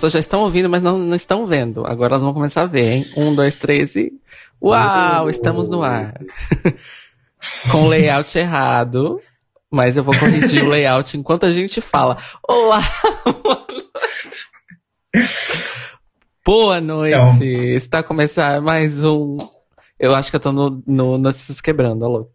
[0.00, 1.86] Pessoas já estão ouvindo, mas não, não estão vendo.
[1.86, 3.06] Agora elas vão começar a ver, hein?
[3.14, 4.10] Um, dois, três e.
[4.62, 6.18] Uau, estamos no ar.
[7.70, 9.20] Com layout errado.
[9.70, 12.16] Mas eu vou corrigir o layout enquanto a gente fala.
[12.48, 12.80] Olá!
[16.46, 17.14] Boa noite!
[17.14, 17.76] Então...
[17.76, 19.36] Está começando mais um.
[19.98, 22.30] Eu acho que eu tô no, no Notícias Quebrando, alô.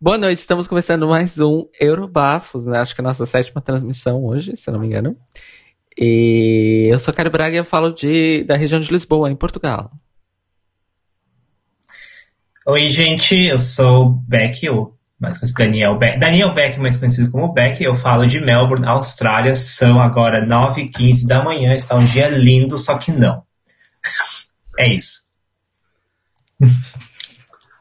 [0.00, 2.78] Boa noite, estamos começando mais um Eurobafos, né?
[2.78, 5.16] Acho que é a nossa sétima transmissão hoje, se não me engano.
[6.02, 9.92] E eu sou Cário Braga e eu falo de, da região de Lisboa, em Portugal.
[12.66, 16.18] Oi, gente, eu sou Beck, ou mais conhecido Daniel Beck.
[16.18, 19.54] Daniel Beck, mais conhecido como Beck, eu falo de Melbourne, Austrália.
[19.54, 23.42] São agora 9h15 da manhã, está um dia lindo, só que não.
[24.78, 25.28] É isso.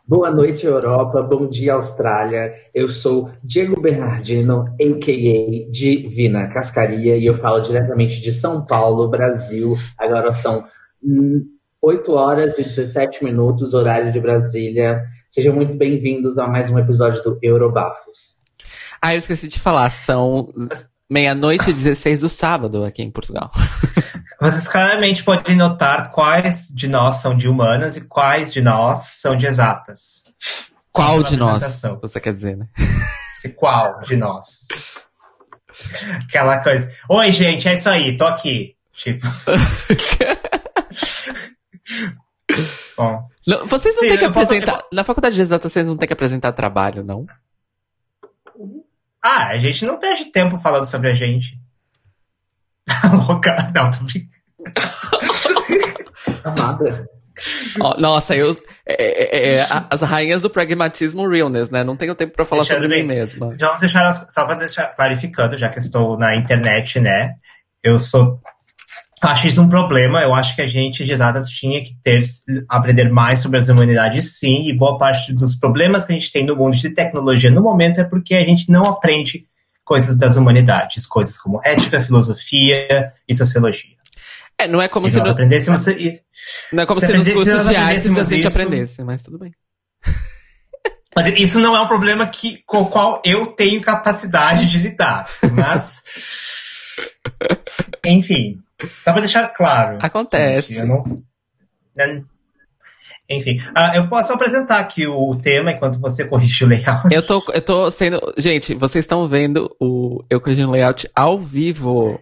[0.09, 1.21] Boa noite, Europa.
[1.21, 2.51] Bom dia, Austrália.
[2.73, 5.71] Eu sou Diego Bernardino, a.k.a.
[5.71, 9.77] Divina Cascaria, e eu falo diretamente de São Paulo, Brasil.
[9.95, 10.65] Agora são
[11.79, 14.99] 8 horas e 17 minutos, horário de Brasília.
[15.29, 18.35] Sejam muito bem-vindos a mais um episódio do Eurobafos.
[18.99, 20.51] Ah, eu esqueci de falar, são
[21.07, 23.51] meia-noite e 16 do sábado aqui em Portugal.
[24.41, 29.35] Vocês claramente podem notar quais de nós são de humanas e quais de nós são
[29.35, 30.23] de exatas.
[30.93, 31.81] Qual de nós?
[32.01, 32.67] Você quer dizer, né?
[33.43, 34.67] E qual de nós?
[36.25, 36.89] Aquela coisa.
[37.09, 38.75] Oi, gente, é isso aí, tô aqui.
[38.93, 39.27] Tipo.
[42.95, 43.29] Bom.
[43.45, 44.73] Não, vocês não têm que apresentar.
[44.73, 44.87] Posso...
[44.93, 47.25] Na faculdade de exatas, vocês não têm que apresentar trabalho, não?
[49.21, 51.59] Ah, a gente não perde tempo falando sobre a gente.
[53.27, 53.71] Louca.
[53.73, 54.38] Não, tô brincando.
[56.43, 57.09] Amada.
[57.79, 58.55] Oh, nossa, eu.
[58.85, 61.83] É, é, é, as rainhas do pragmatismo realness, né?
[61.83, 63.55] Não tenho tempo para falar Deixando sobre bem, mim mesma.
[63.57, 67.35] Já vamos deixar, só para deixar clarificando, já que estou na internet, né?
[67.81, 68.41] Eu sou
[69.21, 70.21] Acho isso um problema.
[70.21, 72.21] Eu acho que a gente de exatas tinha que ter
[72.69, 74.67] aprender mais sobre as humanidades, sim.
[74.67, 77.99] E boa parte dos problemas que a gente tem no mundo de tecnologia no momento
[77.99, 79.45] é porque a gente não aprende
[79.83, 83.98] coisas das humanidades, coisas como ética, filosofia e sociologia.
[84.59, 85.33] É, não é como se, se nós não...
[85.33, 85.85] aprendêssemos.
[86.73, 88.47] Não é como se, se nos cursos de artes a gente isso...
[88.47, 89.53] aprendesse, mas tudo bem.
[91.15, 95.27] Mas isso não é um problema que, com o qual eu tenho capacidade de lidar.
[95.51, 96.03] Mas.
[98.05, 98.61] Enfim.
[99.03, 99.97] Só pra deixar claro.
[100.01, 100.81] Acontece.
[100.85, 101.01] Não,
[101.95, 102.23] né?
[103.29, 107.07] enfim, uh, eu posso apresentar aqui o tema enquanto você corrige o layout.
[107.11, 108.33] Eu tô, eu tô sendo.
[108.37, 112.19] Gente, vocês estão vendo o eu corrigindo o layout ao vivo.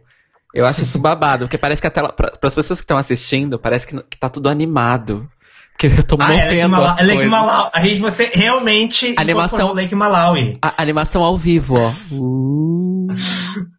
[0.54, 2.12] Eu acho isso babado, porque parece que a tela.
[2.12, 5.30] Para as pessoas que estão assistindo, parece que, que tá tudo animado.
[5.78, 7.70] Que eu tô ah, movendo é Lake, as é Lake Malawi.
[7.74, 10.58] A gente, você realmente animação Lake Malawi.
[10.60, 11.94] A, animação ao vivo, ó.
[12.12, 13.08] Uh.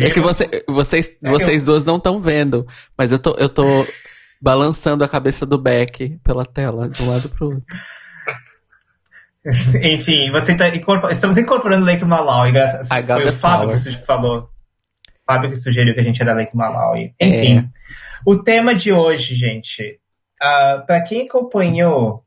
[0.00, 1.72] É que você, vocês, é vocês eu...
[1.72, 2.64] duas não estão vendo,
[2.96, 3.64] mas eu tô, eu tô
[4.40, 7.64] balançando a cabeça do Beck pela tela, de um lado pro outro.
[9.82, 11.10] Enfim, você tá incorpor...
[11.10, 14.48] estamos incorporando Lake Malawi, graças a Foi o Fábio que falou.
[15.28, 17.12] Fábio que sugeriu que a gente era Lake Malawi.
[17.20, 17.64] Enfim, é.
[18.24, 22.24] o tema de hoje, gente, uh, ah, para quem acompanhou,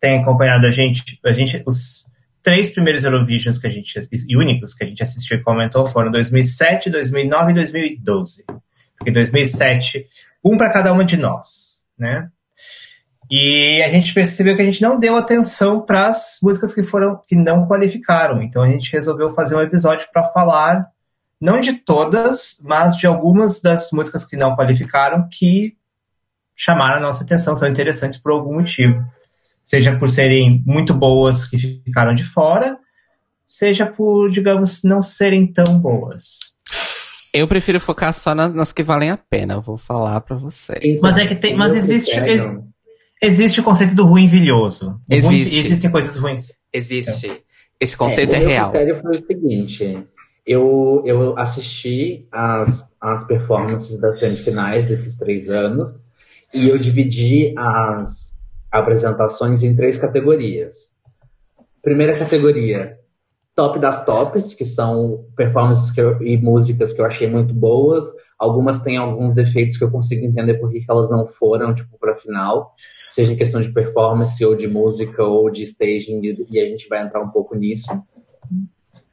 [0.00, 2.10] tem acompanhado a gente, a gente, os
[2.42, 6.10] três primeiros Eurovisions que a gente, e únicos que a gente assistiu e comentou foram
[6.10, 8.44] 2007, 2009 e 2012.
[8.96, 10.06] Porque 2007,
[10.42, 12.30] um para cada uma de nós, né?
[13.30, 17.20] E a gente percebeu que a gente não deu atenção para as músicas que foram
[17.28, 18.40] que não qualificaram.
[18.40, 20.86] Então a gente resolveu fazer um episódio para falar
[21.40, 25.76] não de todas, mas de algumas das músicas que não qualificaram que
[26.54, 29.04] chamaram a nossa atenção, são interessantes por algum motivo
[29.66, 32.78] seja por serem muito boas que ficaram de fora,
[33.44, 36.54] seja por, digamos, não serem tão boas.
[37.34, 40.98] Eu prefiro focar só nas, nas que valem a pena, vou falar para você.
[41.02, 42.48] Mas é que tem, mas existe ex,
[43.20, 45.00] existe o conceito do ruim vilhoso.
[45.10, 45.56] Existe.
[45.56, 46.46] Ruim, existem coisas ruins.
[46.72, 47.26] Existe.
[47.26, 47.38] Então.
[47.80, 48.68] Esse conceito é, é real.
[48.68, 50.06] O critério foi o seguinte,
[50.46, 55.92] eu, eu assisti as, as performances das semifinais desses três anos
[56.54, 58.36] e eu dividi as
[58.70, 60.94] apresentações em três categorias.
[61.82, 62.96] Primeira categoria,
[63.56, 68.04] top das tops, que são performances eu, e músicas que eu achei muito boas.
[68.38, 72.16] Algumas têm alguns defeitos que eu consigo entender por que elas não foram, tipo, para
[72.16, 72.74] final.
[73.10, 76.20] Seja em questão de performance, ou de música, ou de staging,
[76.50, 77.86] e a gente vai entrar um pouco nisso.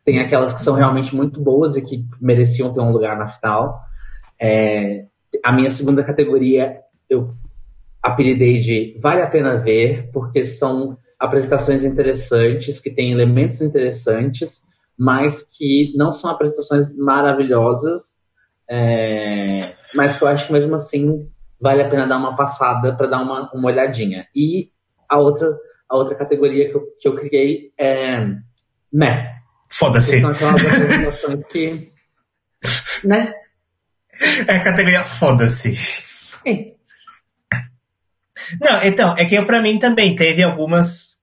[0.04, 3.80] Tem aquelas que são realmente muito boas e que mereciam ter um lugar na final.
[4.40, 5.06] É,
[5.44, 7.30] a minha segunda categoria, eu
[8.02, 14.62] apelidei de Vale a Pena Ver, porque são apresentações interessantes, que têm elementos interessantes,
[14.98, 18.22] mas que não são apresentações maravilhosas,
[18.70, 21.30] É, mas que eu acho que mesmo assim
[21.60, 24.26] vale a pena dar uma passada para dar uma, uma olhadinha.
[24.36, 24.72] E
[25.08, 25.48] a outra,
[25.88, 28.26] a outra categoria que eu, que eu criei é
[28.92, 29.34] meh.
[29.74, 30.22] Foda-se.
[31.50, 31.92] Que.
[33.04, 33.34] né?
[34.48, 35.76] É a categoria foda-se.
[36.46, 36.74] É.
[38.62, 41.20] Não, então, é que eu, pra mim também teve algumas.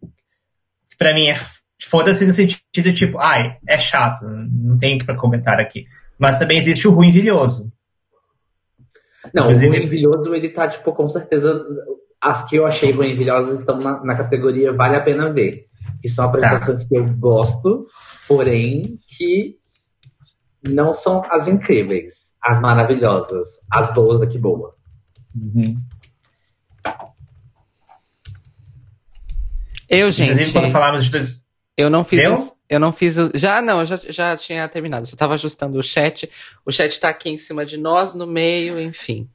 [0.99, 1.37] Pra mim é
[1.81, 5.87] foda-se no sentido tipo, ai, é chato, não tem que comentar aqui.
[6.19, 7.73] Mas também existe o ruim vilhoso.
[9.33, 11.65] Não, Inclusive, o ruim vilhoso, ele tá, tipo, com certeza.
[12.21, 15.70] As que eu achei ruim vilhosas estão na, na categoria Vale a Pena Ver.
[16.01, 16.89] Que são apresentações tá.
[16.89, 17.87] que eu gosto,
[18.27, 19.59] porém que
[20.67, 24.75] não são as incríveis, as maravilhosas, as boas daqui boa.
[25.35, 25.81] Uhum.
[29.89, 30.31] Eu, gente.
[30.31, 31.45] Inclusive, quando falamos de dois.
[31.77, 32.23] Eu não fiz.
[32.23, 32.35] Eu,
[32.69, 33.17] eu não fiz.
[33.35, 35.07] Já não, eu já, já tinha terminado.
[35.07, 36.31] Já tava ajustando o chat.
[36.65, 39.29] O chat tá aqui em cima de nós, no meio, enfim.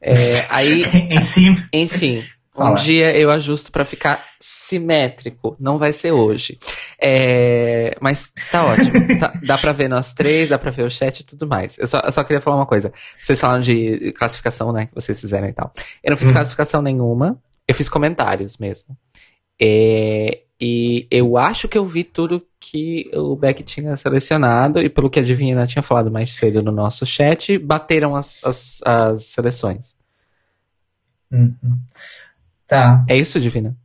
[0.00, 0.84] É, aí.
[1.10, 1.68] em cima.
[1.72, 2.22] Enfim.
[2.56, 5.56] Um dia eu ajusto para ficar simétrico.
[5.58, 6.58] Não vai ser hoje.
[7.00, 8.90] É, mas tá ótimo.
[9.20, 11.78] Tá, dá pra ver nós três, dá pra ver o chat e tudo mais.
[11.78, 12.92] Eu só, eu só queria falar uma coisa.
[13.20, 14.86] Vocês falam de classificação, né?
[14.86, 15.70] Que vocês fizeram e tal.
[16.02, 16.32] Eu não fiz hum.
[16.32, 17.38] classificação nenhuma.
[17.68, 18.96] Eu fiz comentários mesmo.
[19.60, 25.08] É, e eu acho que eu vi tudo que o Beck tinha selecionado, e pelo
[25.08, 29.96] que a Divina tinha falado mais cedo no nosso chat, bateram as, as, as seleções.
[31.30, 31.78] Uhum.
[32.70, 33.04] Tá.
[33.08, 33.76] É isso, Divina?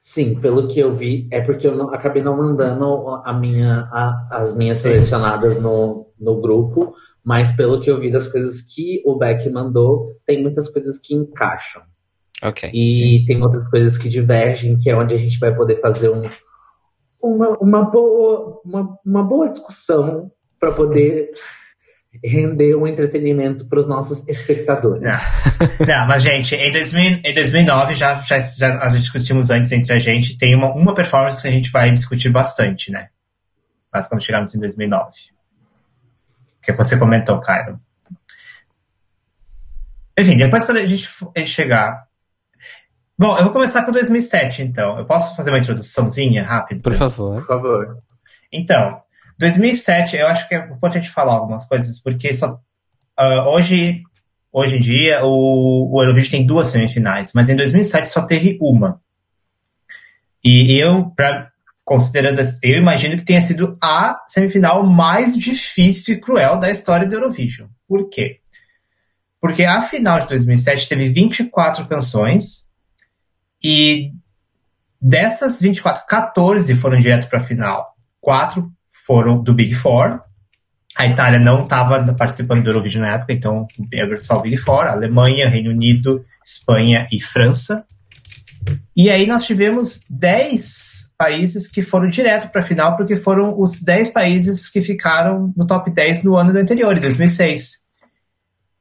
[0.00, 4.28] Sim, pelo que eu vi, é porque eu não, acabei não mandando a minha, a,
[4.30, 6.94] as minhas selecionadas no, no grupo,
[7.24, 11.12] mas pelo que eu vi das coisas que o Beck mandou, tem muitas coisas que
[11.12, 11.82] encaixam.
[12.40, 12.70] Ok.
[12.72, 16.22] E tem outras coisas que divergem, que é onde a gente vai poder fazer um,
[17.20, 21.32] uma, uma, boa, uma, uma boa discussão para poder
[22.22, 25.02] render um entretenimento para os nossos espectadores.
[25.02, 25.86] Não.
[25.86, 29.92] Não, mas gente, em, 2000, em 2009 já, já, já a gente discutimos antes entre
[29.92, 33.08] a gente, tem uma, uma performance que a gente vai discutir bastante, né?
[33.92, 35.12] Mas quando chegarmos em 2009.
[36.62, 37.80] Que você comentou, Cairo.
[40.18, 42.10] Enfim, depois quando a gente, a gente chegar
[43.20, 44.98] Bom, eu vou começar com 2007, então.
[44.98, 46.80] Eu posso fazer uma introduçãozinha rápida?
[46.80, 47.40] Por favor.
[47.40, 47.98] Por favor.
[48.50, 48.98] Então,
[49.40, 52.60] 2007, eu acho que é importante falar algumas coisas, porque só,
[53.18, 54.02] uh, hoje,
[54.52, 59.00] hoje em dia o, o Eurovision tem duas semifinais, mas em 2007 só teve uma.
[60.44, 61.50] E eu, pra,
[61.82, 67.14] considerando, eu imagino que tenha sido a semifinal mais difícil e cruel da história do
[67.14, 67.68] Eurovision.
[67.88, 68.40] Por quê?
[69.40, 72.68] Porque a final de 2007 teve 24 canções,
[73.62, 74.12] e
[75.00, 77.96] dessas 24, 14 foram direto para a final.
[78.20, 78.70] Quatro
[79.06, 80.20] foram do Big Four.
[80.96, 84.86] A Itália não estava participando do Eurovision na época, então era só o Big Four.
[84.86, 87.84] Alemanha, Reino Unido, Espanha e França.
[88.94, 93.80] E aí nós tivemos 10 países que foram direto para a final, porque foram os
[93.80, 97.80] 10 países que ficaram no top 10 no ano anterior, em 2006.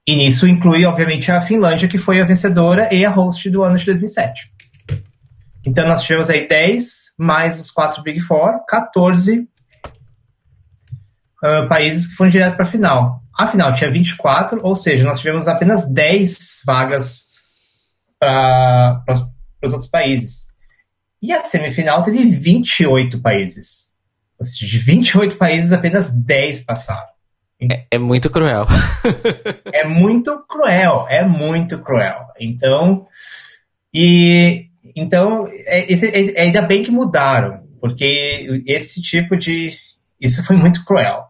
[0.05, 3.77] E nisso inclui, obviamente, a Finlândia, que foi a vencedora e a host do ano
[3.77, 4.51] de 2007.
[5.65, 9.47] Então nós tivemos aí 10 mais os 4 Big Four, 14
[11.43, 13.21] uh, países que foram direto para a final.
[13.37, 17.29] A final tinha 24, ou seja, nós tivemos apenas 10 vagas
[18.19, 19.03] para
[19.63, 20.47] os outros países.
[21.21, 23.93] E a semifinal teve 28 países.
[24.37, 27.09] Ou seja, de 28 países, apenas 10 passaram.
[27.61, 28.65] É, é muito cruel.
[29.73, 32.27] é muito cruel, é muito cruel.
[32.39, 33.05] Então,
[33.93, 39.77] e então, é, é, é, ainda bem que mudaram, porque esse tipo de.
[40.19, 41.28] Isso foi muito cruel.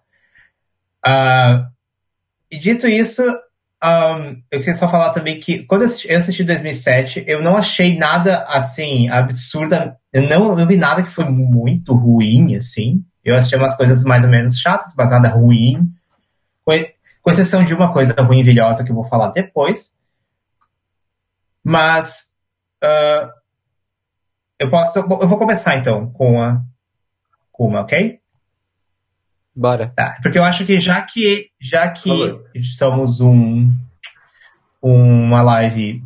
[1.06, 1.70] Uh,
[2.52, 3.24] e dito isso,
[3.82, 7.56] um, eu queria só falar também que quando eu assisti, eu assisti 2007, eu não
[7.56, 9.98] achei nada assim absurda.
[10.12, 13.04] Eu não, não vi nada que foi muito ruim, assim.
[13.24, 15.90] Eu achei umas coisas mais ou menos chatas, mas nada ruim.
[16.66, 16.74] Com,
[17.22, 19.96] com exceção de uma coisa ruim vilhosa que eu vou falar depois.
[21.64, 22.34] Mas
[22.84, 23.30] uh,
[24.60, 25.00] eu posso.
[25.00, 26.62] Eu vou começar então com a.
[27.52, 28.20] Com uma, ok?
[29.60, 29.92] Bora.
[29.94, 32.40] Tá, porque eu acho que já que, já que
[32.78, 33.70] somos um,
[34.82, 36.02] uma live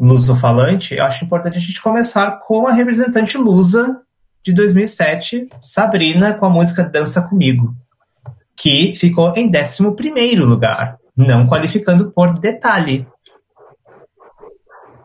[0.00, 4.00] luso-falante, eu acho importante a gente começar com a representante lusa
[4.42, 7.76] de 2007, Sabrina, com a música Dança Comigo,
[8.56, 13.06] que ficou em 11 lugar, não qualificando por detalhe.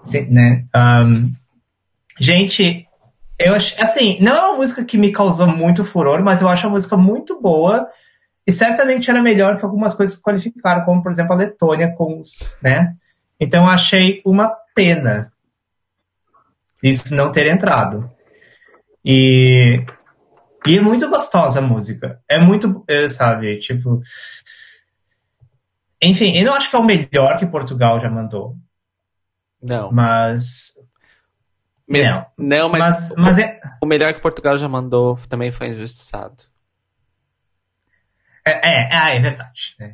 [0.01, 0.65] Sim, né?
[0.73, 1.33] Um,
[2.19, 2.86] Gente,
[3.39, 3.79] eu acho.
[3.81, 6.97] Assim, não é uma música que me causou muito furor, mas eu acho a música
[6.97, 7.87] muito boa.
[8.45, 12.19] E certamente era melhor que algumas coisas que qualificaram, como por exemplo a Letônia com
[12.19, 12.95] os, né?
[13.39, 15.31] Então eu achei uma pena
[16.81, 18.09] isso não ter entrado.
[19.03, 19.83] E,
[20.65, 22.21] e é muito gostosa a música.
[22.27, 24.01] É muito, sabe, tipo.
[26.01, 28.55] Enfim, eu não acho que é o melhor que Portugal já mandou.
[29.61, 29.91] Não.
[29.91, 30.73] Mas.
[31.87, 32.47] Mesmo, não.
[32.47, 33.59] não, mas, mas, o, mas é...
[33.81, 36.35] o melhor que Portugal já mandou também foi injustiçado.
[38.45, 39.75] É, é, ah, é verdade.
[39.79, 39.93] É.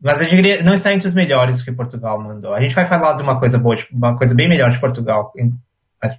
[0.00, 2.54] Mas eu diria, não está entre os melhores que Portugal mandou.
[2.54, 5.32] A gente vai falar de uma coisa boa, tipo, uma coisa bem melhor de Portugal
[6.02, 6.18] mais,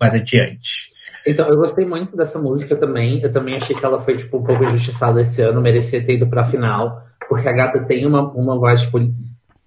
[0.00, 0.90] mais adiante.
[1.24, 3.22] Então, eu gostei muito dessa música também.
[3.22, 6.26] Eu também achei que ela foi, tipo, um pouco injustiçada esse ano, merecia ter ido
[6.26, 8.98] pra final, porque a gata tem uma, uma voz, tipo,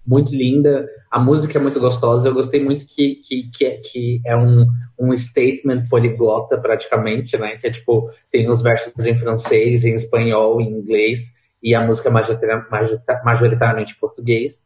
[0.05, 4.21] muito linda, a música é muito gostosa, eu gostei muito que, que, que, é, que
[4.25, 4.67] é um,
[4.99, 10.61] um statement poliglota, praticamente, né, que é, tipo, tem os versos em francês, em espanhol,
[10.61, 14.63] em inglês, e a música é majoritariamente em português.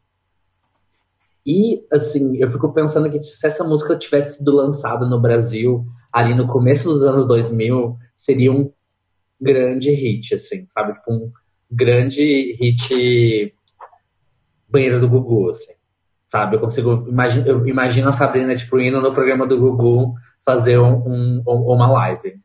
[1.46, 6.34] E, assim, eu fico pensando que se essa música tivesse sido lançada no Brasil ali
[6.34, 8.70] no começo dos anos 2000, seria um
[9.40, 10.92] grande hit, assim, sabe?
[10.94, 11.32] Tipo, um
[11.70, 13.54] grande hit
[14.70, 15.72] banheiro do Gugu, assim.
[16.30, 16.56] Sabe?
[16.56, 17.06] Eu consigo.
[17.08, 21.90] Imagino, eu imagino a Sabrina, tipo, indo no programa do Gugu fazer um, um, uma
[21.90, 22.40] live.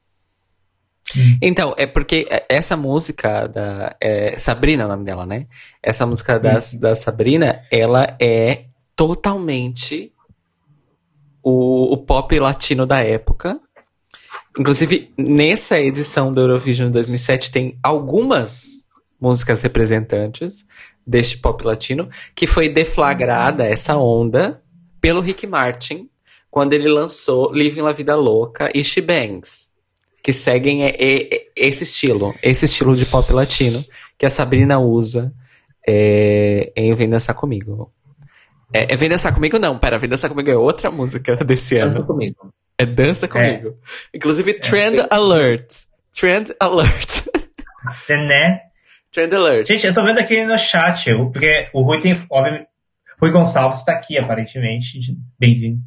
[1.39, 3.95] Então, é porque essa música da.
[4.01, 5.45] É, Sabrina é o nome dela, né?
[5.81, 8.65] Essa música da, da Sabrina, ela é
[8.95, 10.11] totalmente
[11.43, 13.59] o, o pop latino da época.
[14.57, 18.87] Inclusive, nessa edição do Eurovision 2007 tem algumas
[19.19, 20.65] músicas representantes
[21.05, 24.61] deste pop latino, que foi deflagrada essa onda
[24.99, 26.09] pelo Rick Martin
[26.49, 29.69] quando ele lançou Living La Vida Louca e She Bangs,
[30.23, 30.81] que seguem
[31.55, 33.83] esse estilo, esse estilo de pop latino
[34.17, 35.33] que a Sabrina usa
[35.87, 37.91] é, em Vem Dançar Comigo.
[38.73, 39.59] É, é Vem Dançar Comigo?
[39.59, 42.07] Não, pera, Vem Dançar Comigo é outra música desse Dança ano.
[42.07, 42.53] Comigo.
[42.77, 43.69] É Dança Comigo.
[44.13, 44.17] É.
[44.17, 45.07] Inclusive, Trend é.
[45.09, 45.85] Alert.
[46.13, 47.25] Trend Alert.
[48.09, 48.61] Né?
[49.15, 49.65] Trend Alert.
[49.65, 52.21] Gente, eu tô vendo aqui no chat, porque o Rui tem.
[52.29, 52.67] Óbvio,
[53.17, 54.99] Rui Gonçalves está aqui, aparentemente.
[55.39, 55.79] Bem-vindo.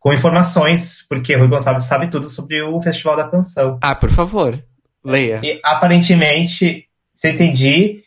[0.00, 3.78] Com informações, porque Rui Gonçalves sabe tudo sobre o Festival da Canção.
[3.82, 4.58] Ah, por favor,
[5.04, 5.38] leia.
[5.42, 8.02] E aparentemente, se entendi,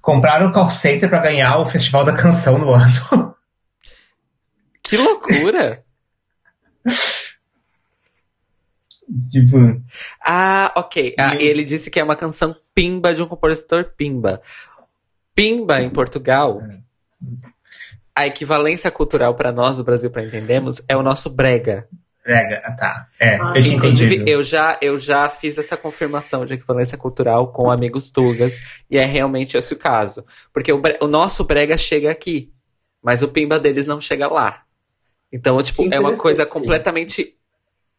[0.00, 3.34] compraram o call center para ganhar o Festival da Canção no ano.
[4.82, 5.84] Que loucura!
[9.30, 9.56] tipo.
[10.24, 11.14] Ah, ok.
[11.18, 14.40] Ah, ele disse que é uma canção pimba de um compositor pimba.
[15.34, 16.60] Pimba em Portugal,
[18.14, 21.88] a equivalência cultural para nós do Brasil, para entendermos, é o nosso brega.
[22.24, 23.08] Brega, ah, tá.
[23.18, 27.70] É, ah, eu Inclusive, eu já, eu já fiz essa confirmação de equivalência cultural com
[27.70, 28.60] amigos tugas,
[28.90, 30.26] e é realmente esse o caso.
[30.52, 32.52] Porque o, o nosso brega chega aqui,
[33.02, 34.62] mas o pimba deles não chega lá.
[35.32, 37.37] Então, tipo, é uma coisa completamente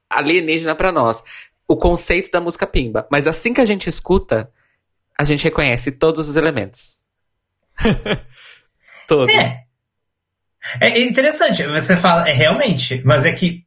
[0.10, 1.24] alienígena para nós.
[1.68, 3.08] O conceito da música pimba.
[3.12, 4.52] Mas assim que a gente escuta,
[5.18, 7.04] a gente reconhece todos os elementos.
[9.08, 9.34] todos.
[9.34, 9.70] É.
[10.82, 13.66] É interessante, você fala, é realmente, mas é que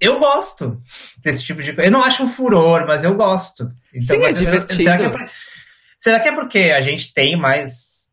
[0.00, 0.82] eu gosto
[1.18, 1.88] desse tipo de coisa.
[1.88, 3.72] Eu não acho um furor, mas eu gosto.
[3.94, 4.82] Então, Sim, é divertido.
[4.82, 5.30] será, que é,
[5.96, 8.10] será que é porque a gente tem mais.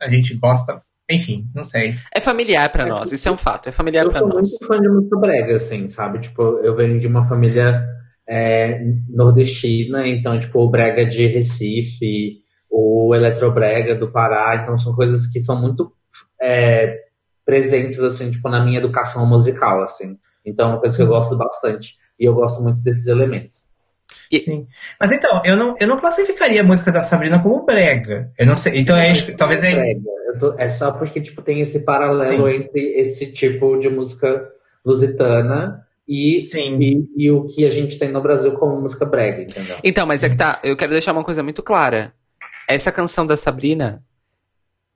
[0.00, 1.94] A gente gosta enfim, não sei.
[2.14, 4.34] É familiar para é, nós, isso é um fato, é familiar para nós.
[4.36, 6.20] Eu sou muito fã de música brega, assim, sabe?
[6.20, 7.82] Tipo, eu venho de uma família
[8.28, 15.26] é, nordestina, então, tipo, o brega de Recife, o eletrobrega do Pará, então são coisas
[15.26, 15.92] que são muito
[16.40, 17.04] é,
[17.44, 20.18] presentes, assim, tipo, na minha educação musical, assim.
[20.44, 21.96] Então, é uma coisa que eu gosto bastante.
[22.18, 23.64] E eu gosto muito desses elementos.
[24.30, 24.40] E...
[24.40, 24.66] Sim.
[25.00, 28.30] Mas então, eu não, eu não classificaria a música da Sabrina como brega.
[28.38, 28.78] Eu não sei.
[28.78, 29.74] Então, é, talvez é.
[29.74, 30.00] Brega.
[30.38, 32.56] Tô, é só porque tipo, tem esse paralelo Sim.
[32.56, 34.46] entre esse tipo de música
[34.84, 39.76] lusitana e, e, e, o que a gente tem no Brasil como música brega, entendeu?
[39.84, 40.60] Então, mas é que tá.
[40.62, 42.14] Eu quero deixar uma coisa muito clara.
[42.68, 44.02] Essa canção da Sabrina,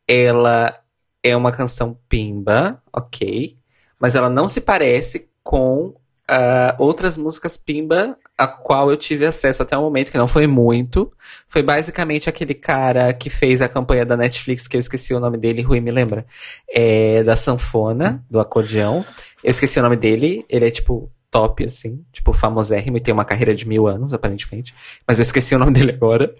[0.09, 0.79] ela
[1.23, 3.57] é uma canção pimba, ok.
[3.99, 5.95] Mas ela não se parece com
[6.31, 10.47] uh, outras músicas Pimba, a qual eu tive acesso até o momento, que não foi
[10.47, 11.12] muito.
[11.49, 15.38] Foi basicamente aquele cara que fez a campanha da Netflix, que eu esqueci o nome
[15.38, 16.26] dele, Rui me lembra.
[16.71, 19.05] É, da sanfona, do acordeão.
[19.43, 23.25] Eu esqueci o nome dele, ele é tipo top, assim, tipo famosérrimo e tem uma
[23.25, 24.75] carreira de mil anos, aparentemente.
[25.07, 26.35] Mas eu esqueci o nome dele agora.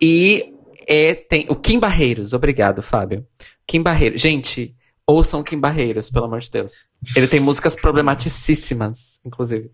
[0.00, 0.52] E
[0.86, 3.26] é, tem o Kim Barreiros, obrigado, Fábio.
[3.66, 4.20] Kim Barreiros.
[4.20, 4.74] Gente,
[5.06, 6.84] Ouçam Kim Barreiros, pelo amor de Deus.
[7.16, 9.70] Ele tem músicas problematicíssimas, inclusive.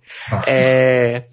[0.46, 1.28] É...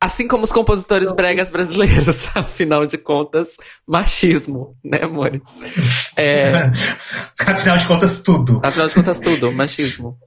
[0.00, 3.56] Assim como os compositores bregas brasileiros, afinal de contas,
[3.86, 5.60] machismo, né, amores?
[6.16, 6.70] É...
[7.38, 8.60] afinal de contas, tudo.
[8.62, 10.18] Afinal de contas, tudo, machismo.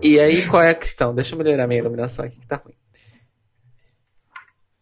[0.00, 1.14] E aí, qual é a questão?
[1.14, 2.74] Deixa eu melhorar minha iluminação aqui que tá ruim.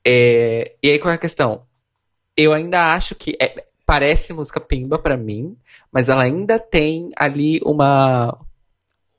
[0.05, 0.75] É...
[0.83, 1.61] E aí, qual é a questão?
[2.37, 3.60] Eu ainda acho que é...
[3.91, 5.57] parece música pimba para mim,
[5.91, 8.39] mas ela ainda tem ali uma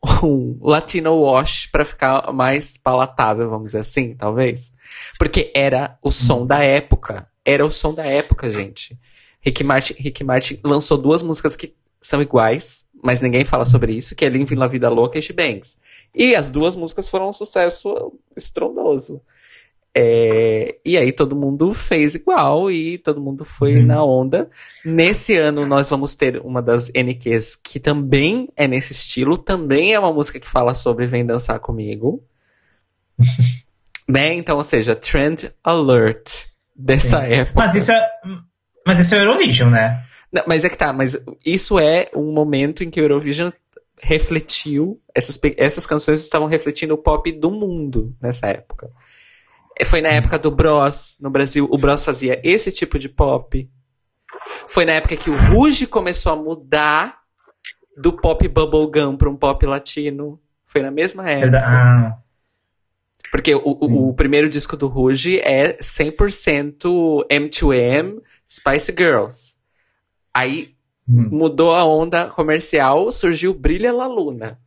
[0.23, 4.73] um Latino Wash para ficar mais palatável, vamos dizer assim, talvez.
[5.19, 7.27] Porque era o som da época.
[7.43, 8.97] Era o som da época, gente.
[9.41, 14.15] Rick Martin, Rick Martin lançou duas músicas que são iguais, mas ninguém fala sobre isso,
[14.15, 15.79] que é Living La Vida Louca e She-Bangs.
[16.15, 19.21] E as duas músicas foram um sucesso estrondoso.
[19.93, 23.85] É, e aí todo mundo fez igual e todo mundo foi uhum.
[23.85, 24.49] na onda.
[24.85, 29.99] Nesse ano nós vamos ter uma das NQs que também é nesse estilo, também é
[29.99, 32.23] uma música que fala sobre Vem Dançar Comigo.
[34.07, 34.33] né?
[34.33, 37.33] Então, ou seja, trend alert dessa Sim.
[37.33, 37.59] época.
[37.59, 38.09] Mas isso é,
[38.85, 40.05] mas isso é Eurovision, né?
[40.31, 43.51] Não, mas é que tá, mas isso é um momento em que o Eurovision
[44.01, 48.89] refletiu, essas, essas canções estavam refletindo o pop do mundo nessa época.
[49.85, 51.67] Foi na época do Bros no Brasil.
[51.69, 53.69] O Bros fazia esse tipo de pop.
[54.67, 57.19] Foi na época que o Ruge começou a mudar
[57.97, 60.39] do pop bubblegum para um pop latino.
[60.65, 61.61] Foi na mesma época.
[61.63, 62.17] Ah.
[63.31, 69.55] Porque o, o, o, primeiro disco do Ruge é 100% M2M Spice Girls.
[70.33, 70.75] Aí
[71.07, 71.29] hum.
[71.31, 74.59] mudou a onda comercial, surgiu Brilha La Luna.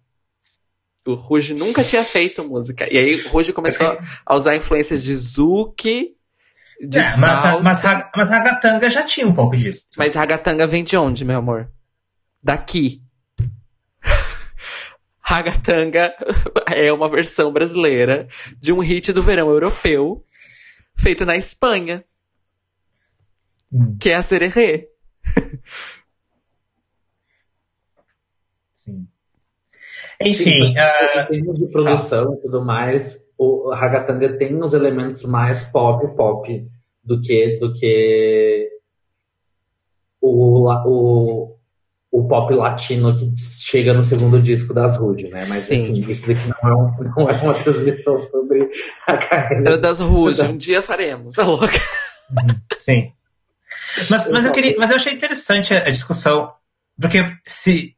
[1.07, 2.93] O Ruge nunca tinha feito música.
[2.93, 6.17] E aí o Ruge começou a usar influências de Zuki,
[6.81, 7.61] de é, salsa.
[7.63, 9.87] Mas, mas, mas Ragatanga já tinha um pouco disso.
[9.99, 11.71] Mas Ragatanga vem de onde, meu amor?
[12.43, 13.03] Daqui.
[15.21, 16.15] Ragatanga
[16.73, 18.27] é uma versão brasileira
[18.59, 20.25] de um hit do verão europeu
[20.97, 22.05] feito na Espanha.
[23.73, 23.97] Hum.
[24.01, 24.89] Que é a Sererê.
[28.73, 29.09] Sim.
[30.21, 30.45] Enfim.
[30.45, 31.35] Sim, uh...
[31.35, 32.37] Em termos de produção ah.
[32.37, 36.67] e tudo mais, o Ragatanga tem uns elementos mais pop pop
[37.03, 38.71] do que do que
[40.21, 41.57] o, o,
[42.11, 45.37] o pop latino que chega no segundo disco das Rude, né?
[45.37, 45.91] Mas Sim.
[45.91, 48.71] Enfim, isso daqui não é, um, não é uma transmissão sobre
[49.07, 49.79] a carreira.
[49.79, 51.79] Das Rude, um dia faremos, a louca.
[52.31, 52.61] Uhum.
[52.79, 53.13] Sim.
[54.11, 56.53] Mas, mas, eu queria, mas eu achei interessante a discussão,
[57.01, 57.95] porque se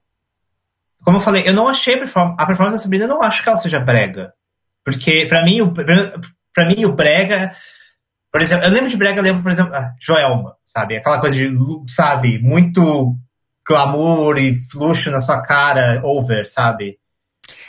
[1.06, 3.40] como eu falei, eu não achei a performance, a performance da Sabrina, eu não acho
[3.40, 4.32] que ela seja brega.
[4.84, 7.54] Porque, para mim, o, pra mim, o brega.
[8.32, 10.96] Por exemplo, eu lembro de brega, eu lembro, por exemplo, a Joelma, sabe?
[10.96, 11.48] Aquela coisa de,
[11.86, 13.14] sabe, muito
[13.64, 16.98] glamour e fluxo na sua cara, over, sabe?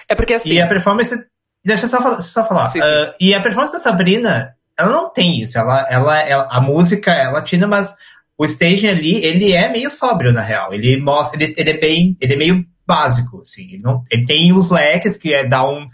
[0.10, 0.54] É porque assim.
[0.54, 1.16] E a performance.
[1.64, 2.66] Deixa eu só, só falar.
[2.66, 2.88] Sim, sim.
[2.88, 5.60] Uh, e a performance da Sabrina, ela não tem isso.
[5.60, 7.96] Ela, ela, ela, a música é latina, mas
[8.36, 10.74] o staging ali, ele é meio sóbrio, na real.
[10.74, 12.18] Ele mostra, ele, ele é bem.
[12.20, 13.74] Ele é meio básico, assim.
[13.74, 15.88] Ele, não, ele tem os leques, que é dar um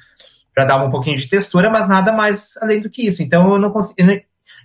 [0.54, 3.24] para dar um pouquinho de textura, mas nada mais além do que isso.
[3.24, 4.02] Então eu não consigo.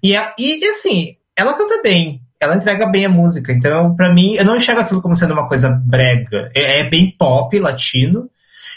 [0.03, 3.53] E, e, assim, ela canta bem, ela entrega bem a música.
[3.53, 6.51] Então, para mim, eu não enxergo aquilo como sendo uma coisa brega.
[6.55, 8.31] É, é, bem pop, latino.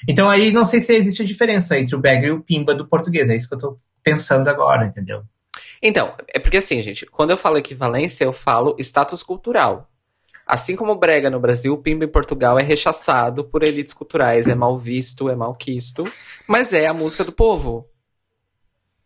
[0.08, 2.88] Então aí não sei se existe a diferença entre o brega e o pimba do
[2.88, 3.30] português.
[3.30, 5.22] É isso que eu tô pensando agora, entendeu?
[5.82, 9.91] Então, é porque assim, gente, quando eu falo equivalência, eu falo status cultural.
[10.52, 14.48] Assim como o brega no Brasil, o pimba em Portugal é rechaçado por elites culturais,
[14.50, 16.06] é mal visto, é mal quisto,
[16.46, 17.88] mas é a música do povo.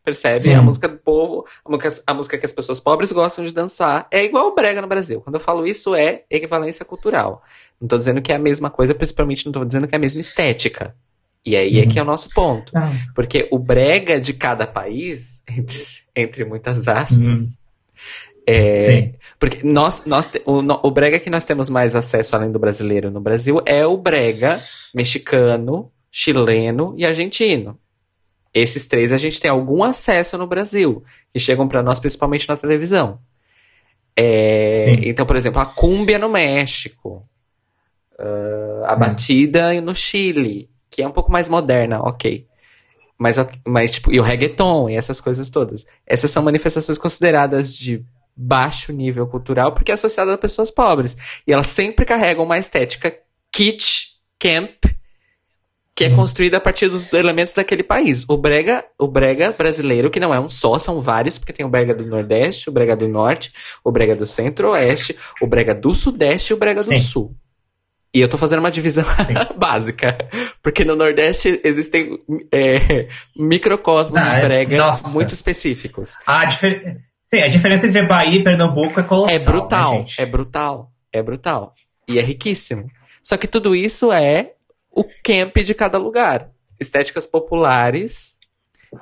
[0.03, 0.39] Percebe?
[0.39, 0.55] Sim.
[0.55, 4.07] A música do povo, a música, a música que as pessoas pobres gostam de dançar,
[4.09, 5.21] é igual o brega no Brasil.
[5.21, 7.43] Quando eu falo isso, é equivalência cultural.
[7.79, 10.01] Não tô dizendo que é a mesma coisa, principalmente não tô dizendo que é a
[10.01, 10.95] mesma estética.
[11.45, 12.71] E aí é que é o nosso ponto.
[12.75, 12.91] Ah.
[13.13, 15.77] Porque o brega de cada país, entre,
[16.15, 17.49] entre muitas aspas, uhum.
[18.47, 19.13] É, Sim.
[19.39, 23.19] Porque nós, nós o, o brega que nós temos mais acesso além do brasileiro no
[23.19, 24.61] Brasil é o brega
[24.93, 27.77] mexicano, chileno e argentino.
[28.53, 31.03] Esses três a gente tem algum acesso no Brasil,
[31.33, 33.19] que chegam para nós principalmente na televisão.
[34.15, 37.21] É, então, por exemplo, a cúmbia no México,
[38.17, 38.99] uh, a hum.
[38.99, 42.47] batida no Chile, que é um pouco mais moderna, ok.
[43.17, 45.85] Mas, mas tipo, e o reggaeton e essas coisas todas.
[46.05, 48.05] Essas são manifestações consideradas de
[48.35, 51.15] baixo nível cultural porque é associada a pessoas pobres.
[51.47, 53.15] E elas sempre carregam uma estética
[53.51, 54.85] kitsch, camp,
[55.95, 56.17] que é uhum.
[56.17, 58.25] construída a partir dos elementos daquele país.
[58.27, 61.69] O brega, o brega brasileiro, que não é um só, são vários, porque tem o
[61.69, 66.51] brega do Nordeste, o brega do Norte, o brega do Centro-Oeste, o brega do Sudeste
[66.51, 66.99] e o brega do Sim.
[66.99, 67.35] Sul.
[68.13, 69.05] E eu tô fazendo uma divisão
[69.57, 70.17] básica.
[70.61, 72.19] Porque no Nordeste existem
[72.51, 74.41] é, microcosmos ah, de é?
[74.41, 75.13] brega nossa.
[75.13, 76.17] muito específicos.
[76.25, 76.97] A difer...
[77.25, 79.35] Sim, a diferença entre Bahia e Pernambuco é colossal.
[79.35, 81.73] É brutal, né, é brutal, é brutal.
[82.07, 82.87] E é riquíssimo.
[83.23, 84.53] Só que tudo isso é
[84.91, 86.51] o camp de cada lugar.
[86.79, 88.37] Estéticas populares,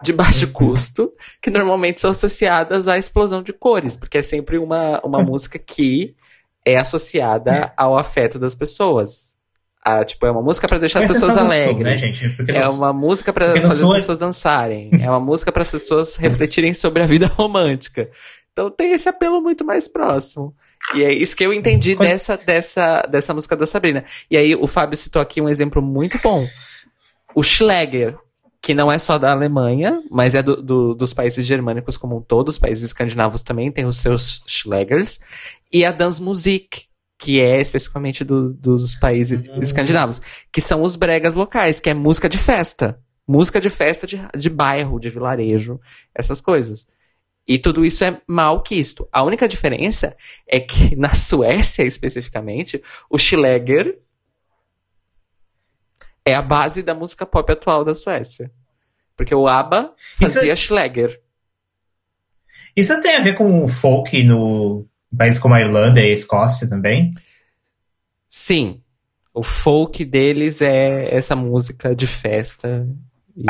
[0.01, 0.53] de baixo uhum.
[0.53, 5.59] custo, que normalmente são associadas à explosão de cores, porque é sempre uma, uma música
[5.59, 6.15] que
[6.65, 9.32] é associada ao afeto das pessoas.
[9.85, 12.17] Ah, tipo, é uma música para deixar as pessoas alegres.
[12.17, 14.89] Sul, né, é uma música para fazer as pessoas dançarem.
[15.01, 18.09] é uma música para as pessoas refletirem sobre a vida romântica.
[18.53, 20.55] Então tem esse apelo muito mais próximo.
[20.95, 24.05] E é isso que eu entendi dessa, dessa, dessa música da Sabrina.
[24.29, 26.47] E aí o Fábio citou aqui um exemplo muito bom.
[27.35, 28.15] O Schläger,
[28.61, 32.21] que não é só da Alemanha, mas é do, do, dos países germânicos como um
[32.21, 35.19] todo, os países escandinavos também têm os seus Schlägers,
[35.71, 36.85] e a Dansmusik,
[37.23, 39.61] que é especificamente do, dos países uhum.
[39.61, 42.99] escandinavos, que são os bregas locais, que é música de festa.
[43.25, 45.79] Música de festa de, de bairro, de vilarejo,
[46.13, 46.85] essas coisas.
[47.47, 49.07] E tudo isso é mal quisto.
[49.09, 53.99] A única diferença é que na Suécia, especificamente, o Schläger
[56.25, 58.51] é a base da música pop atual da Suécia.
[59.15, 60.63] Porque o ABBA fazia Isso...
[60.63, 61.21] Schläger.
[62.75, 64.85] Isso tem a ver com o folk no
[65.17, 67.13] país como a Irlanda e a Escócia também?
[68.29, 68.81] Sim.
[69.33, 72.87] O folk deles é essa música de festa
[73.35, 73.45] e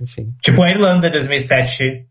[0.00, 0.34] enfim.
[0.42, 2.06] Tipo a Irlanda 2007.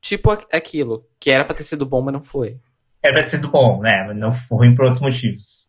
[0.00, 2.58] Tipo aquilo, que era pra ter sido bom, mas não foi.
[3.02, 4.04] Era pra ter sido bom, né?
[4.04, 5.68] Mas não foi ruim por outros motivos.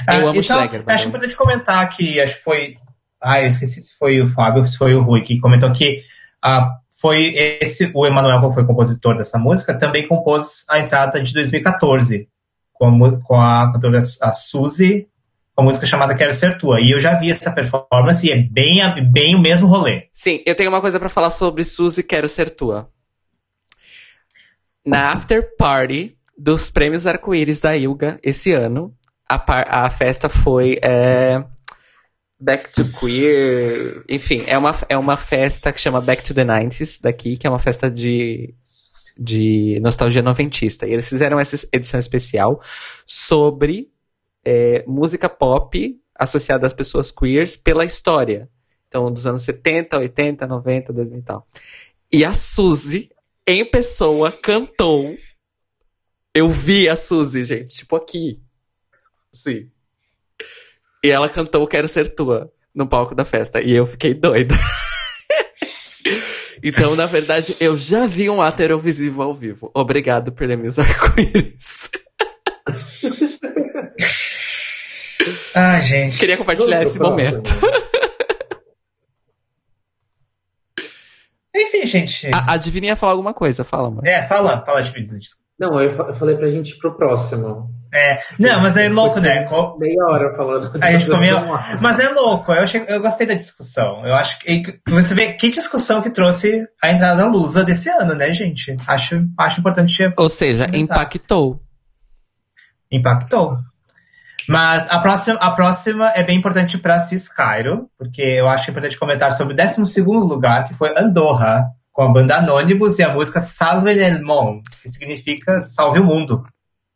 [0.00, 0.84] Eu ah, amo então, Schlegel.
[0.86, 2.76] Acho importante comentar que acho que foi.
[3.20, 6.02] Ah, eu esqueci se foi o Fábio ou se foi o Rui que comentou que
[6.42, 11.32] ah, foi esse, o Emanuel, que foi compositor dessa música, também compôs a entrada de
[11.32, 12.28] 2014
[12.72, 15.06] com a, com a cantora a Suzy,
[15.54, 16.80] com a música chamada Quero Ser Tua.
[16.80, 18.80] E eu já vi essa performance e é bem,
[19.10, 20.08] bem o mesmo rolê.
[20.12, 22.88] Sim, eu tenho uma coisa para falar sobre Suzy Quero Ser Tua.
[24.84, 28.94] Na after party dos prêmios Arco-Íris da Ilga esse ano,
[29.28, 31.44] a, a festa foi é,
[32.38, 34.04] Back to Queer.
[34.08, 37.50] Enfim, é uma, é uma festa que chama Back to the 90s daqui, que é
[37.50, 38.54] uma festa de,
[39.18, 40.86] de nostalgia noventista.
[40.86, 42.60] E eles fizeram essa edição especial
[43.06, 43.90] sobre
[44.44, 48.48] é, música pop associada às pessoas queers pela história.
[48.88, 51.46] Então, dos anos 70, 80, 90, 2000 e tal.
[52.12, 53.10] E a Suzy,
[53.46, 55.16] em pessoa, cantou.
[56.34, 58.40] Eu vi a Suzy, gente, tipo aqui.
[59.32, 59.70] Sim.
[61.04, 63.60] E ela cantou Quero Ser Tua no palco da festa.
[63.62, 64.54] E eu fiquei doida.
[66.62, 69.70] então, na verdade, eu já vi um ato Eurovisivo ao vivo.
[69.74, 71.90] Obrigado, Prêmios Arco-Íris.
[75.54, 76.18] ah, gente.
[76.18, 77.50] Queria compartilhar esse momento.
[81.54, 82.26] Enfim, gente.
[82.34, 84.06] A, a Divina ia falar alguma coisa, fala, mano.
[84.06, 85.18] É, fala, fala, Divina.
[85.58, 87.70] Não, eu falei pra gente ir pro próximo.
[87.96, 89.46] É, não, mas é louco, né?
[89.78, 90.70] Meia hora falando.
[90.80, 91.38] A gente comeu,
[91.80, 92.52] mas é louco.
[92.52, 94.04] Eu, achei, eu gostei da discussão.
[94.04, 98.14] Eu acho que você vê que discussão que trouxe a entrada da Lusa desse ano,
[98.14, 98.76] né, gente?
[98.86, 100.12] Acho, acho importante.
[100.16, 101.60] Ou seja, impactou.
[102.92, 103.56] Impactou.
[104.48, 108.72] Mas a próxima, a próxima é bem importante para Ciscairo, porque eu acho que é
[108.72, 113.08] importante comentar sobre o 12 lugar, que foi Andorra, com a banda Anonymous e a
[113.08, 116.44] música Salve el Monde, que significa Salve o Mundo.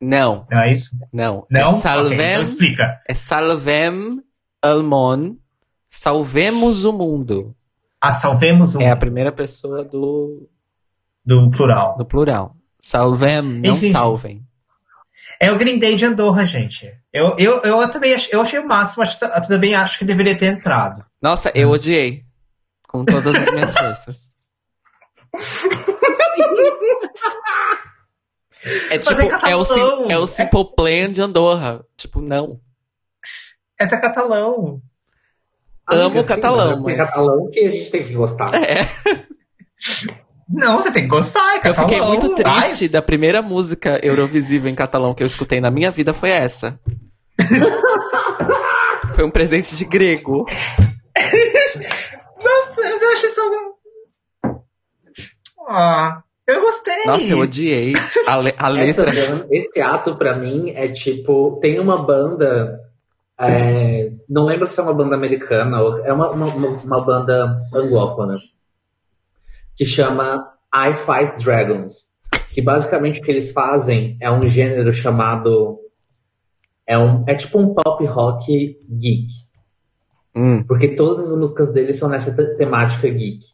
[0.01, 0.47] Não.
[0.51, 0.99] Não é isso?
[1.13, 1.47] Não.
[1.51, 1.61] Não?
[1.61, 3.01] É salvem, okay, então explica.
[3.07, 4.23] É salvem
[4.63, 5.37] almon,
[5.89, 7.55] salvemos o mundo.
[8.01, 8.87] Ah, salvemos o mundo.
[8.87, 10.49] É a primeira pessoa do...
[11.25, 11.99] Do plural.
[11.99, 12.57] Do plural.
[12.81, 14.43] Salvem, não Enfim, salvem.
[15.39, 16.91] É o Green Day de Andorra, gente.
[17.13, 20.47] Eu, eu, eu também achei, eu achei o máximo, acho, também acho que deveria ter
[20.47, 21.05] entrado.
[21.21, 22.25] Nossa, eu odiei.
[22.89, 24.35] Com todas as minhas forças.
[28.91, 30.75] É, tipo, é, é, o, sim, é o Simple.
[30.77, 31.85] Plan de Andorra.
[31.97, 32.61] Tipo, não.
[33.79, 34.81] Essa é catalão.
[35.89, 36.83] Amo catalão.
[36.83, 36.95] Mas...
[36.95, 38.51] É catalão que a gente tem que gostar.
[38.55, 38.87] É.
[40.49, 41.89] Não, você tem que gostar, é catalão.
[41.89, 45.91] Eu fiquei muito triste da primeira música Eurovisiva em catalão que eu escutei na minha
[45.91, 46.79] vida foi essa.
[49.15, 50.45] foi um presente de grego.
[52.37, 53.43] Nossa, mas eu achei só.
[55.69, 56.23] Ah.
[56.51, 57.05] Eu gostei.
[57.05, 57.93] Nossa, eu odiei
[58.27, 59.07] a, le a letra.
[59.07, 62.81] Banda, esse ato, para mim, é tipo: tem uma banda.
[63.39, 68.39] É, não lembro se é uma banda americana ou é uma, uma, uma banda anglófona
[69.77, 72.11] que chama I Fight Dragons.
[72.53, 75.79] Que basicamente o que eles fazem é um gênero chamado
[76.87, 79.29] é, um, é tipo um pop rock geek.
[80.35, 80.65] Hum.
[80.65, 83.47] Porque todas as músicas dele são nessa temática geek.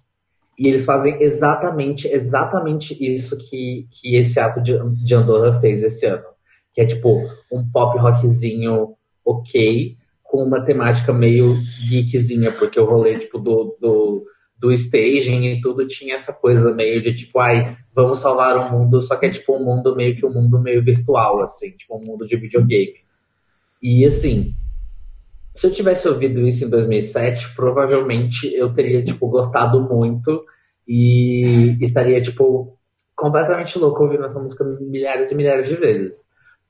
[0.59, 4.73] E eles fazem exatamente, exatamente isso que, que esse ato de,
[5.05, 6.25] de Andorra fez esse ano.
[6.73, 7.21] Que é tipo
[7.53, 11.57] um pop rockzinho ok, com uma temática meio
[11.89, 14.25] geekzinha, porque o rolê tipo, do, do,
[14.59, 19.01] do staging e tudo tinha essa coisa meio de tipo, ai, vamos salvar o mundo,
[19.01, 22.05] só que é tipo um mundo meio que um mundo meio virtual, assim, tipo um
[22.05, 22.95] mundo de videogame.
[23.83, 24.53] E assim,
[25.57, 30.45] se eu tivesse ouvido isso em 2007, provavelmente eu teria, tipo, gostado muito
[30.87, 32.79] e estaria, tipo,
[33.17, 36.17] completamente louco ouvindo essa música milhares e milhares de vezes.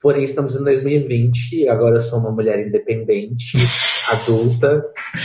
[0.00, 3.58] Porém, estamos em 2020 e agora eu sou uma mulher independente,
[4.12, 4.84] adulta,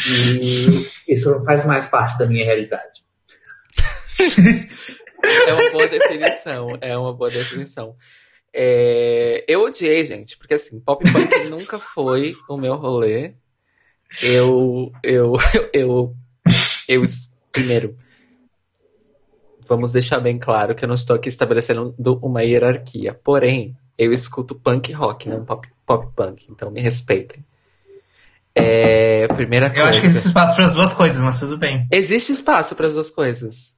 [0.09, 3.03] e isso não faz mais parte da minha realidade.
[5.47, 7.95] é uma boa definição, é uma boa definição.
[8.53, 13.35] É, eu odiei, gente, porque assim, pop punk nunca foi o meu rolê.
[14.21, 15.33] Eu, eu,
[15.73, 16.15] eu,
[16.87, 17.03] eu,
[17.51, 17.97] primeiro,
[19.67, 23.13] vamos deixar bem claro que eu não estou aqui estabelecendo uma hierarquia.
[23.13, 27.45] Porém, eu escuto punk rock, não pop, pop punk, então me respeitem.
[28.53, 29.81] É, primeira coisa.
[29.81, 31.87] Eu acho que existe espaço para as duas coisas, mas tudo bem.
[31.91, 33.77] Existe espaço para as duas coisas.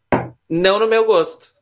[0.49, 1.53] Não no meu gosto.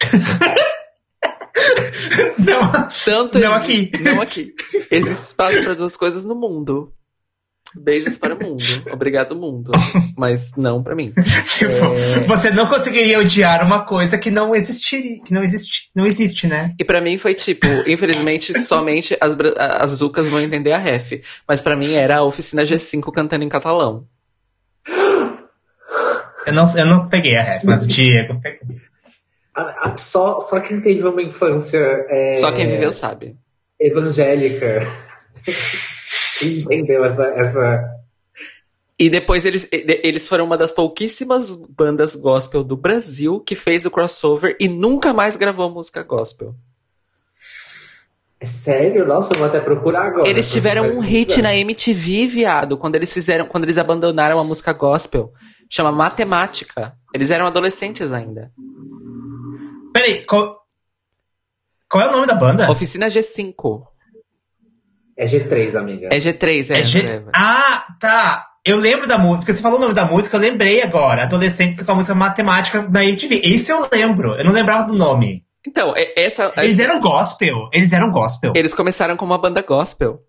[2.38, 3.90] não, Tanto não aqui.
[4.00, 4.52] Não aqui.
[4.90, 6.92] Existe espaço para as duas coisas no mundo.
[7.74, 8.64] Beijos para o mundo.
[8.92, 9.72] Obrigado, mundo.
[10.16, 11.12] Mas não para mim.
[11.56, 12.26] Tipo, é...
[12.26, 16.74] você não conseguiria odiar uma coisa que não existiria, que não existe, não existe, né?
[16.78, 21.20] E para mim foi tipo, infelizmente, somente as, as Zucas vão entender a ref.
[21.46, 24.06] Mas para mim era a oficina G5 cantando em catalão.
[26.46, 28.76] Eu não, eu não peguei a ref, mas Diego pegou.
[29.96, 31.78] Só, só quem teve uma infância.
[32.08, 32.38] É...
[32.38, 33.36] Só quem viveu sabe.
[33.80, 34.80] Evangélica.
[36.42, 37.98] entendeu essa, essa.
[38.98, 43.90] E depois eles, eles foram uma das pouquíssimas bandas gospel do Brasil que fez o
[43.90, 46.54] crossover e nunca mais gravou música gospel.
[48.40, 49.06] É sério?
[49.06, 50.28] Nossa, eu vou até procurar agora.
[50.28, 54.72] Eles tiveram um hit na MTV, viado, quando eles fizeram, quando eles abandonaram a música
[54.72, 55.32] gospel.
[55.68, 56.94] Chama Matemática.
[57.12, 58.52] Eles eram adolescentes ainda.
[59.92, 60.60] Peraí, qual,
[61.88, 62.70] qual é o nome da banda?
[62.70, 63.82] Oficina G5.
[65.18, 66.08] É G3, amiga.
[66.12, 66.78] É G3, é.
[66.78, 67.24] é G...
[67.34, 68.46] Ah, tá.
[68.64, 71.24] Eu lembro da música, porque você falou o nome da música, eu lembrei agora.
[71.24, 73.40] Adolescentes com a música matemática da MTV.
[73.42, 74.36] Esse eu lembro.
[74.36, 75.44] Eu não lembrava do nome.
[75.66, 76.52] Então, essa.
[76.58, 77.68] Eles eram gospel.
[77.72, 78.52] Eles eram gospel.
[78.54, 80.22] Eles começaram como uma banda gospel.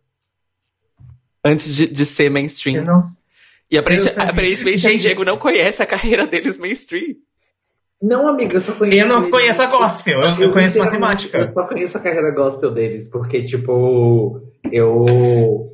[1.46, 2.78] Antes de, de ser mainstream.
[2.78, 3.00] Eu não...
[3.72, 7.16] E aparentemente o Diego não conhece a carreira deles mainstream.
[8.02, 8.98] Não, amiga, eu só conheço.
[8.98, 11.38] Eu não conheço a gospel, eu, eu conheço matemática.
[11.38, 14.42] Eu só conheço a carreira gospel deles, porque, tipo,
[14.72, 15.74] eu.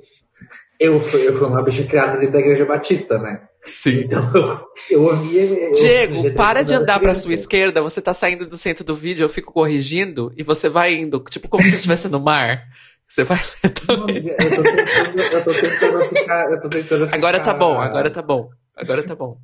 [0.79, 3.41] Eu fui, eu fui uma bicha criada dentro da igreja batista, né?
[3.65, 4.01] Sim.
[4.01, 5.71] Então, eu ouvia.
[5.71, 9.29] Diego, para de andar pra sua esquerda, você tá saindo do centro do vídeo, eu
[9.29, 12.63] fico corrigindo, e você vai indo, tipo como se estivesse no mar.
[13.07, 14.29] Você vai lentamente.
[14.29, 16.51] Eu tô tentando, eu tô tentando ficar.
[16.51, 17.17] Eu tô tentando ficar...
[17.17, 18.49] Agora tá bom, agora tá bom.
[18.75, 19.37] Agora tá bom.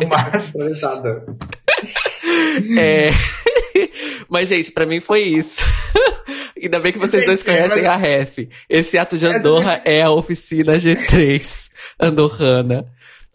[0.00, 0.44] no mar.
[2.78, 3.10] é.
[4.28, 5.62] Mas, gente, pra mim foi isso.
[6.60, 8.38] Ainda bem que vocês dois conhecem a ref.
[8.68, 12.86] Esse ato de Andorra é a oficina G3 andorrana.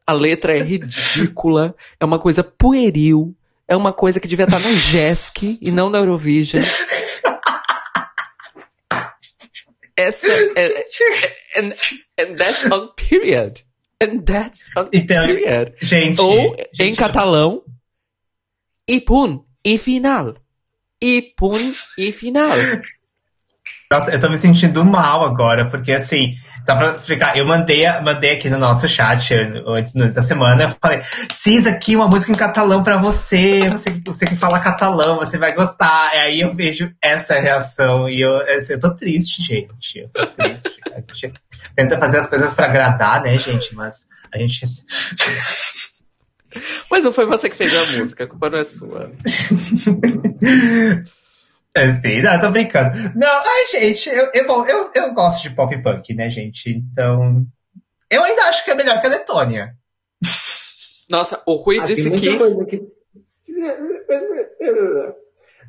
[0.07, 3.35] A letra é ridícula, é uma coisa pueril,
[3.67, 6.63] é uma coisa que devia estar no JESC e não na Eurovision.
[9.95, 11.73] Essa é, é, é and,
[12.17, 13.63] and that's on period.
[14.01, 15.73] And that's on então, period.
[15.81, 17.63] Gente, Ou gente, em catalão,
[18.87, 20.35] e pun, e final.
[21.01, 22.49] E pun, e final.
[23.91, 28.33] Nossa, eu tô me sentindo mal agora, porque assim, só pra explicar, eu mandei, mandei
[28.33, 29.33] aqui no nosso chat
[29.65, 33.89] antes, antes da semana, eu falei, Cis, aqui uma música em catalão pra você, você,
[34.05, 36.13] você que fala catalão, você vai gostar.
[36.13, 40.01] E aí eu vejo essa reação e eu, assim, eu tô triste, gente.
[40.01, 40.71] Eu tô triste.
[40.93, 41.41] a gente
[41.75, 43.73] tenta fazer as coisas pra agradar, né, gente?
[43.73, 44.61] Mas a gente.
[46.91, 49.11] Mas não foi você que fez a música, a culpa não é sua.
[51.75, 52.89] É, sim, não, eu tô brincando.
[53.15, 56.69] Não, ai, gente, eu, eu, bom, eu, eu gosto de pop punk, né, gente?
[56.69, 57.45] Então.
[58.09, 59.75] Eu ainda acho que é melhor que a Letônia.
[61.09, 62.37] Nossa, o Rui ah, disse que...
[62.65, 62.87] que.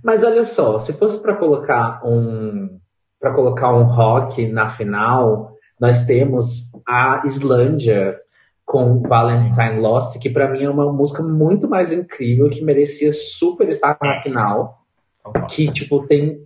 [0.03, 2.79] Mas olha só, se fosse para colocar um
[3.21, 8.19] para colocar um rock na final, nós temos a Islândia
[8.65, 13.69] com Valentine Lost, que para mim é uma música muito mais incrível que merecia super
[13.69, 14.80] estar na final
[15.49, 16.39] que, tipo, tem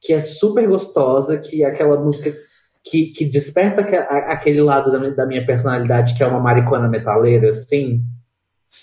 [0.00, 2.34] que é super gostosa, que é aquela música
[2.84, 7.50] que, que desperta aquele lado da minha, da minha personalidade, que é uma maricona metaleira,
[7.50, 8.02] assim,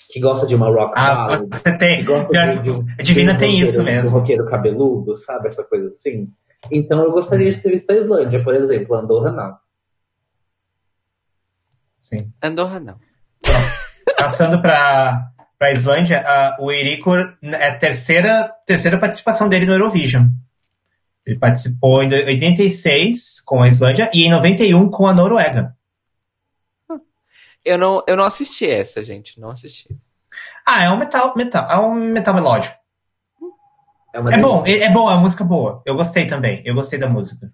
[0.10, 1.48] que gosta de uma rock ah, ballad.
[1.50, 2.04] Você tem.
[2.04, 4.10] Já, de um, Divina tem roqueiro, isso mesmo.
[4.10, 5.48] Um roqueiro cabeludo, sabe?
[5.48, 6.30] Essa coisa assim.
[6.72, 8.96] Então eu gostaria de ter visto a Islândia, por exemplo.
[8.96, 9.58] Andorra não.
[12.02, 12.34] Sim.
[12.42, 12.98] Andorra não.
[14.18, 15.33] Passando para
[15.64, 16.26] para a Islândia,
[16.60, 20.28] uh, o Eirikur é a terceira, terceira participação dele no Eurovision.
[21.26, 25.74] Ele participou em 86 com a Islândia e em 91 com a Noruega.
[27.64, 29.40] Eu não, eu não assisti essa, gente.
[29.40, 29.88] Não assisti.
[30.66, 32.76] Ah, é um metal, metal, é um metal melódico.
[34.14, 35.82] É, é bom, é, é bom, é uma música boa.
[35.86, 36.62] Eu gostei também.
[36.66, 37.50] Eu gostei da música.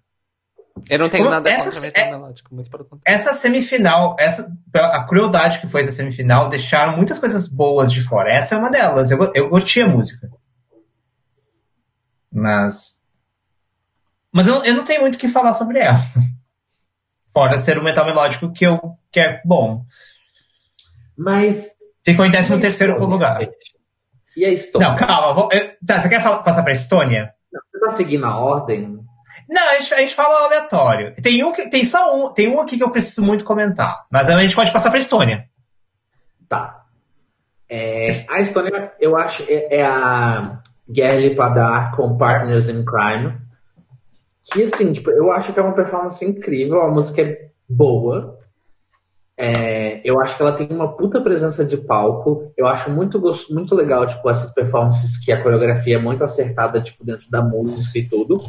[0.88, 4.52] Eu não tenho Como, nada essa, contra metal é, melódico, muito para Essa semifinal, essa,
[4.74, 8.32] a crueldade que foi essa semifinal, deixaram muitas coisas boas de fora.
[8.32, 9.10] Essa é uma delas.
[9.10, 10.30] Eu, eu curti a música.
[12.32, 13.02] Mas.
[14.32, 15.98] Mas eu, eu não tenho muito o que falar sobre ela.
[17.32, 18.78] Fora ser o metal melódico que, eu,
[19.10, 19.84] que é bom.
[21.16, 21.76] Mas.
[22.04, 23.48] Ficou em 13 terceiro lugar.
[24.36, 24.88] E a Estônia?
[24.88, 25.34] Não, calma.
[25.34, 27.34] Vou, eu, tá, você quer falar, passar pra Estônia?
[27.52, 29.00] Não, você tá seguindo a ordem?
[29.50, 31.12] Não, a gente, a gente fala aleatório.
[31.20, 34.06] Tem um que, tem só um, tem um aqui que eu preciso muito comentar.
[34.08, 35.48] Mas a gente pode passar pra Estônia.
[36.48, 36.84] Tá.
[37.68, 43.38] É, a Estônia, eu acho, é, é a Gerli Padar com Partners in Crime.
[44.52, 48.38] Que, assim, tipo, eu acho que é uma performance incrível, a música é boa.
[49.36, 52.52] É, eu acho que ela tem uma puta presença de palco.
[52.56, 57.04] Eu acho muito, muito legal, tipo, essas performances que a coreografia é muito acertada, tipo,
[57.04, 58.40] dentro da música e tudo.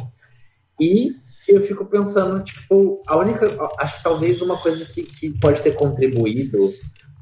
[0.80, 1.14] E
[1.48, 3.46] eu fico pensando, tipo, a única.
[3.78, 6.72] Acho que talvez uma coisa que, que pode ter contribuído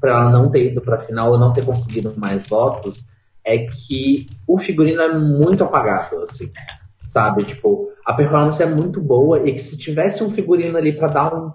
[0.00, 3.04] para ela não ter ido para a final ou não ter conseguido mais votos
[3.44, 6.50] é que o figurino é muito apagado, assim
[7.10, 7.44] sabe?
[7.44, 11.34] Tipo, a performance é muito boa e que se tivesse um figurino ali para dar
[11.34, 11.52] um,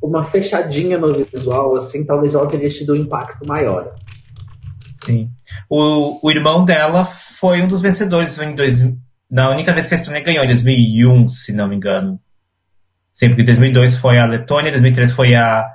[0.00, 3.92] uma fechadinha no visual, assim, talvez ela teria tido um impacto maior.
[5.04, 5.28] Sim.
[5.68, 8.80] O, o irmão dela foi um dos vencedores em dois,
[9.30, 12.20] na única vez que a Estônia ganhou, em 2001, se não me engano.
[13.12, 15.66] Sim, porque em 2002 foi a Letônia, em 2003 foi a,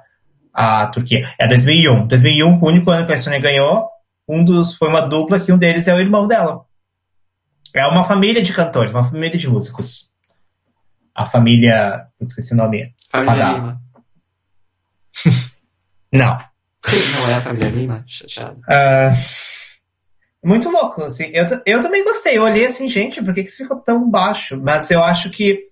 [0.54, 1.30] a Turquia.
[1.39, 2.08] É 2001.
[2.08, 3.88] 2001, o único ano que a Estônia ganhou,
[4.28, 6.65] um dos foi uma dupla que um deles é o irmão dela.
[7.74, 10.13] É uma família de cantores, uma família de músicos.
[11.13, 12.04] A família.
[12.22, 12.94] Esqueci o nome.
[13.10, 13.82] Família Lima.
[16.12, 16.38] não.
[16.38, 18.04] Não é a família Lima?
[18.08, 18.60] Chateado.
[18.60, 19.55] Uh,
[20.45, 21.31] muito louco, assim.
[21.34, 22.38] Eu, eu também gostei.
[22.38, 24.55] Eu olhei assim, gente, por que, que isso ficou tão baixo?
[24.62, 25.71] Mas eu acho que.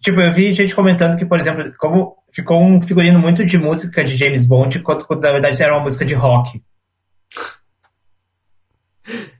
[0.00, 4.04] Tipo, eu vi gente comentando que, por exemplo, como ficou um figurino muito de música
[4.04, 6.62] de James Bond, enquanto na verdade era uma música de rock.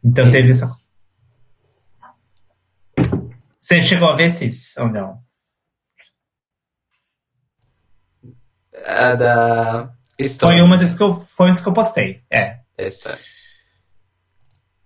[0.03, 0.67] Então teve essa.
[3.59, 5.21] Você chegou a ver esses ou não?
[8.87, 9.93] A da
[10.41, 12.61] Foi uma das que eu, foi uma das que eu postei, é.
[12.79, 13.19] Essa.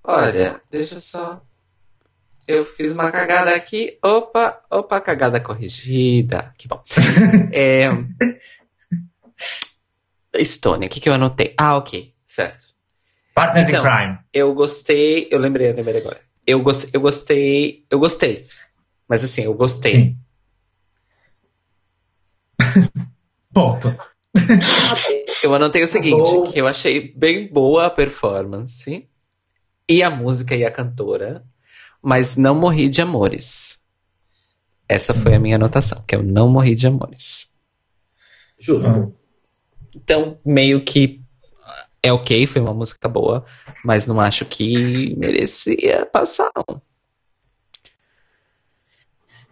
[0.03, 1.43] Olha, deixa só.
[2.47, 3.99] Eu fiz uma cagada aqui.
[4.03, 6.53] Opa, opa, cagada corrigida.
[6.59, 6.83] Que bom.
[7.53, 7.89] é...
[10.35, 11.55] Estônia, o que, que eu anotei?
[11.57, 12.67] Ah, ok, certo.
[13.35, 14.19] Partners então, in Crime.
[14.33, 16.21] Eu gostei, eu lembrei, eu lembrei agora.
[16.47, 18.47] Eu, gost, eu gostei, eu gostei.
[19.09, 20.17] Mas assim, eu gostei.
[23.53, 23.97] Ponto.
[25.43, 29.10] eu anotei o seguinte, que eu achei bem boa a performance
[29.91, 31.45] e a música e a cantora,
[32.01, 33.83] mas não morri de amores.
[34.89, 37.53] Essa foi a minha anotação, que eu não morri de amores.
[38.57, 39.13] Justo.
[39.93, 41.21] Então, meio que
[42.01, 43.45] é ok, foi uma música boa,
[43.85, 46.81] mas não acho que merecia passar, não.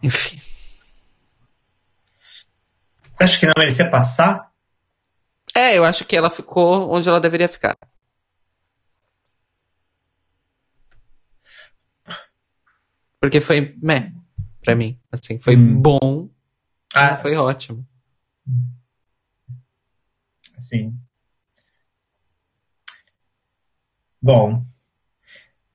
[0.01, 0.41] Enfim.
[3.17, 4.53] Você acha que não merecia passar?
[5.53, 7.77] É, eu acho que ela ficou onde ela deveria ficar.
[13.21, 14.13] Porque foi, meh,
[14.63, 14.99] pra mim.
[15.11, 15.81] Assim, foi hum.
[15.81, 16.29] bom.
[16.95, 17.17] Ah.
[17.17, 17.87] Foi ótimo.
[20.59, 20.95] Sim.
[24.21, 24.65] Bom.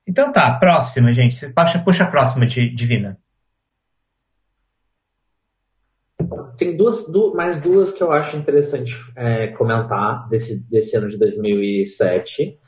[0.05, 1.49] Então tá, próxima, gente.
[1.49, 3.17] Puxa, puxa a próxima, Divina.
[6.57, 11.17] Tem duas, duas, mais duas que eu acho interessante é, comentar desse, desse ano de
[11.17, 12.59] 2007.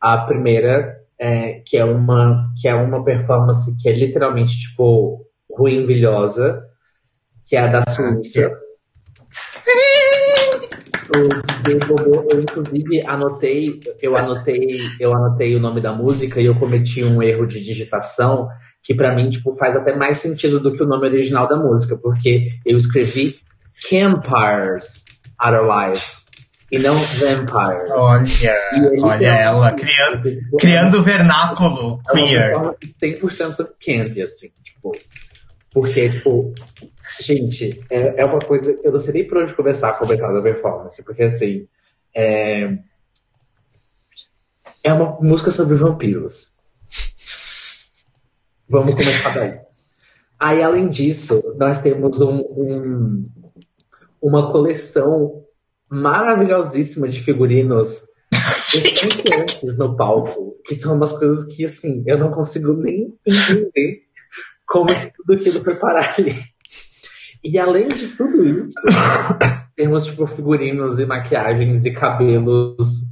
[0.00, 5.24] A primeira, é, que, é uma, que é uma performance que é literalmente, tipo,
[5.56, 6.60] ruimvilhosa,
[7.46, 8.50] que é a da Suíça.
[11.14, 11.28] Eu,
[12.32, 17.22] eu, inclusive anotei, eu anotei, eu anotei o nome da música e eu cometi um
[17.22, 18.48] erro de digitação
[18.82, 21.96] que para mim tipo faz até mais sentido do que o nome original da música,
[21.96, 23.36] porque eu escrevi
[23.88, 25.04] Campires
[25.38, 26.21] Are Alive
[26.72, 27.90] e não Vampires.
[27.90, 30.22] Olha, olha ela criando,
[30.58, 32.56] criando vernáculo é queer.
[32.56, 34.90] Uma 100% camp, assim, tipo,
[35.70, 36.54] porque, tipo,
[37.20, 40.40] gente, é, é uma coisa, eu não sei nem por onde começar a comentar da
[40.40, 41.68] performance, porque assim,
[42.14, 42.78] é,
[44.82, 46.50] é uma música sobre vampiros.
[48.66, 49.60] Vamos começar daí.
[50.40, 53.28] Aí, além disso, nós temos um, um,
[54.22, 55.44] uma coleção
[55.92, 58.06] maravilhosíssima de figurinos
[59.76, 64.04] no palco, que são umas coisas que, assim, eu não consigo nem entender
[64.66, 66.34] como tudo aquilo foi parar ali.
[67.44, 68.78] E além de tudo isso,
[69.76, 73.02] temos, tipo, figurinos e maquiagens e cabelos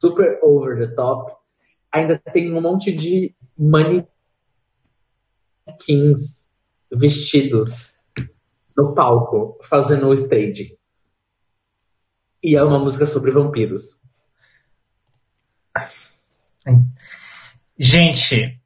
[0.00, 1.32] super over the top.
[1.90, 4.06] Ainda tem um monte de manequins
[6.92, 7.94] vestidos
[8.76, 10.78] no palco, fazendo o stage.
[12.42, 13.98] E é uma música sobre vampiros.
[17.78, 18.60] Gente,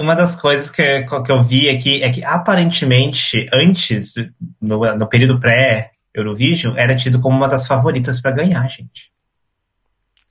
[0.00, 4.14] uma das coisas que, que eu vi aqui é que aparentemente, antes,
[4.60, 9.12] no, no período pré-Eurovision, era tido como uma das favoritas para ganhar, gente.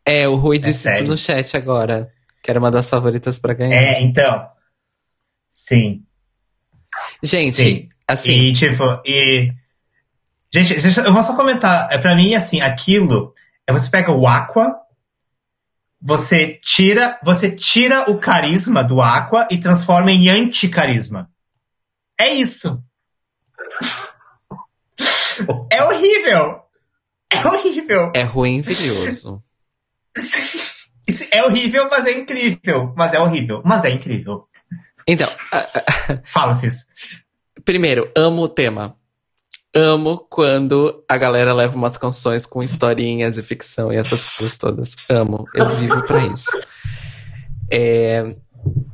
[0.06, 1.04] É, o Rui é disse sério.
[1.04, 2.12] isso no chat agora,
[2.44, 3.76] que era uma das favoritas para ganhar.
[3.76, 4.48] É, então.
[5.50, 6.04] Sim.
[7.24, 7.88] Gente, Sim.
[8.08, 8.34] assim.
[8.34, 9.54] E, tipo, e.
[10.54, 11.92] Gente, eu vou só comentar.
[11.92, 13.34] É, pra mim, assim, aquilo.
[13.66, 14.76] É você pega o Aqua,
[16.02, 21.30] você tira, você tira o carisma do Aqua e transforma em anti-carisma.
[22.20, 22.84] É isso.
[25.72, 26.62] É horrível.
[27.30, 28.12] É horrível.
[28.14, 29.44] É ruim e vidioso.
[31.32, 32.94] É horrível, mas é incrível.
[32.96, 34.48] Mas é horrível, mas é incrível.
[35.08, 35.30] Então.
[36.26, 36.86] Fala-se isso.
[37.64, 38.98] Primeiro, amo o tema.
[39.74, 44.96] Amo quando a galera leva umas canções com historinhas e ficção e essas coisas todas.
[45.10, 45.46] Amo.
[45.56, 46.60] Eu vivo pra isso.
[47.72, 48.36] É...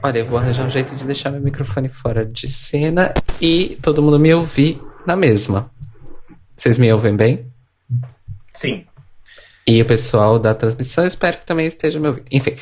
[0.03, 4.01] Olha, eu vou arranjar um jeito de deixar meu microfone fora de cena e todo
[4.01, 5.71] mundo me ouvir na mesma.
[6.55, 7.51] Vocês me ouvem bem?
[8.53, 8.86] Sim.
[9.65, 12.28] E o pessoal da transmissão, espero que também esteja me ouvindo.
[12.32, 12.55] Enfim,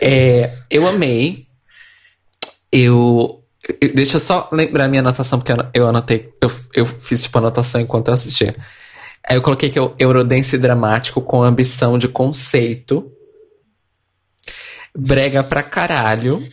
[0.00, 1.46] é, eu amei.
[2.72, 3.39] Eu,
[3.94, 6.32] Deixa eu só lembrar minha anotação, porque eu anotei.
[6.40, 8.56] Eu, eu fiz tipo anotação enquanto eu assistia.
[9.28, 13.10] Aí eu coloquei que é o Eurodance dramático com ambição de conceito.
[14.96, 16.46] Brega pra caralho.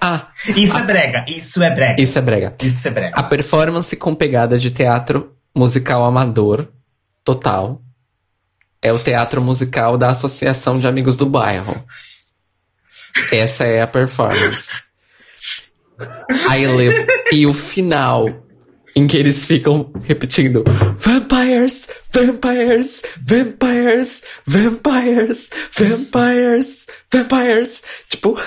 [0.00, 2.02] Ah, isso a, é brega, isso é brega.
[2.02, 2.56] Isso é brega.
[2.62, 3.16] Isso é brega.
[3.16, 6.68] A performance com pegada de teatro musical amador,
[7.24, 7.82] total
[8.80, 11.84] é o teatro musical da Associação de Amigos do Bairro.
[13.32, 14.82] Essa é a performance.
[16.48, 18.46] Aí lê, e o final,
[18.94, 20.64] em que eles ficam repetindo
[20.96, 27.82] Vampires, Vampires, Vampires, Vampires, Vampires, Vampires.
[28.08, 28.38] Tipo.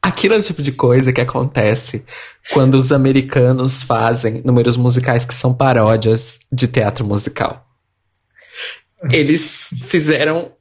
[0.00, 2.04] Aquilo é o tipo de coisa que acontece
[2.52, 7.68] quando os americanos fazem números musicais que são paródias de teatro musical
[9.10, 10.52] eles fizeram.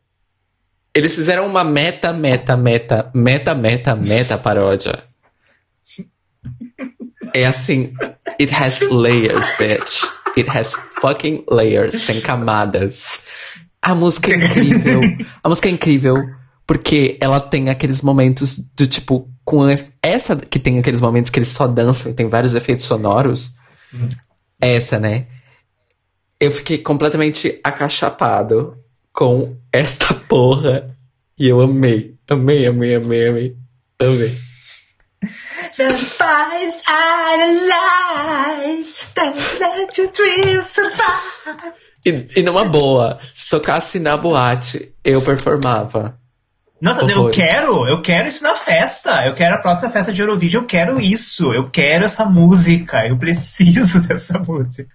[0.98, 4.98] Eles fizeram uma meta, meta, meta, meta, meta, meta paródia.
[7.36, 7.94] É assim.
[8.42, 10.04] It has layers, bitch.
[10.36, 12.04] It has fucking layers.
[12.04, 13.20] Tem camadas.
[13.80, 15.02] A música é incrível.
[15.44, 16.16] A música é incrível
[16.66, 19.30] porque ela tem aqueles momentos do tipo.
[19.46, 19.68] com
[20.02, 23.52] Essa que tem aqueles momentos que eles só dançam e tem vários efeitos sonoros.
[23.94, 24.10] Hum.
[24.60, 25.28] Essa, né?
[26.40, 28.78] eu fiquei completamente acachapado
[29.18, 30.96] com esta porra.
[31.40, 32.14] E eu amei.
[32.30, 33.56] Amei, amei, amei, amei.
[34.00, 34.38] Amei.
[35.76, 41.74] Vampires are alive, they let you dream survive.
[42.06, 46.20] E, e numa boa, se tocasse na boate, eu performava.
[46.80, 49.26] Nossa, eu quero, eu quero isso na festa.
[49.26, 51.52] Eu quero a próxima festa de Eurovision, eu quero isso.
[51.52, 53.08] Eu quero essa música.
[53.08, 54.94] Eu preciso dessa música.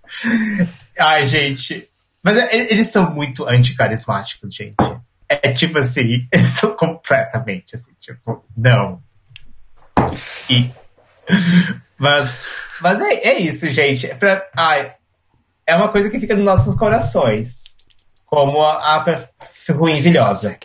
[0.96, 1.88] Ai, gente.
[2.22, 4.76] Mas é, eles são muito anticarismáticos, gente.
[5.28, 9.02] É tipo assim, eles são completamente assim, tipo, não.
[10.48, 10.70] E,
[11.98, 12.46] mas
[12.82, 14.06] mas é, é isso, gente.
[14.06, 14.94] É, pra, ai,
[15.64, 17.62] é uma coisa que fica nos nossos corações.
[18.26, 19.26] Como a, a
[19.72, 20.58] ruinvilhosa.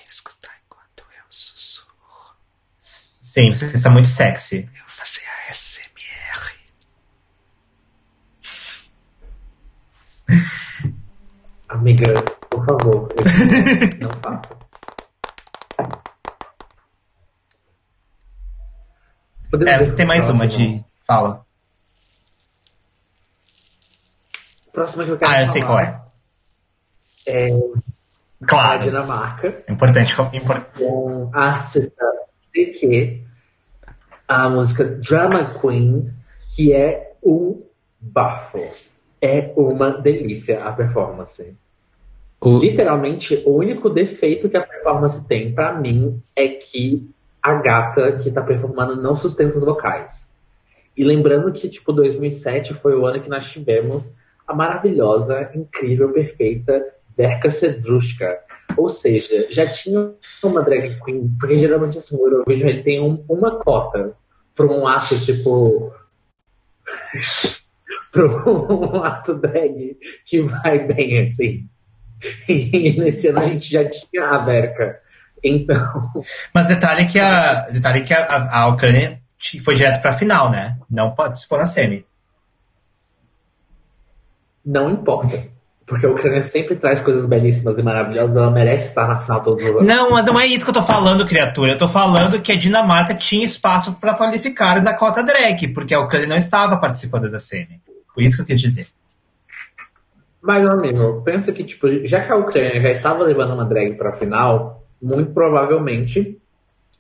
[2.80, 4.68] Sim, você está muito sexy.
[4.74, 6.53] Eu vou fazer a SMR.
[11.70, 12.13] Amiga,
[12.49, 13.09] por favor,
[14.01, 14.57] não faça.
[19.65, 20.84] É, você tem mais uma de.
[21.05, 21.45] Fala.
[24.74, 26.01] Próxima que eu quero Ah, eu sei qual é.
[27.26, 27.49] É.
[28.45, 28.82] Claro.
[28.82, 29.63] A Dinamarca.
[29.70, 30.13] Importante.
[30.34, 30.70] importante.
[30.78, 32.05] Com a artista
[32.53, 33.24] DQ,
[34.28, 36.13] a música Drama Queen,
[36.55, 37.63] que é um
[37.99, 38.59] bafo.
[39.22, 41.55] É uma delícia a performance.
[42.39, 42.59] O...
[42.59, 47.09] Literalmente, o único defeito que a performance tem para mim é que
[47.41, 50.30] a gata que tá performando não sustenta os vocais.
[50.95, 54.09] E lembrando que, tipo, 2007 foi o ano que nós tivemos
[54.47, 56.84] a maravilhosa, incrível, perfeita
[57.15, 58.39] Verka Sedrushka.
[58.76, 60.11] Ou seja, já tinha
[60.43, 64.13] uma drag queen, porque geralmente assim, o Eurovision ele tem um, uma cota
[64.55, 65.91] para um ato, tipo.
[68.12, 71.68] para um ato drag que vai bem, assim.
[72.48, 75.00] E nesse ano a gente já tinha a Verka.
[75.44, 76.24] Então.
[76.54, 79.22] Mas detalhe que a, detalhe que a, a Ucrânia
[79.64, 80.78] foi direto para a final, né?
[80.90, 82.06] Não participou na semi.
[84.66, 85.57] Não importa.
[85.88, 89.64] Porque a Ucrânia sempre traz coisas belíssimas e maravilhosas, ela merece estar na final todos
[89.64, 89.84] os anos.
[89.84, 91.72] Não, mas não é isso que eu tô falando, criatura.
[91.72, 96.02] Eu tô falando que a Dinamarca tinha espaço para qualificar na cota drag, porque a
[96.02, 97.80] Ucrânia não estava participando da semi.
[98.14, 98.88] Foi isso que eu quis dizer.
[100.42, 104.12] Mas, amigo, pensa que, tipo, já que a Ucrânia já estava levando uma drag pra
[104.12, 106.38] final, muito provavelmente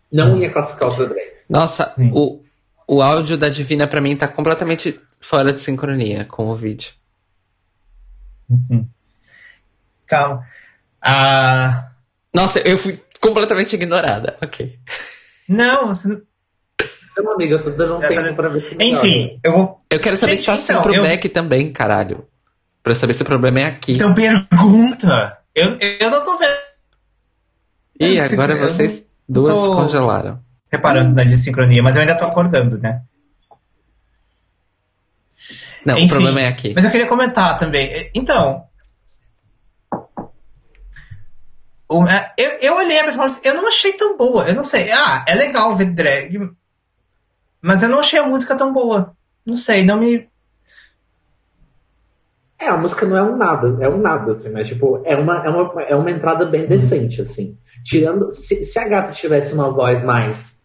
[0.09, 1.27] não ia classificar outra drag.
[1.49, 2.41] Nossa, o,
[2.87, 6.91] o áudio da Divina pra mim tá completamente fora de sincronia com o vídeo.
[8.49, 8.87] Uhum.
[10.07, 10.45] Calma.
[11.01, 11.91] Ah...
[12.33, 14.37] Nossa, eu fui completamente ignorada.
[14.41, 14.77] Ok.
[15.49, 16.21] Não, você.
[17.17, 19.81] Não, amiga, eu tô dando um tempo pra ver se Enfim, eu vou.
[19.89, 21.29] Eu quero saber Gente, se tá assim então, pro eu...
[21.31, 22.27] também, caralho.
[22.83, 23.93] Pra saber se o problema é aqui.
[23.93, 25.39] Então pergunta!
[25.55, 26.57] Eu, eu não tô vendo.
[27.99, 30.39] Ih, agora vocês duas congelaram.
[30.71, 33.01] Reparando na desincronia, mas eu ainda tô acordando, né?
[35.85, 36.73] Não, Enfim, o problema é aqui.
[36.75, 38.09] Mas eu queria comentar também.
[38.13, 38.65] Então.
[42.09, 44.47] É, eu, eu olhei a performance, eu não achei tão boa.
[44.47, 44.91] Eu não sei.
[44.91, 46.51] Ah, é legal ver drag.
[47.61, 49.15] Mas eu não achei a música tão boa.
[49.45, 50.27] Não sei, não me.
[52.59, 55.45] É, a música não é um nada, é um nada, assim, mas tipo, é uma,
[55.45, 57.57] é uma, é uma entrada bem decente, assim.
[57.83, 58.33] Tirando.
[58.33, 60.57] Se, se a gata tivesse uma voz mais.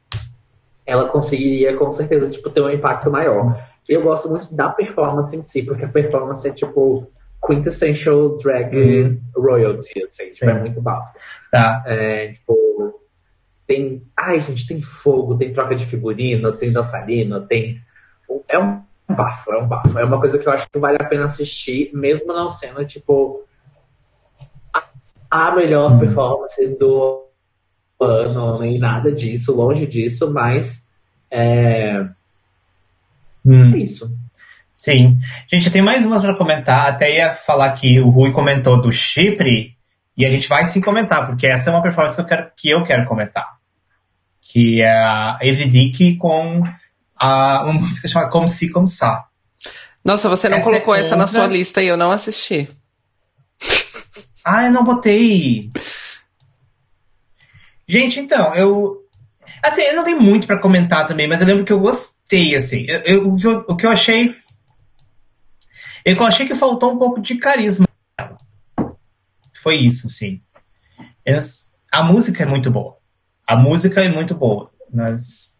[0.84, 3.56] Ela conseguiria, com certeza, tipo, ter um impacto maior.
[3.88, 7.10] Eu gosto muito da performance em si, porque a performance é tipo
[7.44, 9.20] quintessential drag uhum.
[9.36, 11.18] royalty, assim, tipo, é muito bafo.
[11.50, 11.82] Tá.
[11.86, 13.00] É, tipo,
[13.66, 14.02] tem.
[14.16, 17.80] Ai, gente, tem fogo, tem troca de figurino, tem dançarino, tem.
[18.48, 19.98] É um bafo, é um bafo.
[19.98, 23.44] É uma coisa que eu acho que vale a pena assistir, mesmo não sendo, tipo,
[25.30, 25.98] a melhor uhum.
[25.98, 27.26] performance do
[28.00, 30.82] ano, nem nada disso, longe disso, mas.
[31.30, 32.06] É,
[33.44, 33.74] Hum.
[33.74, 34.10] É isso.
[34.72, 35.18] Sim.
[35.50, 36.88] Gente, eu tenho mais umas para comentar.
[36.88, 39.76] Até ia falar que o Rui comentou do Chipre,
[40.16, 42.70] e a gente vai sim comentar, porque essa é uma performance que eu quero, que
[42.70, 43.46] eu quero comentar.
[44.40, 46.62] Que é a Evdic com
[47.16, 49.26] a, uma música chamada Como Se Como Sa.
[50.04, 51.18] Nossa, você não essa colocou é essa outra...
[51.18, 52.68] na sua lista e eu não assisti.
[54.44, 55.70] Ah, eu não botei.
[57.86, 58.96] Gente, então, eu.
[59.62, 62.54] Assim, eu não tenho muito para comentar também, mas eu lembro que eu gostei gostei,
[62.54, 62.86] assim.
[62.88, 64.34] Eu, eu, o, que eu, o que eu achei.
[66.04, 67.86] Eu achei que faltou um pouco de carisma.
[69.62, 70.40] Foi isso, sim.
[71.90, 72.96] a música é muito boa.
[73.46, 74.68] A música é muito boa.
[74.92, 75.56] Mas.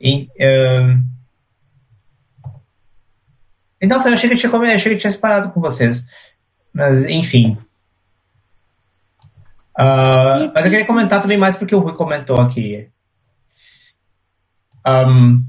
[0.00, 1.02] E, uh,
[3.80, 6.06] então, assim, eu achei que tinha, eu achei que tinha separado com vocês.
[6.72, 7.58] Mas, enfim.
[9.78, 12.88] Uh, mas eu queria comentar também mais porque o Rui comentou aqui.
[14.86, 15.44] Um,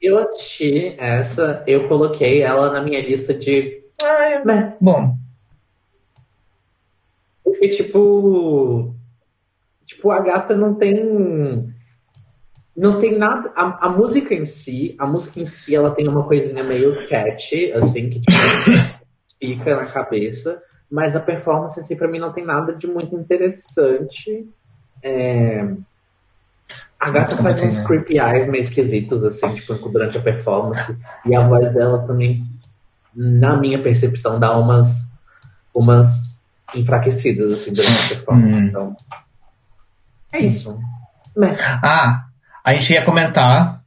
[0.00, 3.84] eu assisti essa, eu coloquei ela na minha lista de.
[4.02, 5.16] Ah, é, bom.
[7.44, 8.94] Porque, tipo.
[9.84, 11.72] Tipo, a gata não tem.
[12.74, 13.52] Não tem nada.
[13.54, 17.70] A, a, música em si, a música em si, ela tem uma coisinha meio catchy,
[17.72, 18.32] assim, que tipo,
[19.38, 20.60] fica na cabeça.
[20.90, 24.48] Mas a performance, assim, pra mim não tem nada de muito interessante.
[25.02, 25.76] É
[27.02, 27.84] a gata faz uns né?
[27.84, 30.96] creepy eyes meio esquisitos, assim, tipo, durante a performance.
[31.26, 32.46] E a voz dela também,
[33.14, 35.08] na minha percepção, dá umas,
[35.74, 36.38] umas
[36.72, 38.54] enfraquecidas, assim, durante a performance.
[38.54, 38.66] Hum.
[38.66, 38.96] Então,
[40.32, 40.78] é isso.
[41.36, 41.56] Né?
[41.82, 42.26] Ah,
[42.64, 43.82] a gente ia comentar.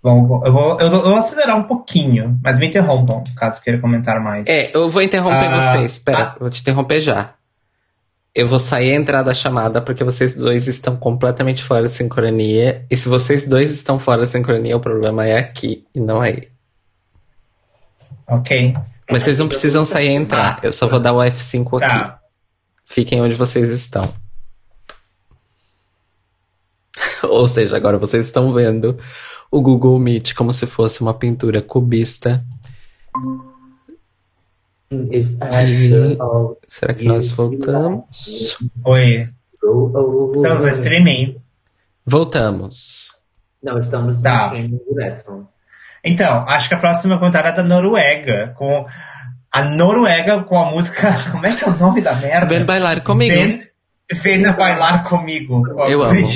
[0.00, 4.48] Bom, eu vou, eu vou acelerar um pouquinho, mas me interrompam, caso queira comentar mais.
[4.48, 5.84] É, eu vou interromper ah, você.
[5.84, 7.34] Espera, ah, vou te interromper já.
[8.38, 12.86] Eu vou sair e entrar da chamada porque vocês dois estão completamente fora de sincronia.
[12.88, 16.46] E se vocês dois estão fora de sincronia, o problema é aqui e não aí.
[18.28, 18.76] Ok.
[19.10, 20.60] Mas vocês não precisam sair e entrar.
[20.62, 21.98] Eu só vou dar o F5 aqui.
[21.98, 22.20] Tá.
[22.84, 24.08] Fiquem onde vocês estão.
[27.24, 28.96] Ou seja, agora vocês estão vendo
[29.50, 32.44] o Google Meet como se fosse uma pintura cubista.
[34.90, 35.26] E...
[36.66, 38.58] Será que nós voltamos?
[38.84, 39.28] Oi.
[40.34, 41.36] Estamos no streaming.
[42.06, 43.12] Voltamos.
[43.62, 44.50] Não, estamos tá.
[44.50, 45.48] no streaming direto.
[46.02, 48.86] Então, acho que a próxima contada é da Noruega, com
[49.50, 51.14] a Noruega com a música.
[51.30, 52.46] Como é que é o nome da merda?
[52.46, 53.34] Vem bailar comigo.
[53.34, 53.60] Vem,
[54.12, 55.66] venha bailar comigo.
[55.86, 56.26] Eu amo.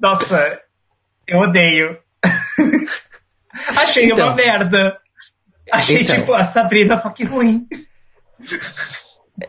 [0.00, 0.60] Nossa,
[1.26, 1.98] eu odeio.
[3.76, 4.98] Achei então, uma merda.
[5.72, 7.66] Achei então, tipo a Sabrina, só que ruim.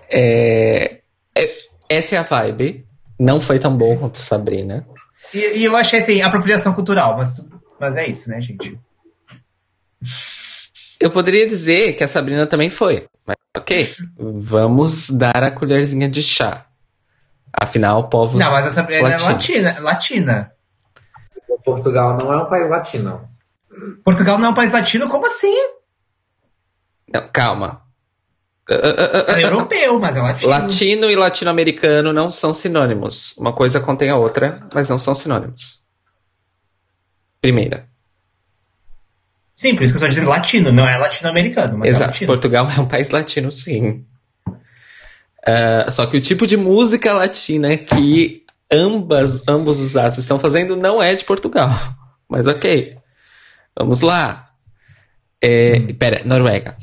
[0.09, 1.01] É,
[1.36, 1.49] é,
[1.89, 2.88] essa é a vibe.
[3.19, 4.88] Não foi tão bom quanto Sabrina.
[5.34, 7.45] E, e eu achei assim, apropriação cultural, mas,
[7.78, 8.80] mas é isso, né, gente?
[10.97, 13.05] Eu poderia dizer que a Sabrina também foi.
[13.28, 16.65] Mas ok, vamos dar a colherzinha de chá.
[17.51, 18.39] Afinal, povos.
[18.39, 19.26] Não, mas a Sabrina latinos.
[19.26, 19.80] é latina.
[19.82, 20.51] latina.
[21.65, 23.30] Portugal não é um país latino.
[24.05, 25.09] Portugal não é um país latino?
[25.09, 25.53] Como assim?
[27.14, 27.84] Não, calma.
[28.70, 30.49] É europeu, mas é latino.
[30.49, 33.36] Latino e latino-americano não são sinônimos.
[33.38, 35.84] Uma coisa contém a outra, mas não são sinônimos.
[37.41, 37.89] Primeira.
[39.53, 42.24] Sim, por isso que eu estou dizendo latino, não é latino-americano, é Exato.
[42.24, 44.05] É Portugal é um país latino, sim.
[44.47, 50.76] Uh, só que o tipo de música latina que ambas, ambos os atos estão fazendo
[50.76, 51.70] não é de Portugal.
[52.30, 52.97] Mas ok.
[53.78, 54.49] Vamos lá.
[55.41, 55.95] É, hum.
[55.99, 56.78] Pera, Noruega.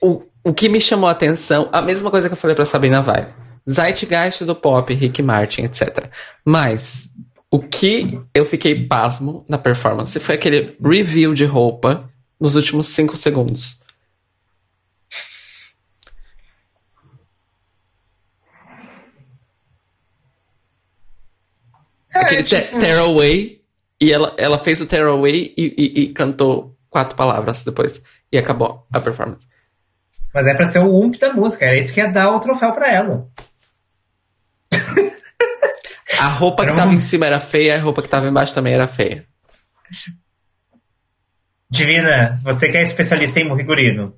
[0.00, 3.02] O, o que me chamou a atenção, a mesma coisa que eu falei pra Sabrina
[3.02, 3.34] Vai.
[3.68, 6.08] Zeitgeist do pop, Rick Martin, etc.
[6.44, 7.10] Mas
[7.50, 13.16] o que eu fiquei pasmo na performance foi aquele review de roupa nos últimos 5
[13.16, 13.80] segundos.
[22.14, 22.78] É, aquele tipo...
[22.78, 23.60] Tearaway.
[24.00, 28.02] E ela, ela fez o Tearaway e, e, e cantou quatro palavras depois.
[28.32, 29.46] E acabou a performance.
[30.32, 32.72] Mas é pra ser o umf da música, era isso que ia dar o troféu
[32.72, 33.28] pra ela.
[36.20, 36.94] A roupa era que tava um...
[36.94, 39.24] em cima era feia, a roupa que tava embaixo também era feia.
[41.70, 44.14] Divina, você que é especialista em figurino.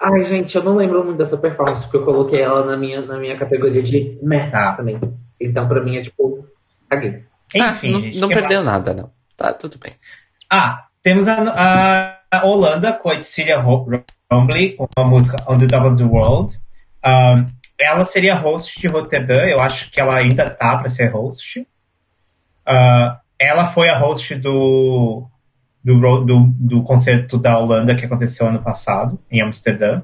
[0.00, 3.18] Ai, gente, eu não lembro muito dessa performance, porque eu coloquei ela na minha, na
[3.18, 5.00] minha categoria de meta também.
[5.40, 6.46] Então, pra mim, é tipo,
[6.88, 7.24] caguei.
[7.54, 8.66] Enfim, ah, não, gente, não perdeu mais?
[8.66, 9.10] nada, não.
[9.36, 9.94] Tá tudo bem.
[10.50, 15.86] Ah, temos a, a Holanda com a Cecilia Rombly com a música On the Top
[15.86, 16.58] of the World.
[17.78, 21.60] Ela seria host de Rotterdam, eu acho que ela ainda tá para ser host.
[21.60, 25.26] Uh, ela foi a host do,
[25.82, 30.02] do, do, do concerto da Holanda que aconteceu ano passado, em Amsterdã.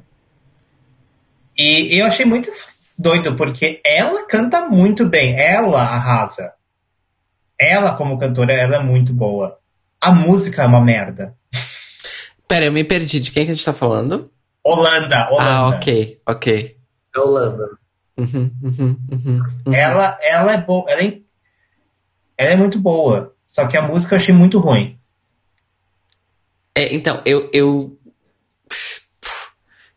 [1.57, 2.51] E eu achei muito
[2.99, 6.53] doido, porque ela canta muito bem, ela arrasa.
[7.59, 9.59] Ela, como cantora, ela é muito boa.
[10.01, 11.37] A música é uma merda.
[12.51, 13.21] Pera, eu me perdi.
[13.21, 14.31] De quem que a gente tá falando?
[14.65, 15.51] Holanda, Holanda.
[15.51, 16.77] Ah, ok, ok.
[17.15, 17.79] É Holanda.
[18.17, 20.91] Uhum, uhum, uhum, uhum, ela, ela é boa.
[20.91, 21.19] Ela é,
[22.37, 23.35] ela é muito boa.
[23.47, 24.99] Só que a música eu achei muito ruim.
[26.75, 27.97] É, então, eu, eu.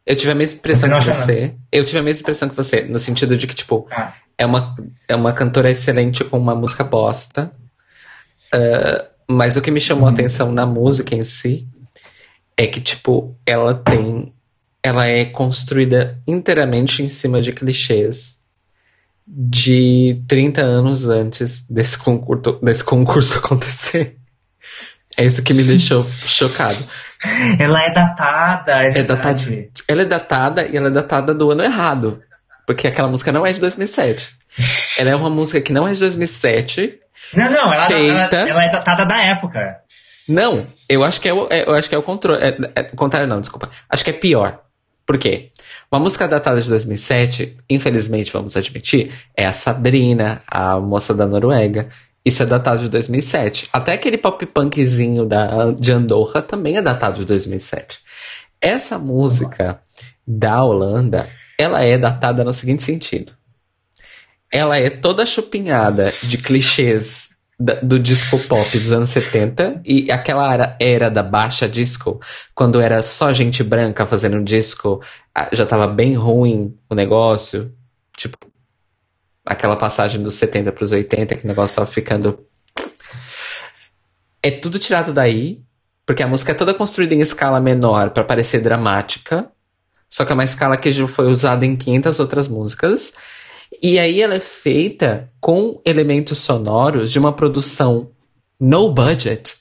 [0.05, 1.41] Eu tive a mesma impressão você que você.
[1.41, 1.55] Nada.
[1.71, 4.75] Eu tive a mesma impressão que você, no sentido de que, tipo, ah é uma,
[5.07, 7.51] é uma cantora excelente com uma música bosta.
[8.53, 10.13] Uh, mas o que me chamou a uhum.
[10.13, 11.67] atenção na música em si
[12.57, 14.33] é que, tipo, ela tem.
[14.81, 18.39] Ela é construída inteiramente em cima de clichês
[19.25, 24.17] de 30 anos antes desse concurso, desse concurso acontecer.
[25.15, 26.83] É isso que me deixou chocado.
[27.57, 29.43] Ela é datada, é, é datada.
[29.87, 32.21] Ela é datada e ela é datada do ano errado.
[32.65, 34.37] Porque aquela música não é de 2007.
[34.97, 36.99] ela é uma música que não é de 2007.
[37.33, 38.35] Não, não, ela, feita...
[38.35, 39.82] ela, ela é datada da época.
[40.27, 42.41] Não, eu acho que é o, é, eu acho que é o controle.
[42.41, 43.69] É, é, contrário, não, desculpa.
[43.89, 44.61] Acho que é pior.
[45.05, 45.51] Por quê?
[45.91, 51.89] Uma música datada de 2007, infelizmente, vamos admitir, é a Sabrina, a moça da Noruega.
[52.25, 53.67] Isso é datado de 2007.
[53.73, 57.99] Até aquele pop punkzinho da, de Andorra também é datado de 2007.
[58.61, 59.81] Essa música
[60.25, 63.33] da Holanda ela é datada no seguinte sentido.
[64.51, 67.32] Ela é toda chupinhada de clichês
[67.63, 72.19] da, do disco pop dos anos 70 e aquela era, era da baixa disco,
[72.53, 75.01] quando era só gente branca fazendo disco,
[75.53, 77.73] já tava bem ruim o negócio.
[78.17, 78.37] Tipo,
[79.45, 82.45] aquela passagem dos 70 para os 80, que o negócio tava ficando.
[84.41, 85.61] É tudo tirado daí,
[86.05, 89.49] porque a música é toda construída em escala menor para parecer dramática,
[90.09, 93.13] só que é uma escala que já foi usada em 500 outras músicas.
[93.81, 98.11] E aí ela é feita com elementos sonoros de uma produção
[98.59, 99.57] no budget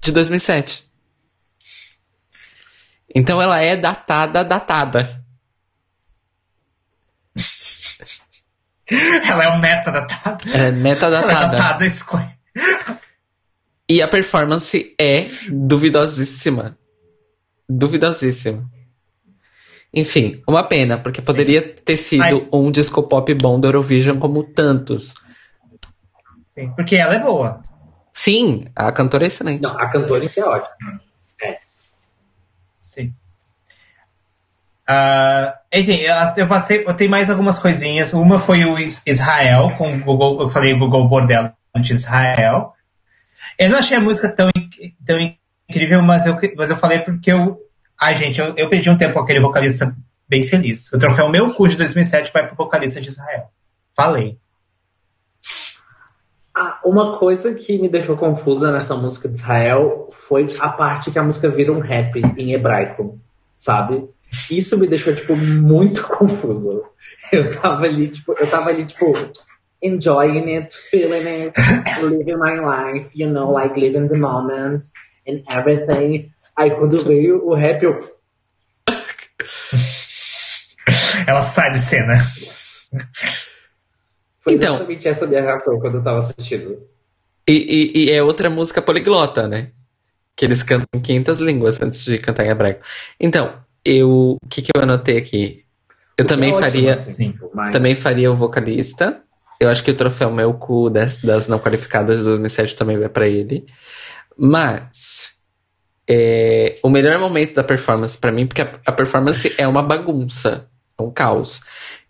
[0.00, 0.90] de 2007.
[3.14, 5.22] Então ela é datada, datada.
[9.28, 10.44] ela é um metadatada.
[10.50, 11.32] Ela é metadatada.
[11.32, 11.84] Ela é datada
[13.88, 16.78] E a performance é duvidosíssima.
[17.68, 18.70] Duvidosíssima.
[19.94, 21.26] Enfim, uma pena, porque Sim.
[21.26, 22.48] poderia ter sido Mas...
[22.52, 25.14] um disco pop bom do Eurovision como tantos.
[26.54, 27.62] Sim, porque ela é boa.
[28.12, 29.62] Sim, a cantora é excelente.
[29.62, 31.00] Não, a cantora é ótima.
[31.42, 31.56] É.
[32.80, 33.12] Sim.
[34.88, 36.00] Uh, enfim,
[36.36, 38.12] eu, passei, eu tenho mais algumas coisinhas.
[38.12, 42.74] Uma foi o Israel, com o Google, eu falei o Google Bordel de Israel.
[43.58, 44.50] Eu não achei a música tão,
[45.06, 45.18] tão
[45.68, 47.58] incrível, mas eu, mas eu falei porque eu
[48.00, 49.94] Ai, gente, eu, eu perdi um tempo com aquele vocalista
[50.28, 50.92] bem feliz.
[50.92, 53.50] O troféu Meu Cu de 2007 vai pro vocalista de Israel.
[53.94, 54.38] Falei.
[56.54, 61.18] Ah, uma coisa que me deixou confusa nessa música de Israel foi a parte que
[61.18, 63.18] a música vira um rap em hebraico,
[63.56, 64.08] sabe?
[64.50, 66.82] Isso me deixou, tipo, muito confuso.
[67.30, 69.12] Eu tava ali, tipo, eu tava ali, tipo,
[69.82, 71.54] enjoying it, feeling it,
[72.02, 74.84] living my life, you know, like living the moment
[75.26, 76.30] and everything.
[76.56, 78.16] Aí quando veio o rap, eu.
[81.26, 82.18] Ela sai de cena.
[84.40, 86.78] Foi então, exatamente essa minha reação quando eu tava assistindo.
[87.48, 89.70] E, e, e, é outra música poliglota, né?
[90.36, 92.82] Que eles cantam em 500 línguas antes de cantar em hebraico.
[93.18, 94.36] Então, eu.
[94.42, 95.64] O que, que eu anotei aqui?
[96.16, 96.94] Eu também é faria.
[96.98, 97.72] Assim, mas...
[97.72, 99.22] Também faria o vocalista.
[99.60, 103.08] Eu acho que o troféu meu cu das, das não qualificadas de 2007 também vai
[103.08, 103.64] para ele.
[104.36, 105.40] Mas
[106.14, 110.66] é, o melhor momento da performance para mim, porque a, a, performance é uma bagunça,
[110.98, 111.62] é um caos.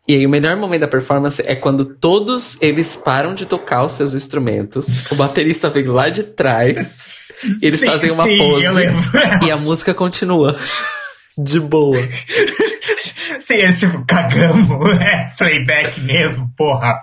[0.09, 3.92] E aí o melhor momento da performance é quando todos eles param de tocar os
[3.92, 7.16] seus instrumentos, o baterista vem lá de trás,
[7.62, 8.66] eles sim, fazem uma sim, pose
[9.46, 10.59] e a música continua.
[11.38, 11.96] De boa.
[13.40, 17.03] Sim, eles tipo, cagamos, é playback mesmo, porra.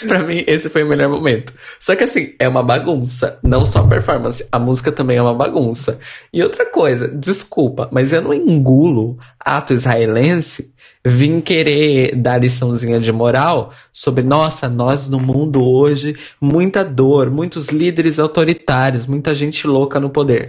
[0.06, 1.52] pra mim, esse foi o melhor momento.
[1.80, 3.38] Só que assim, é uma bagunça.
[3.42, 5.98] Não só a performance, a música também é uma bagunça.
[6.32, 10.74] E outra coisa, desculpa, mas eu não engulo ato israelense
[11.04, 17.68] vim querer dar liçãozinha de moral sobre, nossa, nós no mundo hoje, muita dor, muitos
[17.68, 20.46] líderes autoritários, muita gente louca no poder.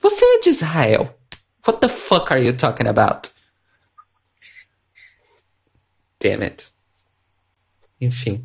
[0.00, 1.14] Você é de Israel.
[1.66, 3.30] What the fuck are you talking about?
[6.20, 6.66] Damn it.
[8.00, 8.42] Enfim.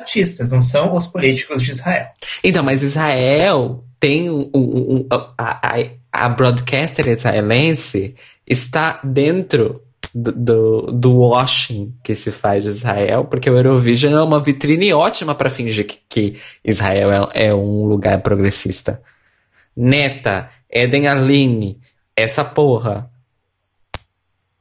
[0.00, 2.06] Artistas, não são os políticos de Israel.
[2.42, 5.76] Então, mas Israel tem um, um, um a,
[6.10, 8.14] a, broadcaster israelense
[8.46, 9.82] está dentro
[10.14, 14.92] do, do, do, washing que se faz de Israel, porque o Eurovision é uma vitrine
[14.92, 19.02] ótima para fingir que, que Israel é, é, um lugar progressista.
[19.76, 21.78] Neta, Eden Aline,
[22.16, 23.10] essa porra.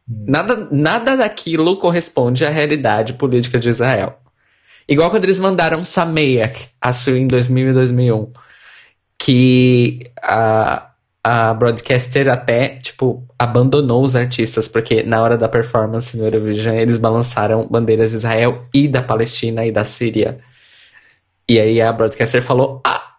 [0.07, 4.19] Nada, nada daquilo corresponde à realidade política de Israel.
[4.89, 8.33] Igual quando eles mandaram Sameiak a em 2000 e 2001.
[9.19, 10.89] Que a,
[11.23, 16.97] a broadcaster até, tipo, abandonou os artistas, porque na hora da performance no Eurovision eles
[16.97, 20.39] balançaram bandeiras de Israel e da Palestina e da Síria.
[21.47, 23.17] E aí a broadcaster falou: Ah,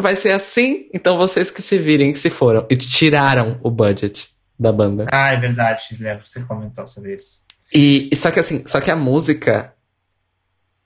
[0.00, 0.88] vai ser assim?
[0.94, 2.66] Então vocês que se virem que se foram.
[2.70, 5.06] E tiraram o budget da banda.
[5.10, 7.42] Ah, é verdade, lembro, você comentou sobre isso.
[7.74, 9.71] E, só que assim, só que a música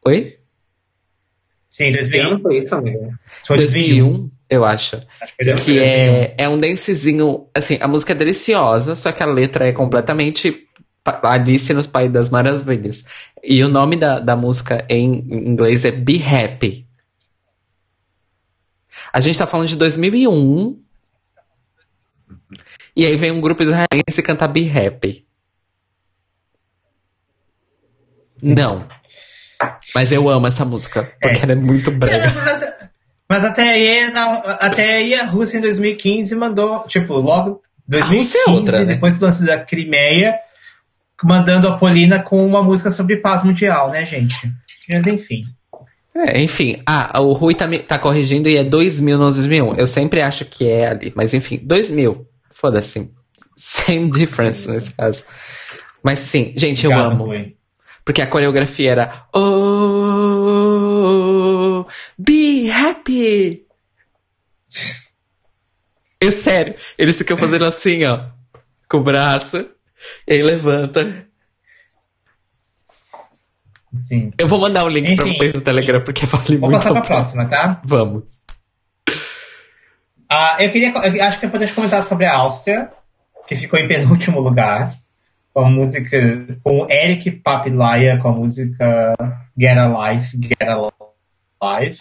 [0.06, 0.38] Oi?
[1.68, 3.12] Sim, 2001 foi isso, amigo.
[3.48, 4.96] 2001, eu acho.
[5.20, 7.48] acho que, que é, é um dancezinho.
[7.52, 10.68] Assim, a música é deliciosa, só que a letra é completamente
[11.04, 13.04] Alice nos Países das Maravilhas.
[13.42, 16.86] E o nome da, da música em inglês é Be Happy.
[19.12, 20.80] A gente tá falando de 2001.
[22.94, 25.26] E aí vem um grupo israelense cantar Be Happy.
[28.40, 28.86] Não.
[29.96, 31.42] Mas eu amo essa música, porque é.
[31.42, 32.30] ela é muito brega.
[33.26, 34.12] Mas, até, aí,
[34.60, 38.84] até aí a Rússia em 2015 mandou, tipo, logo 2015, é outra, né?
[38.84, 40.36] depois do lance da Crimeia,
[41.24, 44.36] mandando a Polina com uma música sobre paz mundial, né, gente?
[44.86, 45.44] Mas enfim.
[46.14, 46.82] É, enfim.
[46.86, 49.76] Ah, o Rui tá, tá corrigindo e é 2000, não 2001.
[49.76, 51.10] Eu sempre acho que é ali.
[51.16, 52.26] Mas enfim, 2000.
[52.50, 53.10] Foda-se.
[53.56, 55.24] Same difference nesse caso.
[56.02, 57.24] Mas sim, gente, Obrigado, eu amo.
[57.24, 57.55] Rui.
[58.06, 59.44] Porque a coreografia era Oh,
[62.16, 63.66] be happy.
[66.20, 68.26] Eu sério, eles ficam fazendo assim, ó,
[68.88, 69.68] com o braço,
[70.26, 71.26] e aí levanta.
[73.96, 74.30] Sim.
[74.38, 76.82] Eu vou mandar o link Enfim, pra vocês no Telegram, porque vale vou muito.
[76.84, 77.80] Vou passar pra próxima, tá?
[77.84, 78.46] Vamos.
[80.30, 82.88] Ah, eu queria, eu acho que é importante comentar sobre a Áustria,
[83.48, 84.94] que ficou em penúltimo lugar,
[85.56, 86.18] com a música,
[86.62, 89.14] com Eric Papilaia, com a música
[89.58, 90.58] Get Alive, Get
[91.58, 92.00] Alive.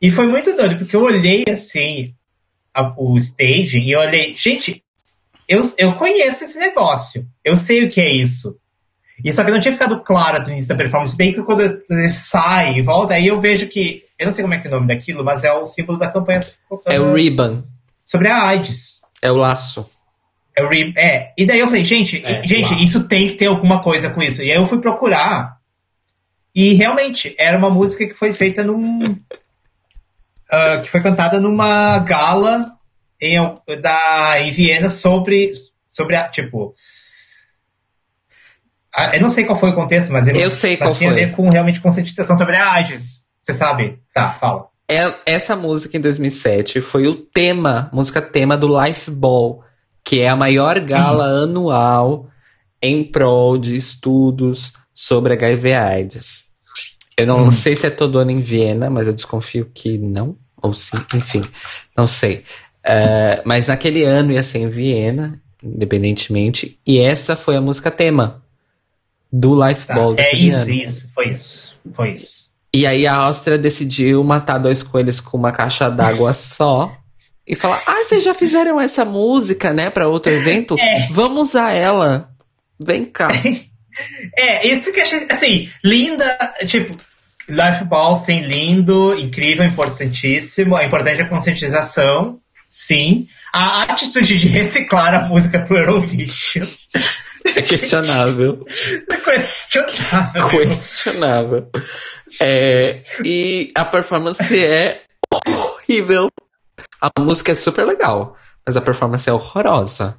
[0.00, 2.12] E foi muito doido, porque eu olhei assim,
[2.74, 4.82] a, o staging, e olhei, gente,
[5.48, 8.58] eu, eu conheço esse negócio, eu sei o que é isso.
[9.24, 11.16] E só que não tinha ficado claro no início da performance.
[11.16, 14.02] Daí que quando ele sai e volta, aí eu vejo que.
[14.18, 16.10] Eu não sei como é que é o nome daquilo, mas é o símbolo da
[16.10, 16.40] campanha.
[16.86, 17.62] É o ribbon.
[18.02, 19.02] Sobre a AIDS.
[19.22, 19.88] É o laço.
[20.56, 20.62] É.
[20.96, 21.32] É.
[21.36, 24.42] E daí eu falei, gente, é, gente, isso tem que ter alguma coisa com isso.
[24.42, 25.56] E aí eu fui procurar.
[26.54, 29.12] E realmente, era uma música que foi feita num.
[29.12, 32.72] Uh, que foi cantada numa gala
[33.20, 33.36] em,
[33.80, 35.52] da, em Viena sobre,
[35.90, 36.74] sobre a, tipo,
[39.14, 41.22] eu não sei qual foi o contexto, mas ele eu sei qual tinha foi.
[41.22, 43.26] a ver com realmente conscientização sobre a AIDS.
[43.40, 43.98] Você sabe?
[44.12, 44.66] Tá, fala.
[44.88, 49.64] É, essa música em 2007 foi o tema, música tema do Life Ball,
[50.04, 51.44] que é a maior gala Isso.
[51.44, 52.28] anual
[52.80, 56.46] em prol de estudos sobre HIV/AIDS.
[57.16, 57.52] Eu não hum.
[57.52, 61.42] sei se é todo ano em Viena, mas eu desconfio que não, ou sim, enfim,
[61.96, 62.44] não sei.
[62.84, 68.42] Uh, mas naquele ano ia ser em Viena, independentemente, e essa foi a música tema
[69.32, 70.16] do Lifeball.
[70.16, 70.70] Tá, é isso, ano.
[70.70, 72.52] isso, foi isso, foi isso.
[72.74, 76.96] E aí a Áustria decidiu matar dois coelhos com uma caixa d'água só
[77.46, 80.76] e falar: Ah, vocês já fizeram essa música, né, para outro evento?
[80.78, 81.08] É.
[81.10, 82.28] Vamos usar ela.
[82.78, 83.30] Vem cá.
[84.34, 86.24] É, isso que eu achei, assim, linda,
[86.66, 86.96] tipo,
[87.48, 90.78] Life Ball, sim, lindo, incrível, importantíssimo.
[90.78, 92.38] É importante a conscientização,
[92.68, 93.28] sim.
[93.52, 96.66] A atitude de reciclar a música pro Eurovision.
[97.54, 98.66] É questionável.
[99.10, 100.48] É questionável.
[100.48, 101.70] Questionável.
[102.40, 105.02] É, e a performance é
[105.46, 106.28] horrível.
[107.02, 110.16] A música é super legal, mas a performance é horrorosa.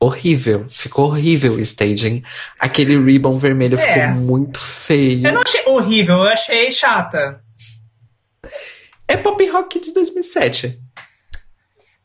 [0.00, 0.68] Horrível.
[0.68, 2.24] Ficou horrível o staging.
[2.58, 3.78] Aquele ribbon vermelho é.
[3.78, 5.24] ficou muito feio.
[5.24, 7.40] Eu não achei horrível, eu achei chata.
[9.06, 10.80] É pop rock de 2007.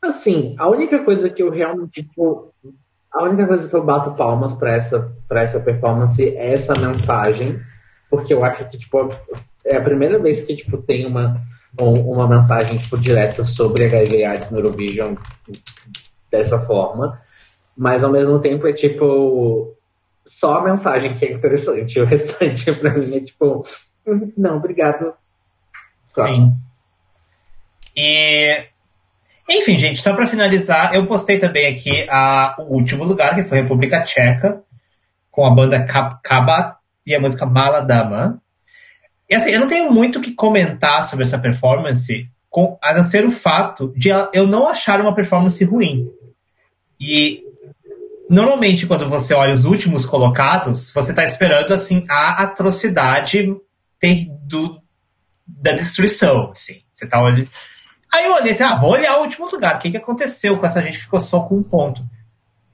[0.00, 2.54] Assim, a única coisa que eu realmente, tipo,
[3.12, 7.60] a única coisa que eu bato palmas para essa, pra essa performance é essa mensagem,
[8.08, 9.10] porque eu acho que, tipo,
[9.64, 11.42] é a primeira vez que, tipo, tem uma,
[11.84, 15.14] uma mensagem, tipo, direta sobre HIV AIDS no Eurovision
[16.30, 17.20] dessa forma,
[17.76, 19.74] mas ao mesmo tempo é, tipo,
[20.24, 23.66] só a mensagem que é interessante, o restante pra mim é, tipo,
[24.36, 25.12] não, obrigado.
[26.14, 26.46] Próximo.
[26.46, 26.56] Sim.
[27.96, 28.66] E
[29.48, 33.62] enfim, gente, só para finalizar, eu postei também aqui a, o último lugar, que foi
[33.62, 34.60] República Tcheca,
[35.30, 35.86] com a banda
[36.22, 36.76] Kaba
[37.06, 38.42] e a música Mala Dama.
[39.28, 43.04] E assim, eu não tenho muito o que comentar sobre essa performance, com, a não
[43.04, 46.08] ser o fato de eu não achar uma performance ruim.
[46.98, 47.42] E
[48.28, 53.54] normalmente, quando você olha os últimos colocados, você está esperando assim a atrocidade
[53.98, 54.80] ter, do,
[55.46, 56.48] da destruição.
[56.50, 56.82] Assim.
[56.90, 57.48] Você está olhando
[58.12, 59.76] Aí eu olhei assim, ah, vou olhar o último lugar.
[59.76, 62.02] O que, que aconteceu com essa gente que ficou só com um ponto?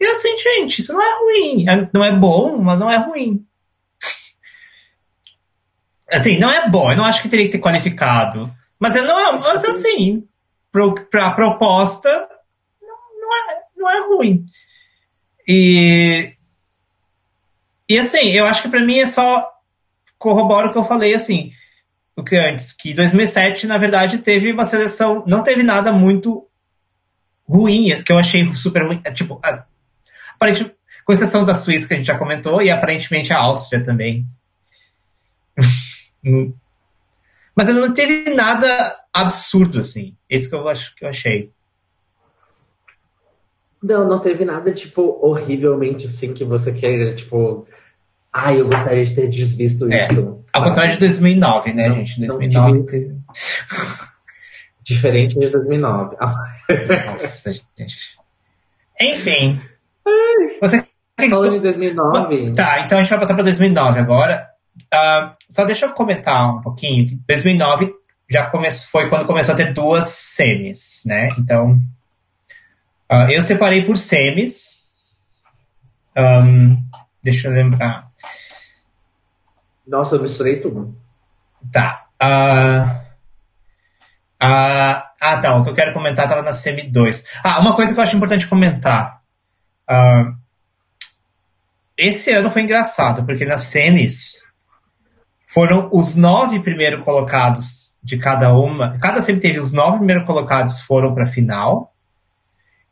[0.01, 1.69] E assim, gente, isso não é ruim.
[1.69, 3.45] É, não é bom, mas não é ruim.
[6.11, 6.91] Assim, não é bom.
[6.91, 8.53] Eu não acho que teria que ter qualificado.
[8.79, 10.27] Mas, não é, mas assim,
[11.11, 12.29] para a proposta,
[12.81, 14.47] não, não, é, não é ruim.
[15.47, 16.33] E,
[17.89, 19.51] e assim, eu acho que para mim é só
[20.19, 21.53] corrobora o que eu falei, assim
[22.17, 22.73] do que antes.
[22.73, 26.47] Que 2007, na verdade, teve uma seleção, não teve nada muito
[27.47, 29.01] ruim, que eu achei super ruim.
[29.05, 29.41] É, tipo,
[31.05, 34.25] com exceção da Suíça, que a gente já comentou, e aparentemente a Áustria também.
[37.55, 38.69] Mas não teve nada
[39.13, 40.17] absurdo, assim.
[40.29, 41.51] Esse que eu acho que eu achei.
[43.83, 47.67] Não, não teve nada, tipo, horrivelmente assim que você queira, tipo,
[48.37, 50.45] Ai, eu gostaria de ter desvisto é, isso.
[50.53, 52.27] Ao contrário de 2009, né, não, gente?
[52.27, 53.15] 2009 não, teve...
[54.83, 56.17] Diferente de 2009.
[57.07, 57.97] Nossa, gente.
[59.01, 59.61] Enfim.
[60.61, 60.85] Você
[61.31, 62.53] Falando em 2009.
[62.55, 64.51] Tá, então a gente vai passar para 2009 agora.
[64.77, 67.19] Uh, só deixa eu comentar um pouquinho.
[67.29, 67.93] 2009
[68.31, 71.29] já começou, foi quando começou a ter duas semis, né?
[71.39, 71.79] Então,
[73.11, 74.89] uh, eu separei por semis.
[76.17, 76.77] Um,
[77.23, 78.09] deixa eu lembrar.
[79.87, 80.97] Nossa, eu misturei tudo.
[81.73, 82.07] Tá.
[82.23, 83.05] Uh,
[84.41, 85.57] ah, tá.
[85.57, 87.25] O que eu quero comentar estava na semi 2.
[87.43, 89.23] Ah, uma coisa que eu acho importante comentar.
[91.97, 94.45] Esse ano foi engraçado, porque nas semis
[95.55, 98.99] foram os nove primeiros colocados de cada uma.
[98.99, 101.95] Cada semi teve os nove primeiros colocados foram para a final.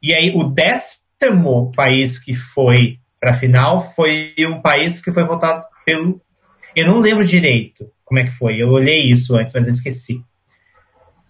[0.01, 5.25] E aí o décimo país que foi para a final foi um país que foi
[5.25, 6.21] votado pelo.
[6.75, 8.63] Eu não lembro direito como é que foi.
[8.63, 10.25] Eu olhei isso antes, mas eu esqueci.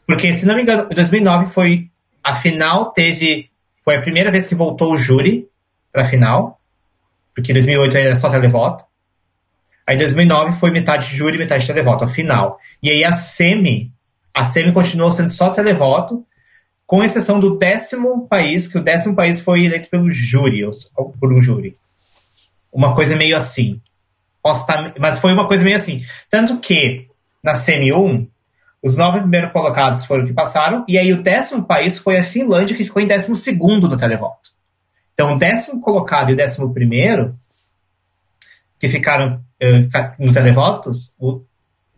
[0.07, 1.89] Porque, se não me engano, em 2009 foi.
[2.23, 3.51] A final teve.
[3.83, 5.49] Foi a primeira vez que voltou o júri
[5.91, 6.61] para a final.
[7.35, 8.85] Porque em 2008 era só televoto.
[9.87, 12.59] Aí em 2009 foi metade júri, metade televoto, a final.
[12.83, 13.91] E aí a semi,
[14.33, 16.25] a semi continuou sendo só televoto,
[16.87, 21.33] com exceção do décimo país, que o décimo país foi eleito pelo júri, ou por
[21.33, 21.77] um júri.
[22.73, 23.81] Uma coisa meio assim.
[24.99, 26.05] Mas foi uma coisa meio assim.
[26.31, 27.07] Tanto que,
[27.43, 28.27] na semi 1,
[28.83, 32.77] os nove primeiros colocados foram que passaram, e aí o décimo país foi a Finlândia,
[32.77, 34.51] que ficou em décimo segundo no televoto.
[35.15, 37.35] Então, o décimo colocado e o décimo primeiro,
[38.83, 41.45] que ficaram uh, no televotos, o,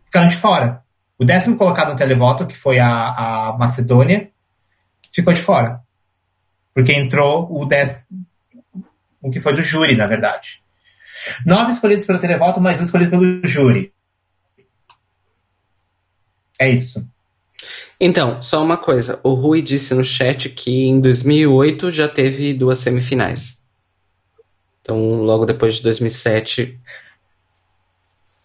[0.05, 0.83] ficaram de fora.
[1.19, 4.29] O décimo colocado no televoto, que foi a, a Macedônia,
[5.11, 5.81] ficou de fora.
[6.75, 8.05] Porque entrou o décimo,
[9.23, 10.63] o que foi do júri, na verdade.
[11.47, 13.91] Nove escolhidos pelo televoto, mais um escolhido pelo júri.
[16.61, 17.09] É isso.
[17.99, 19.19] Então, só uma coisa.
[19.23, 23.64] O Rui disse no chat que em 2008 já teve duas semifinais.
[24.85, 26.79] Então, logo depois de 2007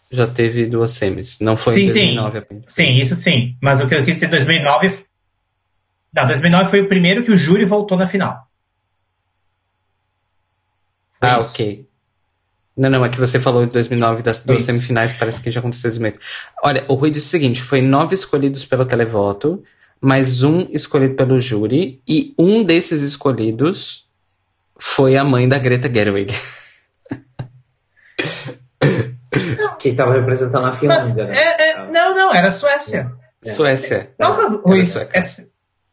[0.09, 1.37] já teve duas semis.
[1.41, 2.37] Não foi sim, em 2009 sim.
[2.37, 2.63] apenas.
[2.67, 3.57] Sim, isso sim.
[3.61, 5.05] Mas o que eu quis dizer 2009
[6.15, 8.47] Não, 2009 foi o primeiro que o júri voltou na final.
[11.19, 11.51] Foi ah, isso.
[11.51, 11.85] ok.
[12.75, 14.71] Não, não, é que você falou em 2009 das duas Isso.
[14.71, 16.17] semifinais, parece que já aconteceu isso mesmo.
[16.63, 19.61] Olha, o Rui disse o seguinte: foi nove escolhidos pelo televoto,
[19.99, 24.08] mais um escolhido pelo júri, e um desses escolhidos
[24.79, 26.33] foi a mãe da Greta Gerwig.
[29.79, 31.05] Quem estava representando a Finlândia.
[31.05, 31.37] Mas, né?
[31.37, 33.11] é, é, não, não, era a Suécia.
[33.45, 33.49] É.
[33.49, 34.11] Suécia.
[34.17, 34.81] Nossa, Rui,
[35.13, 35.19] é,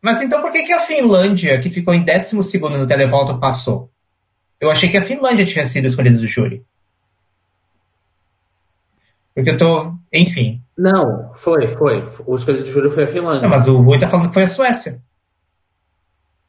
[0.00, 3.90] mas então por que, que a Finlândia, que ficou em 12 no televoto, passou?
[4.60, 6.64] Eu achei que a Finlândia tinha sido escolhida do júri.
[9.34, 9.94] Porque eu tô.
[10.12, 10.62] Enfim.
[10.76, 12.08] Não, foi, foi.
[12.24, 13.42] O escolhido de júri foi a Finlândia.
[13.42, 15.00] Não, mas o Rui tá falando que foi a Suécia.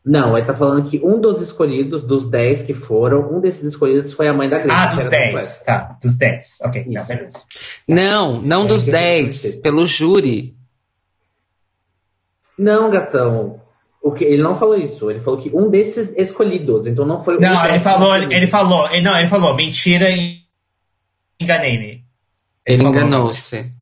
[0.08, 4.14] Não, ele tá falando que um dos escolhidos, dos 10 que foram, um desses escolhidos
[4.14, 4.82] foi a mãe da Grécia.
[4.82, 5.64] Ah, dos 10.
[5.64, 6.60] Tá, dos 10.
[6.64, 7.42] Ok, tá, beleza.
[7.86, 10.56] Não, não é, dos 10, pelo júri.
[12.58, 13.60] Não, gatão.
[14.02, 17.38] O que, ele não falou isso, ele falou que um desses escolhidos, então não foi
[17.38, 20.38] Não, ele falou, ele, ele falou, ele, não, ele falou, mentira e
[21.38, 22.06] enganei-me.
[22.66, 23.74] Ele, enganou-se.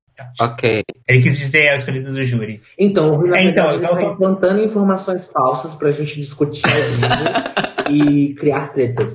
[0.41, 0.84] Ok.
[1.08, 2.64] Ele quis dizer o escolhido do júri.
[2.78, 6.64] Então, na é, então, verdade, então, ele tá informações falsas pra gente discutir
[7.89, 9.14] e criar tretas.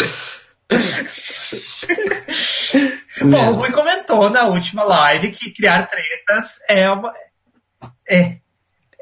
[3.21, 7.11] Bom, o Rui comentou na última live que criar tretas é uma.
[8.09, 8.39] É, é,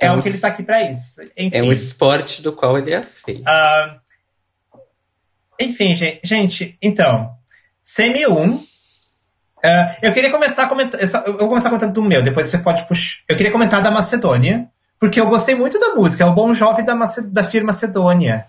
[0.00, 1.20] é um, o que ele está aqui para isso.
[1.36, 1.56] Enfim.
[1.56, 3.42] É um esporte do qual ele é feito.
[3.42, 4.00] Uh,
[5.60, 7.36] enfim, gente, gente, então,
[7.82, 8.66] semi 1
[9.58, 11.00] Uh, eu queria começar comentando.
[11.00, 13.18] Eu vou começar comentando do meu, depois você pode puxar.
[13.28, 14.68] Eu queria comentar da Macedônia,
[15.00, 16.24] porque eu gostei muito da música.
[16.24, 17.26] É o Bom Jovem da, Mace...
[17.26, 18.46] da firma Macedônia.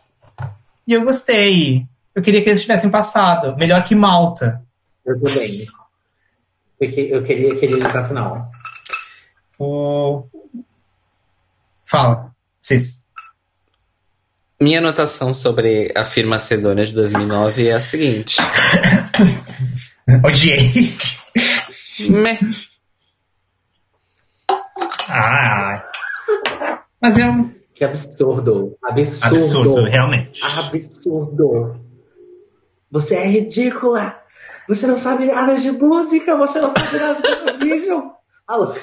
[0.87, 1.85] E eu gostei.
[2.13, 3.55] Eu queria que eles tivessem passado.
[3.57, 4.61] Melhor que Malta.
[5.05, 5.65] Eu também.
[6.79, 8.51] Eu queria que ele na final.
[9.57, 10.23] O...
[11.85, 13.03] Fala, Cis.
[14.61, 18.37] Minha anotação sobre a firma Macedônia de 2009 é a seguinte.
[20.23, 20.95] Odiei.
[22.09, 22.39] Meh.
[25.07, 25.85] Ah.
[27.01, 27.53] Mas é um.
[27.73, 28.77] Que absurdo.
[28.83, 29.25] Absurdo.
[29.25, 30.41] Absurdo, realmente.
[30.43, 31.79] Absurdo.
[32.91, 34.17] Você é ridícula.
[34.67, 36.35] Você não sabe nada de música.
[36.35, 38.09] Você não sabe nada de Eurovision.
[38.47, 38.75] Alô.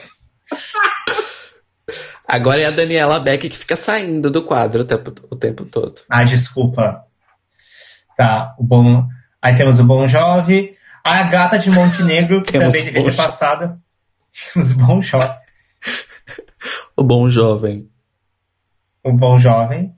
[2.26, 6.00] Agora é a Daniela Beck que fica saindo do quadro o tempo, o tempo todo.
[6.08, 7.04] Ah, desculpa.
[8.16, 9.06] Tá, o bom.
[9.40, 10.74] Aí temos o Bom Jovem,
[11.06, 13.80] a Gata de Montenegro, que também devia ter passado.
[14.56, 15.38] Os bom jovem.
[16.96, 17.88] O bom jovem.
[19.04, 19.94] O bom jovem.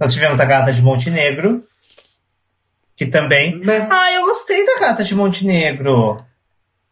[0.00, 1.62] Nós tivemos a Gata de Montenegro,
[2.96, 3.60] que também.
[3.62, 3.90] Mas...
[3.90, 6.24] Ah, eu gostei da Gata de Montenegro.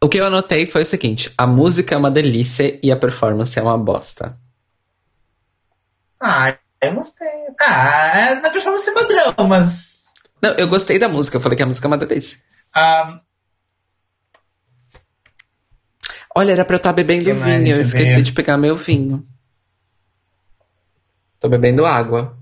[0.03, 3.59] O que eu anotei foi o seguinte: a música é uma delícia e a performance
[3.59, 4.39] é uma bosta.
[6.21, 7.29] Ah, eu gostei.
[7.61, 10.05] Ah, na performance é padrão, mas.
[10.43, 12.39] Não, eu gostei da música, eu falei que a música é uma delícia.
[12.77, 13.21] Um...
[16.35, 19.22] Olha, era pra eu estar tá bebendo que vinho, eu esqueci de pegar meu vinho.
[21.39, 22.37] Tô bebendo água.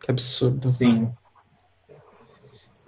[0.00, 0.68] Que absurdo.
[0.68, 1.10] Sim.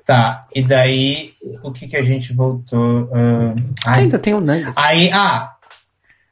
[0.04, 1.32] Tá, e daí
[1.64, 3.04] o que que a gente voltou?
[3.04, 3.57] Uh...
[3.84, 4.72] Ai, Ainda tem um nugget.
[4.76, 5.57] Aí, ah,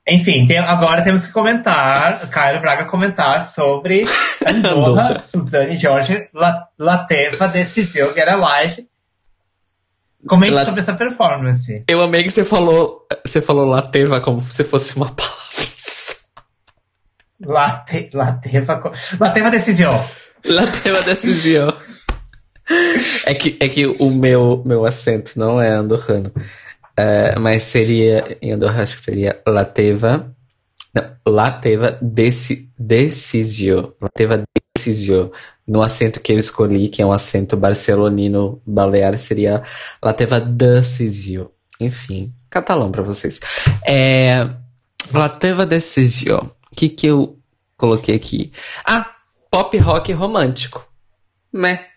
[0.07, 4.05] enfim, tem, agora temos que comentar, Caio Braga comentar sobre
[4.47, 8.87] Andorra, Suzane Jorge, La, Lateva, Decisão, Get Alive.
[10.27, 10.64] Comente La...
[10.64, 11.85] sobre essa performance.
[11.89, 15.45] Eu amei que você falou, você falou Lateva como se fosse uma palavra.
[17.41, 19.93] Late, lateva, lateva Decisão.
[20.47, 21.77] Lateva Decisão.
[23.27, 26.33] É que, é que o meu, meu acento não é andorrano.
[26.99, 30.35] Uh, mas seria, em Andorra acho que seria Lateva.
[30.95, 33.95] Não, Lateva deci, Decisio.
[34.01, 34.43] Lateva
[34.77, 35.33] Decisio.
[35.67, 39.62] No acento que eu escolhi, que é um acento barcelonino balear, seria
[40.03, 41.51] Lateva Decisio.
[41.81, 43.41] Enfim, catalão para vocês.
[43.87, 44.49] É,
[45.12, 46.39] Lateva Decisio.
[46.71, 47.39] O que que eu
[47.77, 48.53] coloquei aqui?
[48.85, 49.11] Ah,
[49.51, 50.87] pop rock romântico.
[51.53, 51.95] Meh.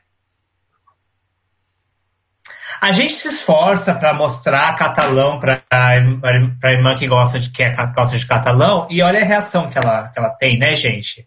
[2.80, 7.76] A gente se esforça para mostrar catalão para a irmã que gosta de, que é,
[7.88, 11.26] gosta de catalão e olha a reação que ela, que ela tem, né, gente?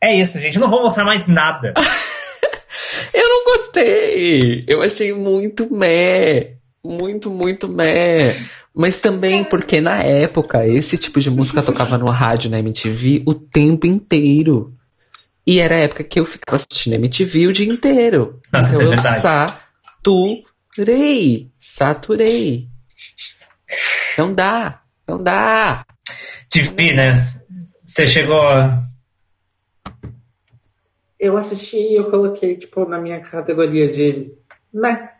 [0.00, 0.56] É isso, gente.
[0.56, 1.74] Eu não vou mostrar mais nada.
[3.12, 4.64] eu não gostei.
[4.66, 6.56] Eu achei muito meh.
[6.84, 8.36] Muito, muito meh.
[8.74, 13.34] Mas também porque na época esse tipo de música tocava no rádio na MTV o
[13.34, 14.74] tempo inteiro.
[15.46, 18.40] E era a época que eu ficava assistindo MTV o dia inteiro.
[18.52, 20.44] Nossa, então é eu saturei.
[20.76, 21.50] Saturei.
[21.58, 22.68] Saturei.
[24.18, 24.82] Não dá.
[25.08, 25.84] Não dá.
[26.52, 27.42] Divinas,
[27.84, 28.42] você chegou.
[31.18, 34.32] Eu assisti e eu coloquei, tipo, na minha categoria de.
[34.72, 35.10] Né?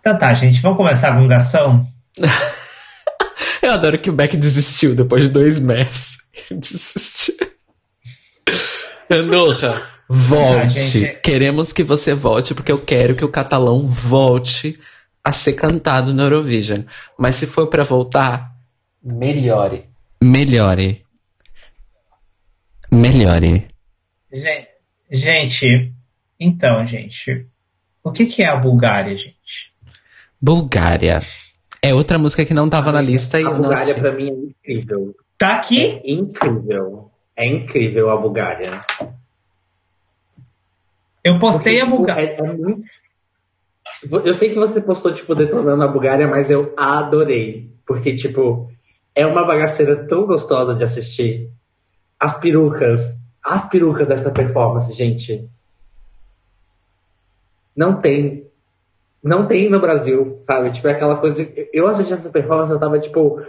[0.00, 1.86] Então tá, gente, vamos começar a gungação?
[3.60, 6.18] eu adoro que o Beck desistiu depois de dois meses.
[6.50, 7.34] desistiu.
[9.10, 9.86] Andorra.
[10.08, 10.78] Volte.
[10.78, 11.20] Gente...
[11.20, 14.78] Queremos que você volte, porque eu quero que o catalão volte
[15.22, 16.82] a ser cantado no Eurovision.
[17.18, 18.52] Mas se for para voltar,
[19.02, 19.86] melhore.
[20.22, 21.04] Melhore.
[22.96, 23.68] Melhore.
[25.10, 25.92] Gente,
[26.40, 27.46] então, gente,
[28.02, 29.72] o que, que é a Bulgária, gente?
[30.40, 31.20] Bulgária.
[31.82, 33.36] É outra música que não tava a na lista.
[33.36, 35.14] A e Bulgária, pra mim, é incrível.
[35.36, 36.00] Tá aqui?
[36.02, 37.10] É incrível.
[37.36, 38.80] É incrível a Bulgária.
[41.22, 42.28] Eu postei Porque, a Bulgária.
[42.28, 42.82] Tipo, é, é muito...
[44.26, 47.70] Eu sei que você postou, tipo, detonando a Bulgária, mas eu adorei.
[47.86, 48.70] Porque, tipo,
[49.14, 51.50] é uma bagaceira tão gostosa de assistir.
[52.18, 55.48] As perucas, as perucas dessa performance, gente.
[57.76, 58.46] Não tem.
[59.22, 60.70] Não tem no Brasil, sabe?
[60.70, 61.46] Tipo, é aquela coisa.
[61.72, 63.42] Eu assisti essa performance, eu tava, tipo,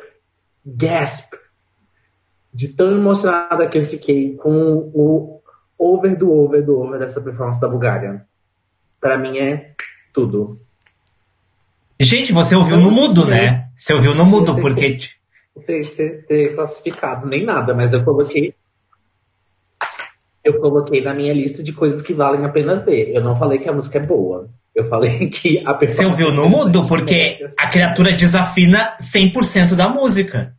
[0.65, 1.33] gasp.
[2.53, 5.41] De tão emocionada que eu fiquei com o
[5.77, 8.25] over do over do over dessa performance da Bulgária.
[8.99, 9.73] Para mim é
[10.11, 10.59] tudo.
[11.99, 13.69] Gente, você ouviu no mudo, né?
[13.75, 14.99] Você ouviu no mudo, porque.
[15.65, 18.53] Ter, ter, ter classificado, nem nada, mas eu coloquei.
[20.47, 23.11] Eu coloquei na minha lista de coisas que valem a pena ver.
[23.13, 24.49] Eu não falei que a música é boa.
[24.73, 26.87] Eu falei que a Você ouviu no mudo?
[26.87, 30.55] Porque a criatura desafina 100% da música.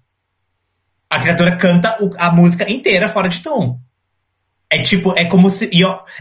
[1.08, 3.78] A criatura canta a música inteira fora de tom.
[4.70, 5.70] É tipo, é como se.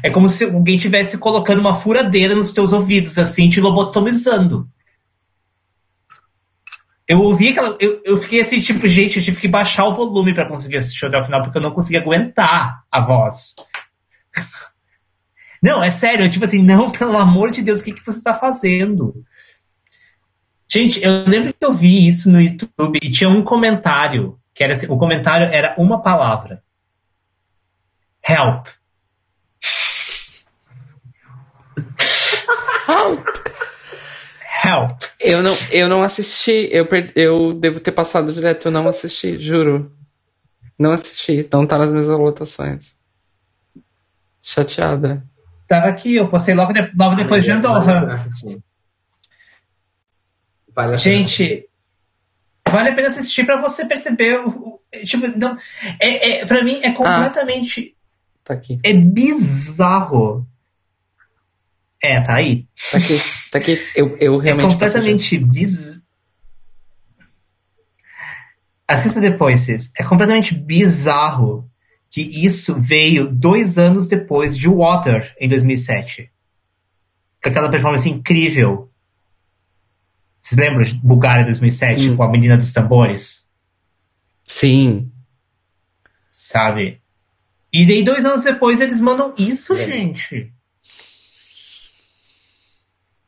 [0.02, 4.66] É como se alguém tivesse colocando uma furadeira nos teus ouvidos, assim, te lobotomizando.
[7.08, 7.78] Eu ouvi aquela.
[7.80, 11.06] Eu, eu fiquei assim, tipo, gente, eu tive que baixar o volume para conseguir assistir
[11.06, 13.56] até o final, porque eu não conseguia aguentar a voz.
[15.60, 18.20] Não, é sério, eu, tipo assim, não, pelo amor de Deus, o que, que você
[18.20, 19.26] está fazendo?
[20.70, 24.74] Gente, eu lembro que eu vi isso no YouTube e tinha um comentário, que era
[24.74, 26.62] assim, o comentário era uma palavra.
[28.24, 28.68] Help.
[32.88, 33.28] Help.
[34.64, 35.07] Help.
[35.20, 36.70] Eu não, eu não assisti.
[36.72, 38.68] Eu, per, eu devo ter passado direto.
[38.68, 39.92] Eu não assisti, juro.
[40.78, 41.48] Não assisti.
[41.52, 42.96] Não tá nas minhas anotações.
[44.42, 45.24] Chateada.
[45.68, 48.16] Tava aqui, eu postei logo, de, logo depois de Andorra.
[50.74, 51.68] Vale Gente,
[52.70, 54.40] vale a pena assistir para você perceber.
[54.40, 55.58] O, tipo, não,
[56.00, 57.98] é, é, para mim é completamente
[58.48, 58.80] Tá aqui.
[58.82, 60.48] É bizarro.
[62.02, 62.68] É, tá aí.
[62.92, 63.22] Tá aqui,
[63.52, 63.82] tá aqui.
[63.96, 64.70] Eu, eu é realmente.
[64.70, 66.02] É completamente biz...
[68.88, 69.92] Assista depois, Cis.
[69.98, 71.70] É completamente bizarro
[72.10, 76.32] que isso veio dois anos depois de Water, em 2007.
[77.44, 78.90] Com aquela performance incrível.
[80.42, 82.16] Vocês lembram de Bulgária 2007, hum.
[82.16, 83.50] com a menina dos tambores?
[84.46, 85.12] Sim.
[86.26, 87.02] Sabe?
[87.74, 89.86] E daí dois anos depois eles mandam isso, é.
[89.86, 90.54] gente.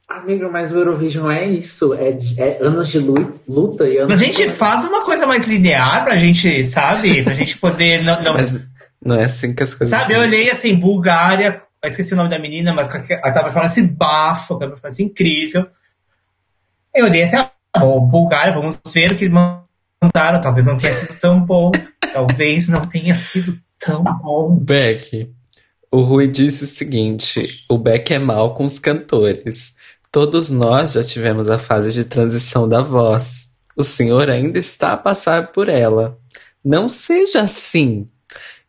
[0.09, 4.25] Amigo, mas o Eurovision é isso, é, é anos de luta e anos Mas a
[4.25, 4.49] gente de...
[4.49, 7.21] faz uma coisa mais linear pra gente, sabe?
[7.21, 8.03] Pra gente poder.
[8.03, 8.33] Não, não...
[8.33, 8.59] Mas
[9.03, 12.29] não é assim que as coisas Sabe, eu olhei assim, Bulgária, eu esqueci o nome
[12.29, 15.67] da menina, mas falando assim, bafo, tava assim, incrível.
[16.93, 21.19] Eu olhei assim, ah, bom, Bulgária, vamos ver o que mandaram, talvez não tenha sido
[21.19, 21.71] tão bom,
[22.11, 24.55] talvez não tenha sido tão bom.
[24.55, 25.31] Beck,
[25.91, 29.75] o Rui disse o seguinte: o Beck é mal com os cantores.
[30.11, 33.49] Todos nós já tivemos a fase de transição da voz.
[33.75, 36.17] O senhor ainda está a passar por ela.
[36.65, 38.09] Não seja assim.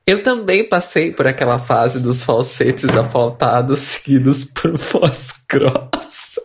[0.07, 6.43] Eu também passei por aquela fase dos falsetes afaltados seguidos por voz grossa.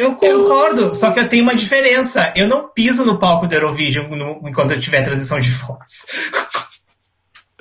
[0.00, 0.94] Eu concordo, eu...
[0.94, 2.32] só que eu tenho uma diferença.
[2.34, 6.06] Eu não piso no palco do Eurovision no, enquanto eu tiver transição de voz.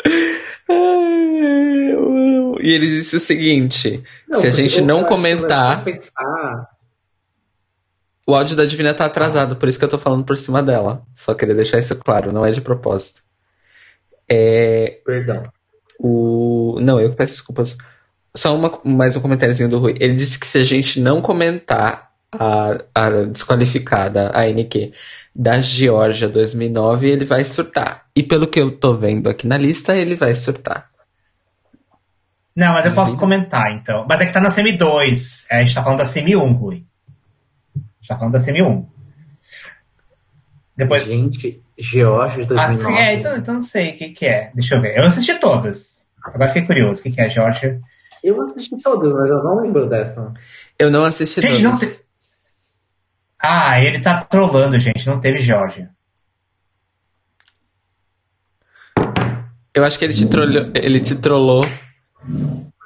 [2.61, 5.83] E ele disse o seguinte: não, se a gente não comentar.
[8.27, 11.01] O áudio da Divina tá atrasado, por isso que eu tô falando por cima dela.
[11.15, 13.23] Só queria deixar isso claro, não é de propósito.
[14.29, 15.01] É...
[15.03, 15.51] Perdão.
[15.99, 16.77] O...
[16.79, 17.75] Não, eu peço desculpas.
[18.35, 19.95] Só uma, mais um comentáriozinho do Rui.
[19.99, 24.91] Ele disse que se a gente não comentar a, a desqualificada, a NQ,
[25.35, 28.05] da Geórgia 2009, ele vai surtar.
[28.15, 30.89] E pelo que eu tô vendo aqui na lista, ele vai surtar.
[32.55, 34.05] Não, mas eu posso comentar, então.
[34.07, 35.47] Mas é que tá na Semi 2.
[35.49, 36.83] É, a gente tá falando da Semi 1, Rui.
[37.75, 38.85] A gente tá falando da Semi 1.
[40.75, 41.05] Depois...
[41.05, 42.59] Gente, Georgia 2009.
[42.59, 44.49] Ah, sim, é, então, então não sei o que, que é.
[44.53, 44.97] Deixa eu ver.
[44.97, 46.09] Eu assisti todas.
[46.21, 46.99] Agora fiquei curioso.
[46.99, 47.79] O que, que é, Georgia?
[48.21, 50.33] Eu assisti todas, mas eu não lembro dessa.
[50.77, 51.81] Eu não assisti gente, todas.
[51.81, 52.08] Não.
[53.41, 55.07] Ah, ele tá trolando, gente.
[55.07, 55.89] Não teve Georgia.
[59.73, 61.63] Eu acho que ele te trollou, ele te trollou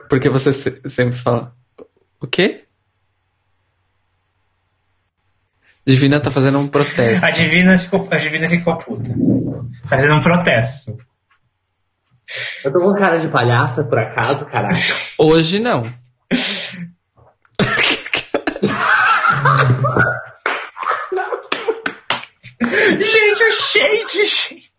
[0.09, 1.55] porque você sempre fala.
[2.21, 2.65] O quê?
[5.85, 7.25] Divina tá fazendo um protesto.
[7.25, 9.11] A Divina ficou, a Divina ficou puta.
[9.85, 10.97] Fazendo um protesto.
[12.63, 14.77] Eu tô com cara de palhaça, por acaso, caralho?
[15.17, 15.84] Hoje não.
[22.61, 24.73] gente, o shade, gente.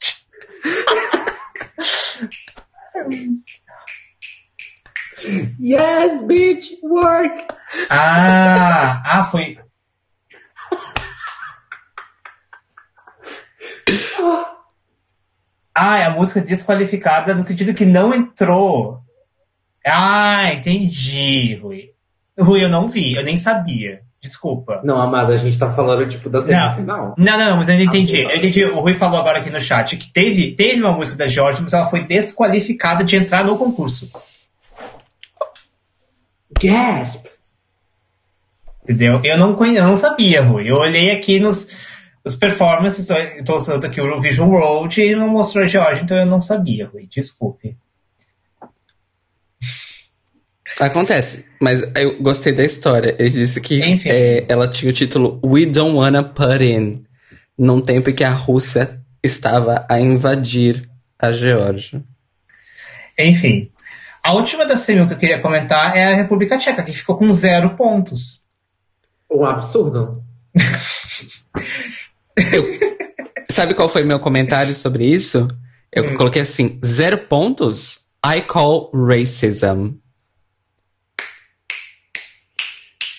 [5.58, 7.46] Yes, bitch, work!
[7.90, 9.58] Ah, ah, foi.
[15.74, 19.00] Ah, é a música desqualificada no sentido que não entrou.
[19.84, 21.90] Ah, entendi, Rui.
[22.38, 24.02] Rui, eu não vi, eu nem sabia.
[24.24, 24.80] Desculpa.
[24.82, 27.14] Não, Amada, a gente tá falando, tipo, da semifinal.
[27.18, 28.22] Não, não, não, mas eu entendi.
[28.22, 28.64] Eu entendi.
[28.64, 31.74] O Rui falou agora aqui no chat que teve, teve uma música da Jorge, mas
[31.74, 34.10] ela foi desqualificada de entrar no concurso.
[36.58, 37.22] Gasp!
[38.82, 39.20] Entendeu?
[39.22, 39.76] Eu não, conhe...
[39.76, 40.70] eu não sabia, Rui.
[40.70, 41.70] Eu olhei aqui nos,
[42.24, 46.24] nos performances, estou usando aqui o Vision World e não mostrou a Georgia, então eu
[46.24, 47.06] não sabia, Rui.
[47.10, 47.76] Desculpe.
[50.80, 53.14] Acontece, mas eu gostei da história.
[53.18, 57.04] Ele disse que é, ela tinha o título We Don't Wanna Put In,
[57.56, 60.88] num tempo em que a Rússia estava a invadir
[61.18, 62.02] a Geórgia.
[63.18, 63.70] Enfim,
[64.22, 67.30] a última da semi que eu queria comentar é a República Tcheca, que ficou com
[67.30, 68.42] zero pontos.
[69.30, 70.22] Um absurdo.
[72.52, 72.64] eu,
[73.50, 75.46] sabe qual foi meu comentário sobre isso?
[75.92, 76.16] Eu hum.
[76.16, 78.04] coloquei assim: zero pontos?
[78.26, 79.98] I call racism.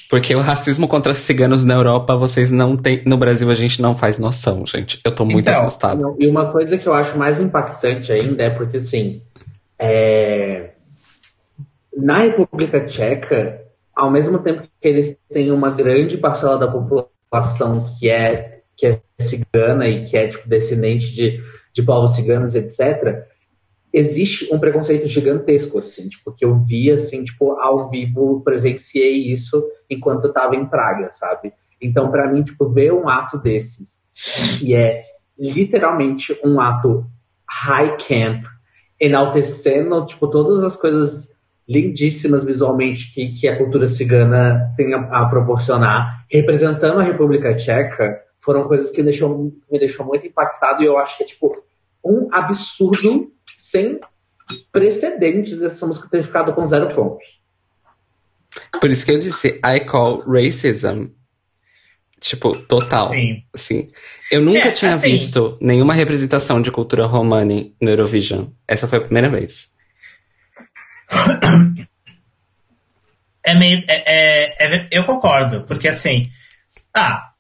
[0.10, 3.02] Porque o racismo contra ciganos na Europa, vocês não têm.
[3.06, 5.00] No Brasil, a gente não faz noção, gente.
[5.04, 6.16] Eu tô muito então, assustado.
[6.20, 9.22] E uma coisa que eu acho mais impactante ainda é porque, assim.
[9.78, 10.70] É
[11.96, 13.64] na República Tcheca,
[13.96, 19.02] ao mesmo tempo que eles têm uma grande parcela da população que é, que é
[19.20, 21.42] cigana e que é tipo, descendente de,
[21.74, 23.24] de povos ciganos, etc.,
[23.96, 29.66] existe um preconceito gigantesco, assim, tipo, que eu vi, assim, tipo, ao vivo, presenciei isso
[29.90, 31.54] enquanto eu estava em Praga, sabe?
[31.82, 34.04] Então, para mim, tipo, ver um ato desses,
[34.60, 35.02] que é
[35.40, 37.06] literalmente um ato
[37.50, 38.44] high camp,
[39.00, 41.30] enaltecendo, tipo, todas as coisas
[41.68, 48.22] lindíssimas visualmente que, que a cultura cigana tem a, a, proporcionar, representando a República Tcheca,
[48.42, 51.56] foram coisas que deixou, me deixou muito impactado e eu acho que é tipo
[52.06, 53.32] um absurdo
[53.76, 54.00] sem
[54.72, 57.26] precedentes dessa música ter ficado com zero pontos.
[58.80, 61.08] Por isso que eu disse I call racism.
[62.22, 63.10] Tipo, total.
[63.10, 63.44] Sim.
[63.54, 63.92] Assim,
[64.32, 68.48] eu nunca é, tinha assim, visto nenhuma representação de cultura romani no Eurovision.
[68.68, 69.74] Essa foi a primeira vez.
[73.44, 73.84] É meio.
[73.88, 76.32] É, é, é, eu concordo, porque assim.
[76.92, 77.32] Ah,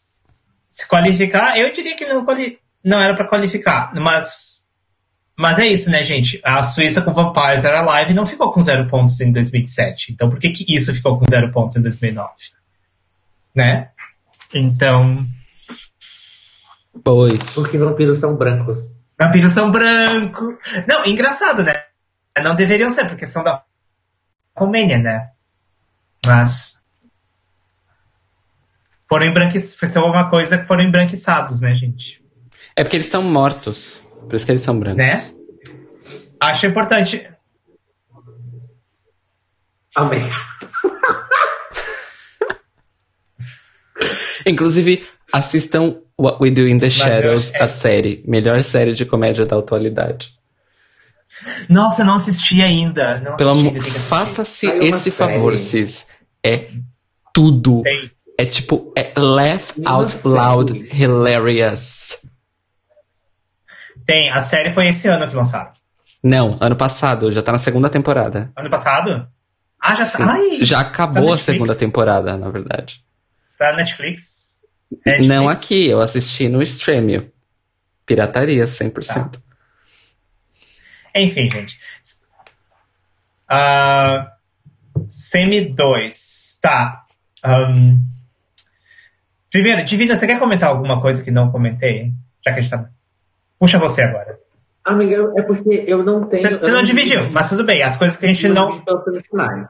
[0.70, 4.65] se qualificar, eu diria que não, quali não era para qualificar, mas.
[5.38, 6.40] Mas é isso, né, gente?
[6.44, 10.14] A Suíça com Vampires era live e não ficou com zero pontos em 2007.
[10.14, 12.32] Então por que, que isso ficou com zero pontos em 2009?
[13.53, 13.90] Né?
[14.53, 15.26] Então.
[17.03, 17.41] Pois.
[17.53, 18.80] Porque vampiros são brancos.
[19.20, 20.56] Vampiros são brancos.
[20.88, 21.84] Não, engraçado, né?
[22.41, 23.64] Não deveriam ser, porque são da
[24.56, 25.32] Romênia, né?
[26.26, 26.82] Mas.
[29.07, 29.94] Foram embranquiçados.
[29.94, 32.24] Foi uma coisa que foram embranquiçados, né, gente?
[32.76, 34.05] É porque eles estão mortos.
[34.28, 34.98] Por isso que eles são brancos.
[34.98, 35.32] Né?
[36.40, 37.28] Acho importante.
[39.96, 40.22] Amém.
[44.46, 48.24] Inclusive, assistam What We Do in the Shadows, a série.
[48.28, 50.36] Melhor série de comédia da atualidade.
[51.68, 53.20] Nossa, não assisti ainda.
[53.20, 56.08] Não Pelo amor, faça-se esse favor, Cis.
[56.44, 56.70] É
[57.34, 57.82] tudo.
[57.82, 58.12] Tem.
[58.38, 62.18] É tipo, é laugh out loud hilarious.
[64.06, 65.72] Tem, a série foi esse ano que lançaram.
[66.23, 68.52] Não, ano passado, já tá na segunda temporada.
[68.56, 69.27] Ano passado?
[69.80, 70.34] Ah, já tá.
[70.34, 73.03] Ai, já acabou tá a segunda temporada, na verdade.
[73.57, 74.61] Tá na Netflix?
[75.06, 75.27] Netflix?
[75.27, 77.32] Não aqui, eu assisti no Streamio.
[78.06, 79.32] Pirataria, 100%.
[79.32, 79.40] Tá.
[81.15, 81.80] Enfim, gente.
[83.49, 84.27] Uh,
[85.07, 86.60] Semi 2.
[86.61, 87.06] Tá.
[87.45, 88.03] Um,
[89.52, 92.11] primeiro, Divina, você quer comentar alguma coisa que não comentei?
[92.45, 92.90] Já que a gente tá.
[93.60, 94.38] Puxa você agora.
[94.84, 96.41] Amiga, é porque eu não tenho.
[96.41, 97.82] Você não, não, dividiu, mas tudo bem.
[97.82, 98.69] As coisas que a gente não.
[98.69, 99.68] não...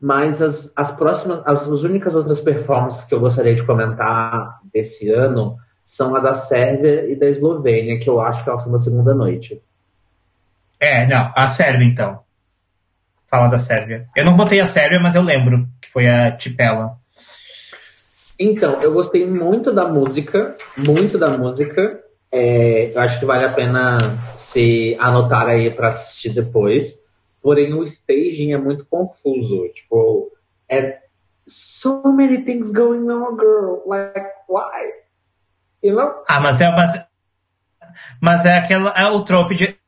[0.00, 5.10] Mas as, as próximas, as, as únicas outras performances que eu gostaria de comentar desse
[5.10, 8.78] ano são a da Sérvia e da Eslovênia, que eu acho que elas são da
[8.78, 9.62] segunda noite.
[10.80, 12.20] É, não, a Sérvia então.
[13.28, 14.08] Fala da Sérvia.
[14.16, 16.98] Eu não botei a Sérvia, mas eu lembro que foi a Tipela.
[18.38, 22.00] Então, eu gostei muito da música, muito da música.
[22.32, 26.98] É, eu acho que vale a pena se anotar aí para assistir depois.
[27.42, 29.68] Porém, o staging é muito confuso.
[29.74, 30.30] Tipo,
[30.68, 31.00] é
[31.46, 33.82] so many things going on, girl.
[33.86, 34.92] Like, why?
[35.82, 36.22] You know?
[36.28, 37.04] Ah, mas é, mas,
[38.20, 39.80] mas é aquela, é o trope de,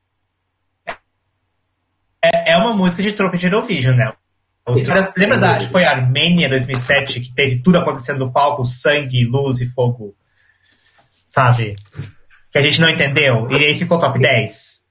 [2.22, 4.12] é, é uma música de trope de Eurovision, né?
[5.16, 9.24] lembra da, acho que foi a Armênia 2007, que teve tudo acontecendo no palco, sangue,
[9.24, 10.14] luz e fogo,
[11.24, 11.74] sabe?
[12.52, 14.82] Que a gente não entendeu, e aí ficou top 10.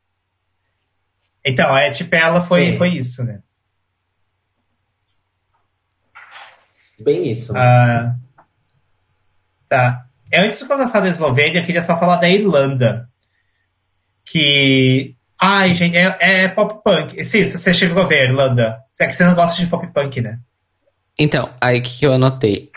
[1.46, 3.40] Então, é, tipo, ela foi, foi isso, né?
[7.00, 7.56] Bem isso.
[7.56, 8.16] Ah,
[9.70, 10.06] tá.
[10.34, 13.10] Antes de começar da Eslovênia, eu queria só falar da Irlanda.
[14.24, 17.24] Que Ai, gente, é, é pop punk.
[17.24, 18.80] Sim, se você chegou a ver, Irlanda.
[19.00, 20.38] É que você não gosta de pop punk, né?
[21.18, 22.71] Então, aí que eu anotei.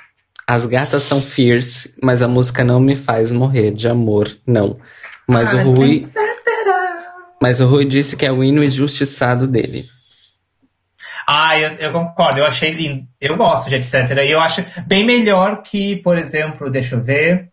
[0.47, 4.79] As gatas são fierce, mas a música não me faz morrer de amor, não.
[5.27, 6.07] Mas ah, o Rui.
[7.41, 9.85] Mas o Rui disse que é o hino injustiçado dele.
[11.27, 13.07] Ah, eu, eu, concordo, eu achei lindo.
[13.19, 13.95] Eu gosto de etc.
[14.23, 17.51] E eu acho bem melhor que, por exemplo, deixa eu ver.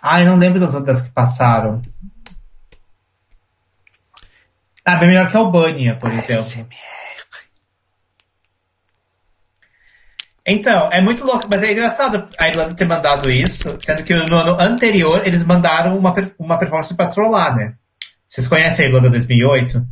[0.00, 1.82] Ah, eu não lembro das outras que passaram.
[4.84, 6.68] Ah, bem melhor que a Albânia, por exemplo.
[10.46, 14.36] Então, é muito louco, mas é engraçado a Irlanda ter mandado isso, sendo que no
[14.36, 17.74] ano anterior eles mandaram uma, uma performance pra trollar, né?
[18.26, 19.86] Vocês conhecem a Irlanda 2008?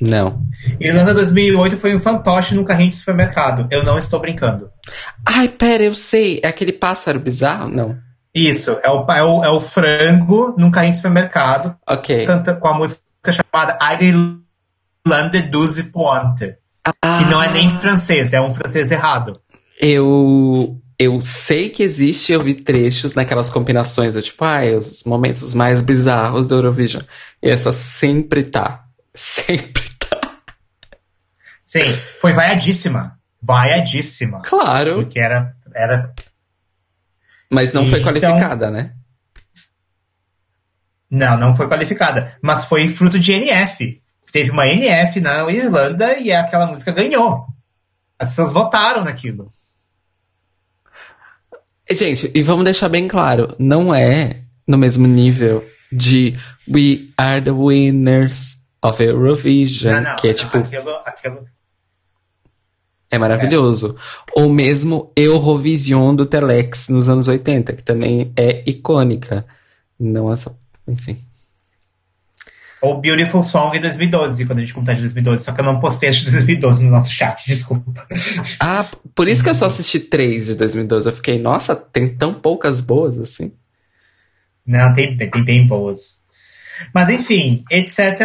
[0.00, 0.42] Não.
[0.78, 3.66] Irlanda 2008 foi um fantoche no carrinho de supermercado.
[3.70, 4.70] Eu não estou brincando.
[5.24, 6.40] Ai, pera, eu sei.
[6.42, 7.68] É aquele pássaro bizarro?
[7.68, 7.96] Não.
[8.34, 11.74] Isso, é o, é o, é o frango num carrinho de supermercado.
[11.88, 12.26] Ok.
[12.26, 13.00] Canta, com a música
[13.32, 16.56] chamada Irlande douze Pointe.
[17.02, 17.18] Ah.
[17.18, 19.40] Que não é nem francês, é um francês errado.
[19.80, 25.52] Eu eu sei que existe, eu vi trechos naquelas combinações, do tipo, ah, os momentos
[25.52, 27.02] mais bizarros do Eurovision.
[27.42, 28.84] E essa sempre tá.
[29.14, 30.40] Sempre tá.
[31.64, 31.84] Sim,
[32.20, 33.18] foi vaiadíssima.
[33.42, 34.42] Vaiadíssima.
[34.42, 34.96] Claro.
[34.96, 35.54] Porque era.
[35.74, 36.12] era...
[37.50, 38.92] Mas não e, foi qualificada, então, né?
[41.10, 42.36] Não, não foi qualificada.
[42.42, 44.02] Mas foi fruto de NF.
[44.36, 47.46] Teve uma NF na Irlanda e aquela música ganhou.
[48.18, 49.50] As pessoas votaram naquilo.
[51.90, 56.36] Gente, e vamos deixar bem claro, não é no mesmo nível de
[56.70, 60.58] We Are the Winners of Eurovision, não, não, que é tipo.
[60.58, 61.46] Aquilo, aquilo...
[63.10, 63.96] É maravilhoso.
[63.96, 64.42] É.
[64.42, 69.46] Ou mesmo Eurovision do Telex nos anos 80, que também é icônica.
[69.98, 70.54] Não essa.
[70.86, 71.16] Enfim.
[72.82, 75.44] Ou Beautiful Song em 2012, quando a gente contar de 2012.
[75.44, 78.06] Só que eu não postei as de 2012 no nosso chat, desculpa.
[78.60, 81.08] Ah, por isso que eu só assisti três de 2012.
[81.08, 83.52] Eu fiquei, nossa, tem tão poucas boas assim.
[84.66, 86.24] Não, tem, tem bem boas.
[86.94, 88.18] Mas enfim, etc.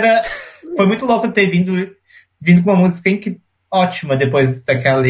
[0.76, 1.96] Foi muito louco ter vindo,
[2.40, 3.40] vindo com uma música que,
[3.72, 5.04] ótima depois daquela,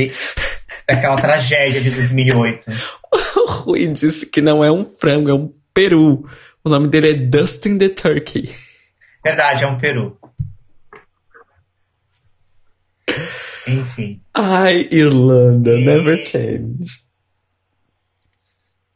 [0.88, 2.72] daquela tragédia de 2008.
[3.34, 6.26] O Rui disse que não é um frango, é um peru.
[6.64, 8.50] O nome dele é Dustin the Turkey.
[9.24, 10.18] Verdade, é um peru.
[13.68, 14.22] Enfim.
[14.34, 15.86] Ai, Irlanda, e...
[15.86, 17.04] never change.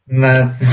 [0.08, 0.60] Mas.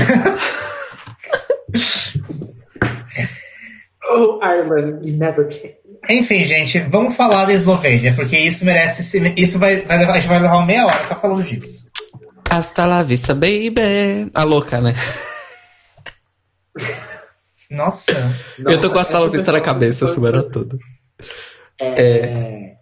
[4.10, 5.76] oh, Ireland, never change.
[6.08, 9.02] Enfim, gente, vamos falar da Eslovênia, porque isso merece.
[9.36, 11.88] Isso vai, vai levar, a gente vai levar uma meia hora só falando disso.
[12.50, 14.30] Hasta la vista, baby.
[14.34, 14.94] A louca, né?
[17.74, 18.12] Nossa.
[18.58, 20.78] eu tô com a Stala Vista na cabeça a semana toda.
[21.80, 22.02] É.
[22.02, 22.74] é...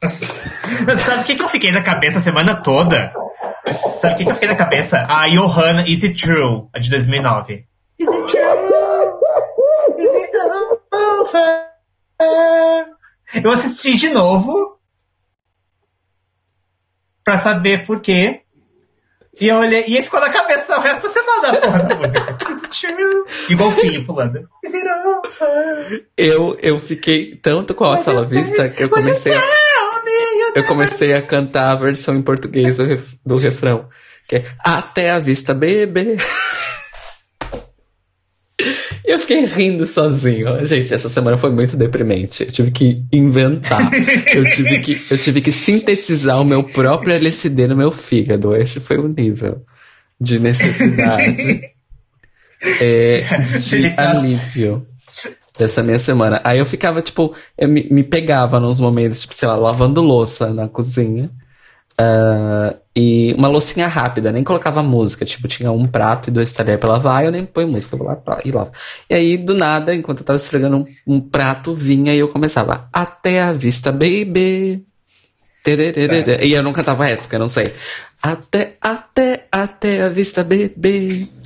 [0.00, 3.14] Mas sabe o que, que eu fiquei na cabeça a semana toda?
[3.96, 5.06] Sabe o que, que eu fiquei na cabeça?
[5.08, 7.64] A Johanna Is It True, a de 2009.
[7.98, 9.20] Is it true?
[9.98, 10.32] Is it
[10.92, 11.72] over?
[13.44, 14.78] Eu assisti de novo
[17.22, 18.41] pra saber por quê.
[19.40, 22.38] E eu olhei, e ficou na cabeça o resto da semana, porra, da música.
[23.48, 24.48] Igual o filho pulando.
[26.16, 29.32] Eu, eu fiquei tanto com a sala vista que eu comecei.
[29.34, 29.42] A,
[30.54, 33.88] eu comecei a cantar a versão em português do, ref, do refrão.
[34.28, 36.16] Que é Até a vista, bebê.
[39.22, 40.64] Eu fiquei rindo sozinho.
[40.64, 42.42] Gente, essa semana foi muito deprimente.
[42.42, 43.88] Eu tive que inventar.
[44.34, 48.54] eu, tive que, eu tive que sintetizar o meu próprio LSD no meu fígado.
[48.56, 49.64] Esse foi o nível
[50.20, 51.70] de necessidade.
[52.80, 53.20] é,
[53.58, 54.86] de alívio
[55.56, 56.40] dessa minha semana.
[56.42, 60.52] Aí eu ficava, tipo, eu me, me pegava nos momentos, tipo, sei lá, lavando louça
[60.52, 61.30] na cozinha.
[62.02, 65.24] Uh, e uma loucinha rápida, nem colocava música.
[65.24, 68.18] Tipo, tinha um prato e dois talheres pra lavar, eu nem põe música, vou lá
[68.44, 68.72] e lavo.
[69.08, 72.88] E aí, do nada, enquanto eu tava esfregando um, um prato, vinha e eu começava,
[72.92, 74.84] até a vista, baby.
[75.64, 76.44] É.
[76.44, 77.72] E eu não cantava essa, porque eu não sei.
[78.22, 81.26] Até, até, até a vista, bebê.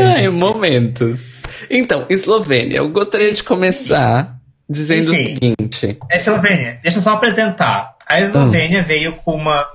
[0.00, 1.42] Ai, momentos.
[1.68, 4.37] Então, Eslovênia, eu gostaria de começar
[4.68, 5.98] dizendo Enfim, o seguinte.
[6.10, 7.96] É Eslovênia, deixa eu só apresentar.
[8.06, 8.84] A Eslovênia hum.
[8.84, 9.66] veio com uma,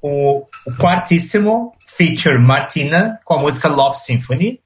[0.00, 4.60] o, o quartíssimo feature Martina com a música Love Symphony.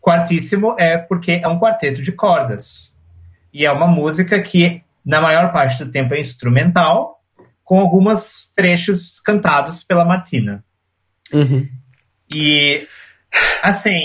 [0.00, 2.96] Quartíssimo é porque é um quarteto de cordas.
[3.52, 7.20] E é uma música que, na maior parte do tempo, é instrumental,
[7.62, 10.64] com alguns trechos cantados pela Martina.
[11.32, 11.68] Uhum.
[12.34, 12.86] E
[13.62, 14.00] Assim,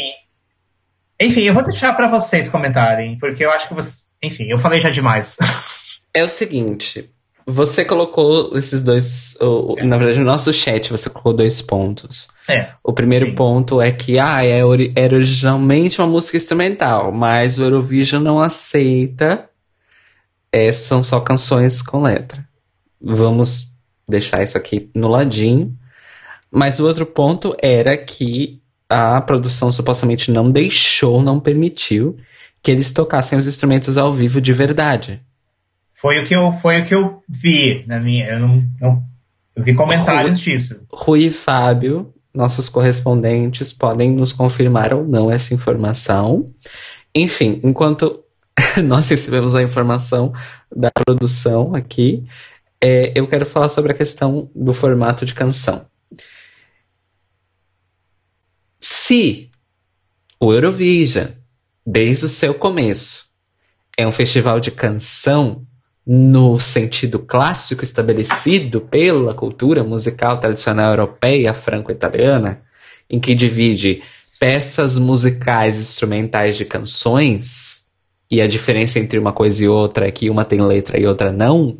[1.19, 4.79] enfim, eu vou deixar para vocês comentarem, porque eu acho que você, enfim, eu falei
[4.79, 5.37] já demais.
[6.13, 7.11] É o seguinte,
[7.45, 9.37] você colocou esses dois,
[9.77, 9.85] é.
[9.85, 12.27] na verdade no nosso chat você colocou dois pontos.
[12.49, 12.71] É.
[12.83, 13.35] O primeiro sim.
[13.35, 14.61] ponto é que ah, é,
[14.95, 19.47] era originalmente uma música instrumental, mas o Eurovision não aceita,
[20.51, 22.43] é, são só canções com letra.
[22.99, 23.77] Vamos
[24.09, 25.77] deixar isso aqui no ladinho.
[26.49, 32.17] Mas o outro ponto era que a produção supostamente não deixou, não permitiu
[32.67, 35.21] que eles tocassem os instrumentos ao vivo de verdade.
[35.93, 38.27] Foi o que eu, foi o que eu vi na minha.
[38.27, 39.03] Eu não, não
[39.55, 40.85] eu vi comentários Rui, disso.
[40.91, 46.53] Rui e Fábio, nossos correspondentes, podem nos confirmar ou não essa informação.
[47.15, 48.21] Enfim, enquanto
[48.83, 50.33] nós recebemos a informação
[50.69, 52.25] da produção aqui,
[52.83, 55.85] é, eu quero falar sobre a questão do formato de canção.
[58.77, 59.49] Se
[60.37, 61.27] o Eurovision,
[61.89, 63.27] desde o seu começo,
[63.97, 65.65] é um festival de canção
[66.05, 72.61] no sentido clássico estabelecido pela cultura musical tradicional europeia franco-italiana,
[73.09, 74.03] em que divide
[74.37, 77.85] peças musicais instrumentais de canções,
[78.29, 81.31] e a diferença entre uma coisa e outra é que uma tem letra e outra
[81.31, 81.77] não,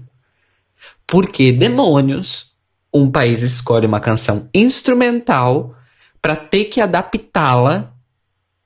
[1.06, 2.54] por que demônios
[2.94, 5.76] um país escolhe uma canção instrumental
[6.22, 7.97] para ter que adaptá-la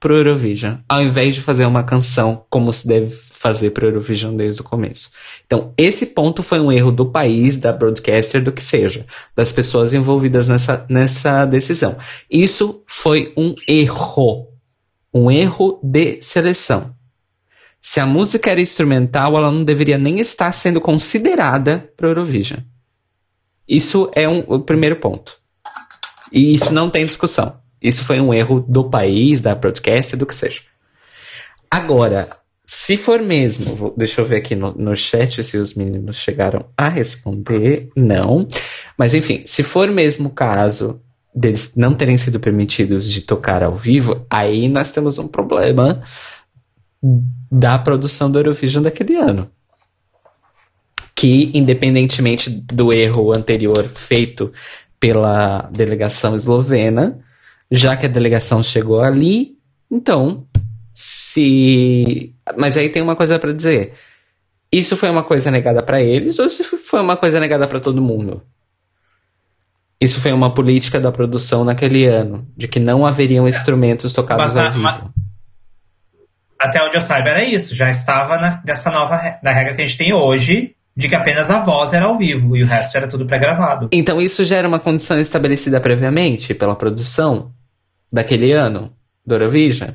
[0.01, 4.59] pro Eurovision, ao invés de fazer uma canção como se deve fazer para Eurovision desde
[4.59, 5.11] o começo.
[5.45, 9.05] Então, esse ponto foi um erro do país, da broadcaster, do que seja,
[9.35, 11.95] das pessoas envolvidas nessa, nessa decisão.
[12.29, 14.47] Isso foi um erro.
[15.13, 16.95] Um erro de seleção.
[17.79, 22.61] Se a música era instrumental, ela não deveria nem estar sendo considerada para Eurovision.
[23.67, 25.37] Isso é um, o primeiro ponto.
[26.31, 27.60] E isso não tem discussão.
[27.81, 30.61] Isso foi um erro do país, da broadcaster, do que seja.
[31.69, 32.29] Agora,
[32.65, 36.65] se for mesmo, vou, deixa eu ver aqui no, no chat se os meninos chegaram
[36.77, 37.89] a responder.
[37.95, 38.47] Não.
[38.97, 41.01] Mas enfim, se for mesmo o caso
[41.33, 46.01] deles não terem sido permitidos de tocar ao vivo, aí nós temos um problema
[47.51, 49.49] da produção do Eurovision daquele ano.
[51.15, 54.51] Que, independentemente do erro anterior feito
[54.99, 57.19] pela delegação eslovena,
[57.71, 59.55] já que a delegação chegou ali,
[59.89, 60.45] então,
[60.93, 62.33] se.
[62.57, 63.93] Mas aí tem uma coisa para dizer.
[64.71, 68.01] Isso foi uma coisa negada para eles ou isso foi uma coisa negada para todo
[68.01, 68.41] mundo?
[69.99, 74.57] Isso foi uma política da produção naquele ano, de que não haveriam instrumentos tocados mas,
[74.57, 74.83] ao vivo.
[74.83, 75.01] Mas,
[76.57, 79.87] até onde eu saiba era isso, já estava na, nessa nova na regra que a
[79.87, 83.07] gente tem hoje, de que apenas a voz era ao vivo e o resto era
[83.07, 83.89] tudo pré-gravado.
[83.91, 87.51] Então isso já era uma condição estabelecida previamente pela produção
[88.11, 89.91] daquele ano do Eurovision?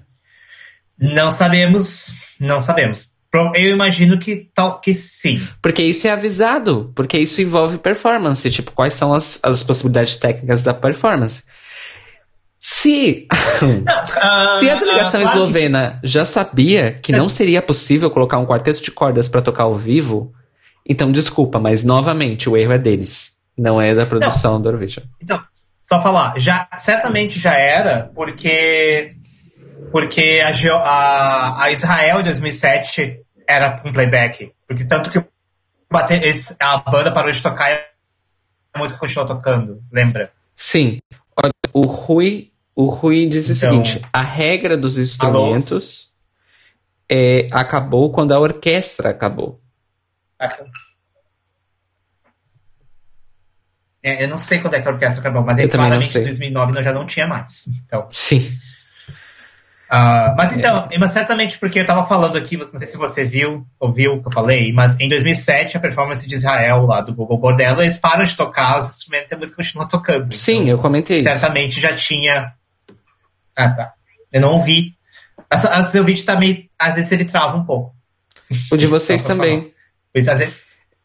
[0.98, 3.14] Não sabemos, não sabemos.
[3.54, 5.46] Eu imagino que tal que sim.
[5.60, 10.62] Porque isso é avisado, porque isso envolve performance, tipo, quais são as, as possibilidades técnicas
[10.62, 11.44] da performance.
[12.58, 13.28] Se,
[13.60, 18.46] não, uh, se a delegação uh, eslovena já sabia que não seria possível colocar um
[18.46, 20.32] quarteto de cordas para tocar ao vivo,
[20.84, 25.04] então desculpa, mas novamente o erro é deles, não é da produção não, do Eurovision.
[25.22, 25.40] Então,
[25.86, 29.16] só falar, já certamente já era, porque
[29.92, 34.52] porque a, a, a Israel em 2007 era com playback.
[34.66, 35.24] Porque tanto que
[36.60, 37.78] a banda parou de tocar e
[38.74, 40.32] a música continuou tocando, lembra?
[40.56, 40.98] Sim.
[41.72, 46.12] O Rui, o Rui diz então, o seguinte: a regra dos instrumentos
[47.08, 49.60] é, acabou quando a orquestra acabou.
[54.06, 56.80] É, eu não sei quando é que a orquestra acabou, mas eu claramente em 2009
[56.80, 57.64] já não tinha mais.
[57.84, 58.06] Então.
[58.08, 58.56] Sim.
[59.90, 60.96] Uh, mas então, é.
[60.96, 64.28] mas certamente porque eu estava falando aqui, não sei se você viu, ouviu o que
[64.28, 68.22] eu falei, mas em 2007 a performance de Israel lá do Google Bordello, eles param
[68.22, 70.32] de tocar os instrumentos e a música continua tocando.
[70.32, 71.80] Sim, então, eu comentei certamente isso.
[71.80, 72.52] já tinha.
[73.56, 73.92] Ah, tá.
[74.32, 74.94] Eu não ouvi.
[75.52, 76.64] O seu vídeo tá meio.
[76.78, 77.92] Às vezes ele trava um pouco.
[78.70, 79.72] O de vocês também.
[80.12, 80.54] Pois, às vezes,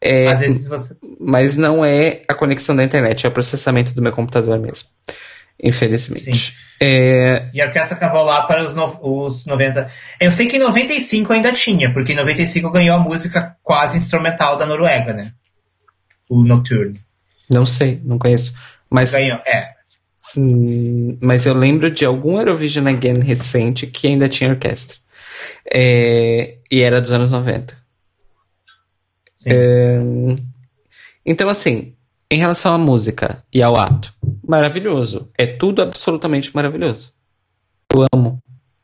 [0.02, 0.96] é, às vezes você.
[1.20, 4.88] Mas não é a conexão da internet, é o processamento do meu computador mesmo.
[5.62, 6.56] Infelizmente.
[6.80, 7.48] É...
[7.54, 9.88] E a orquestra acabou lá para os, no, os 90.
[10.20, 14.56] Eu sei que em 95 ainda tinha, porque em 95 ganhou a música quase instrumental
[14.56, 15.32] da Noruega, né?
[16.28, 16.98] O Nocturne.
[17.48, 18.54] Não sei, não conheço.
[18.90, 19.12] Mas.
[19.12, 19.70] Ganhou, é.
[20.36, 24.96] Hum, mas eu lembro de algum Eurovision Again recente que ainda tinha orquestra.
[25.72, 27.81] É, e era dos anos 90.
[29.46, 29.98] É,
[31.24, 31.94] então, assim,
[32.30, 34.12] em relação à música e ao ato,
[34.46, 35.28] maravilhoso.
[35.36, 37.12] É tudo absolutamente maravilhoso.
[37.94, 38.38] Eu amo.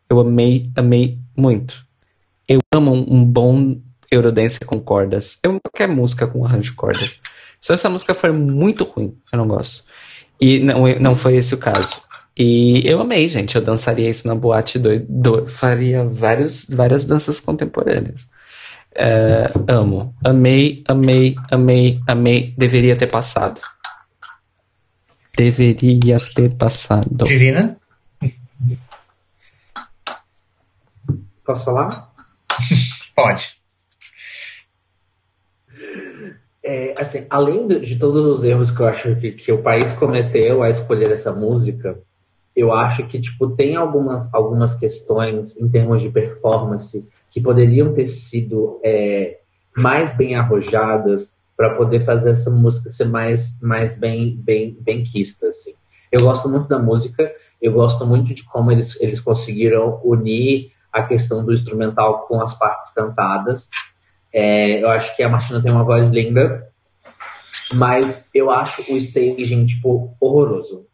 [0.09, 1.87] Eu amei, amei muito.
[2.47, 3.81] Eu amo um, bom
[4.11, 5.39] Eurodance com cordas.
[5.43, 7.21] Eu amo qualquer música com arranjo de cordas.
[7.61, 9.85] Se essa música for muito ruim, eu não gosto.
[10.41, 12.03] E não, não foi esse o caso.
[12.37, 13.57] E eu amei, gente.
[13.57, 15.47] Eu dançaria isso na boate doido.
[15.47, 18.29] Faria vários, várias danças contemporâneas.
[19.01, 20.13] É, amo.
[20.25, 22.53] Amei, amei, amei, amei.
[22.59, 23.61] Deveria ter passado.
[25.37, 27.25] Deveria ter passado.
[27.25, 27.79] Divina?
[31.45, 32.13] Posso falar?
[33.15, 33.57] Pode.
[36.65, 40.61] É, assim, além de, todos os erros que eu acho que, que o país cometeu
[40.61, 41.97] a escolher essa música,
[42.55, 48.07] eu acho que tipo tem algumas, algumas questões em termos de performance que poderiam ter
[48.07, 49.39] sido é,
[49.77, 55.49] mais bem arrojadas para poder fazer essa música ser mais, mais bem, bem, bem quista,
[55.49, 55.75] assim.
[56.11, 61.03] Eu gosto muito da música, eu gosto muito de como eles, eles conseguiram unir a
[61.03, 63.69] questão do instrumental com as partes cantadas.
[64.33, 66.69] É, eu acho que a Martina tem uma voz linda,
[67.75, 70.87] mas eu acho o staging, tipo, horroroso.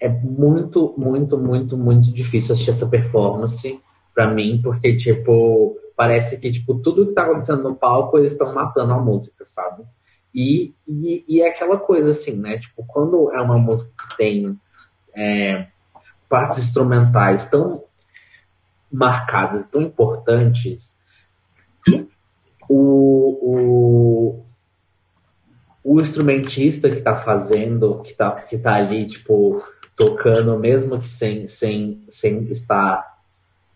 [0.00, 3.78] É muito, muito, muito, muito difícil assistir essa performance
[4.14, 8.54] para mim, porque, tipo, parece que, tipo, tudo que tá acontecendo no palco, eles estão
[8.54, 9.84] matando a música, sabe?
[10.34, 12.58] E, e, e, é aquela coisa assim, né?
[12.58, 14.58] Tipo, quando é uma música que tem
[15.14, 15.66] é,
[16.28, 17.84] partes instrumentais tão
[18.90, 20.94] marcadas, tão importantes,
[22.68, 24.44] o, o,
[25.82, 29.62] o instrumentista que tá fazendo, que tá, que tá ali, tipo,
[29.96, 33.09] tocando, mesmo que sem, sem, sem estar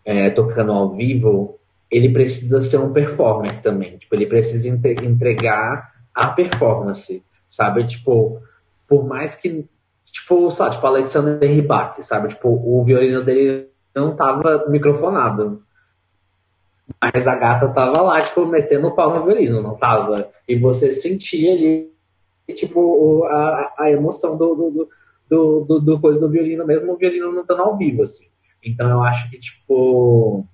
[0.05, 1.59] é, tocando ao vivo,
[1.89, 3.97] ele precisa ser um performer também.
[3.97, 7.85] Tipo, ele precisa entregar a performance, sabe?
[7.87, 8.39] Tipo,
[8.87, 9.67] por mais que,
[10.05, 12.29] tipo, só, tipo, Alexander Rybak, sabe?
[12.29, 15.63] Tipo, o violino dele não tava microfonado.
[17.01, 20.29] Mas a gata tava lá, tipo, metendo o pau no violino, não tava?
[20.47, 21.91] E você sentia ali,
[22.53, 24.89] tipo, a, a emoção do, do,
[25.27, 28.25] do, do, do coisa do violino, mesmo o violino não estando ao vivo, assim.
[28.65, 30.45] Então eu acho que, tipo.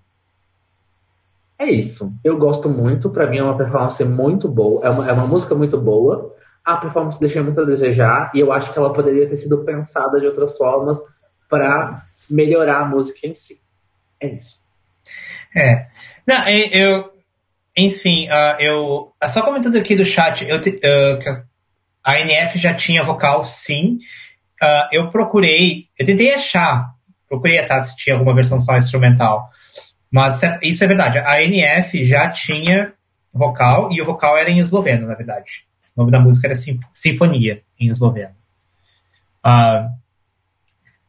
[1.58, 2.12] É isso.
[2.24, 3.10] Eu gosto muito.
[3.10, 4.86] Para mim é uma performance muito boa.
[4.86, 6.36] É uma, é uma música muito boa.
[6.66, 8.32] A performance deixa muito a desejar.
[8.34, 11.00] E eu acho que ela poderia ter sido pensada de outras formas
[11.50, 13.60] para melhorar a música em si.
[14.20, 14.60] É isso.
[15.56, 15.88] É.
[16.28, 17.12] Não, eu.
[17.76, 19.14] Enfim, uh, eu.
[19.30, 21.44] Só comentando aqui do chat, eu, uh,
[22.04, 24.00] a NF já tinha vocal, sim.
[24.62, 26.94] Uh, eu procurei, eu tentei achar,
[27.32, 29.50] procurei tá, se tinha alguma versão só instrumental.
[30.12, 32.94] Mas isso é verdade, a NF já tinha
[33.34, 35.66] vocal, e o vocal era em esloveno, na verdade.
[35.96, 36.56] O nome da música era
[36.94, 38.36] Sinfonia, em esloveno.
[39.46, 39.90] Uh,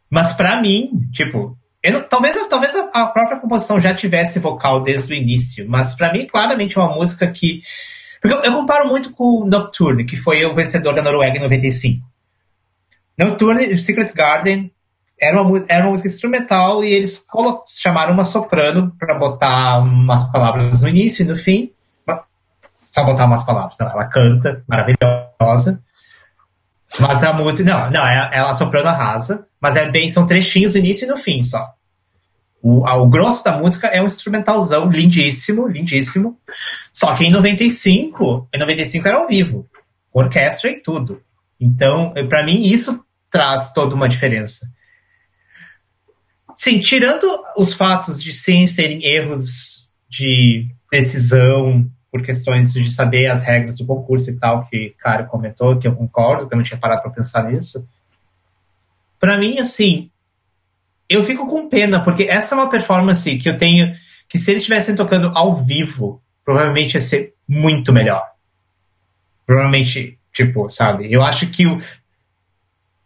[0.09, 5.17] mas para mim, tipo, eu, talvez, talvez a própria composição já tivesse vocal desde o
[5.17, 7.63] início, mas para mim, claramente, é uma música que.
[8.21, 12.07] Porque eu, eu comparo muito com Nocturne, que foi o vencedor da Noruega em 95.
[13.19, 14.71] Nocturne Secret Garden
[15.23, 17.25] era uma, era uma música instrumental e eles
[17.81, 21.73] chamaram uma soprano para botar umas palavras no início e no fim.
[22.91, 23.77] Só botar umas palavras.
[23.79, 25.81] Não, ela canta, maravilhosa.
[26.99, 30.75] Mas a música, não, não, é, é a soprano arrasa, mas é bem, são trechinhos
[30.75, 31.73] no início e no fim só.
[32.61, 36.39] O, o grosso da música é um instrumentalzão lindíssimo, lindíssimo.
[36.93, 39.67] Só que em 95, em 95 era ao vivo,
[40.13, 41.23] orquestra e tudo.
[41.59, 44.67] Então, para mim, isso traz toda uma diferença.
[46.63, 47.27] Sim, tirando
[47.57, 53.87] os fatos de sim serem erros de decisão por questões de saber as regras do
[53.87, 57.03] concurso e tal, que o cara comentou, que eu concordo, que eu não tinha parado
[57.03, 57.85] para pensar nisso.
[59.19, 60.11] Para mim, assim,
[61.09, 63.95] eu fico com pena, porque essa é uma performance que eu tenho,
[64.29, 68.23] que se eles estivessem tocando ao vivo, provavelmente ia ser muito melhor.
[69.47, 71.13] Provavelmente Tipo, sabe?
[71.13, 71.79] Eu acho que o.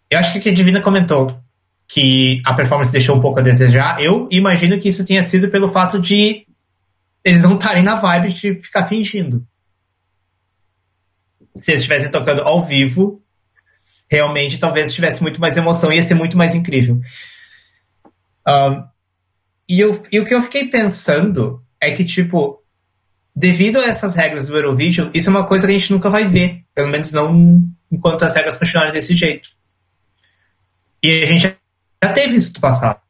[0.09, 1.41] Eu acho que o que a Divina comentou
[1.89, 4.03] que a performance deixou um pouco a desejar.
[4.03, 6.47] Eu imagino que isso tenha sido pelo fato de
[7.25, 9.47] eles não estarem na vibe de ficar fingindo.
[11.59, 13.23] Se eles estivessem tocando ao vivo,
[14.09, 17.01] realmente talvez tivesse muito mais emoção, ia ser muito mais incrível.
[18.47, 18.85] Um,
[19.69, 22.63] e, eu, e o que eu fiquei pensando é que, tipo,
[23.35, 26.27] devido a essas regras do Eurovision, isso é uma coisa que a gente nunca vai
[26.27, 26.63] ver.
[26.75, 29.49] Pelo menos não enquanto as regras continuarem desse jeito.
[31.03, 31.57] E a gente
[32.07, 33.01] já teve isso no passado.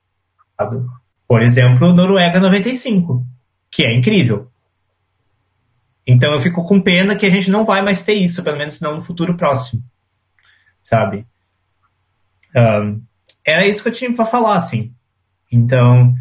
[1.28, 3.26] Por exemplo, Noruega 95,
[3.70, 4.50] que é incrível.
[6.06, 8.80] Então eu fico com pena que a gente não vai mais ter isso, pelo menos
[8.80, 9.82] não no futuro próximo.
[10.82, 11.26] Sabe?
[12.54, 13.02] Um,
[13.44, 14.92] era isso que eu tinha para falar, assim.
[15.50, 16.14] Então,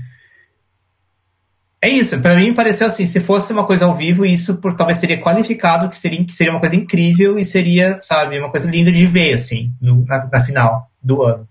[1.81, 4.97] é isso, para mim pareceu assim, se fosse uma coisa ao vivo, isso por, talvez
[4.97, 8.91] seria qualificado, que seria, que seria uma coisa incrível e seria, sabe, uma coisa linda
[8.91, 11.47] de ver, assim, no, na, na, final do ano.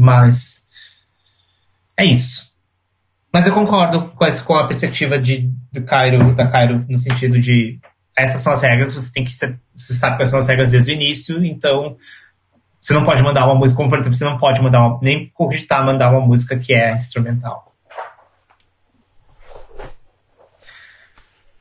[0.00, 0.68] Mas
[1.96, 2.56] é isso.
[3.32, 7.40] Mas eu concordo com, essa, com a perspectiva de, do Cairo, da Cairo, no sentido
[7.40, 7.80] de
[8.16, 10.92] essas são as regras, você tem que ser, você sabe quais são as regras desde
[10.92, 11.96] o início, então
[12.80, 15.28] você não pode mandar uma música, como por exemplo, você não pode mandar uma, nem
[15.34, 17.74] cogitar mandar uma música que é instrumental.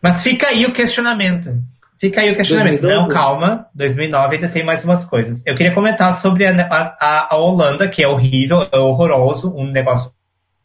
[0.01, 1.59] Mas fica aí o questionamento.
[1.97, 2.81] Fica aí o questionamento.
[2.81, 3.01] 2012.
[3.01, 3.67] Não, calma.
[3.73, 5.45] 2009 ainda tem mais umas coisas.
[5.45, 10.11] Eu queria comentar sobre a, a, a Holanda, que é horrível, é horroroso, um negócio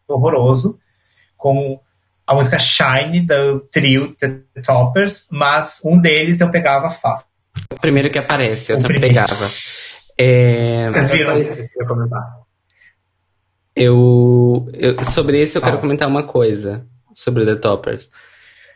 [0.07, 0.79] horroroso,
[1.37, 1.81] com
[2.27, 7.27] a música Shine, do trio The Toppers, mas um deles eu pegava fácil.
[7.73, 9.27] O primeiro que aparece, eu o também primeiro.
[9.27, 9.51] pegava.
[10.19, 10.87] É...
[10.89, 11.35] Vocês viram?
[13.75, 18.11] Eu, eu, sobre esse eu quero comentar uma coisa, sobre The Toppers.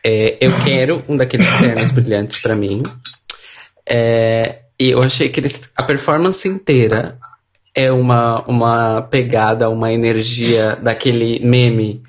[0.09, 2.81] É, eu quero um daqueles ternos brilhantes para mim.
[3.85, 7.19] É, e eu achei que eles, a performance inteira
[7.75, 12.01] é uma, uma pegada, uma energia daquele meme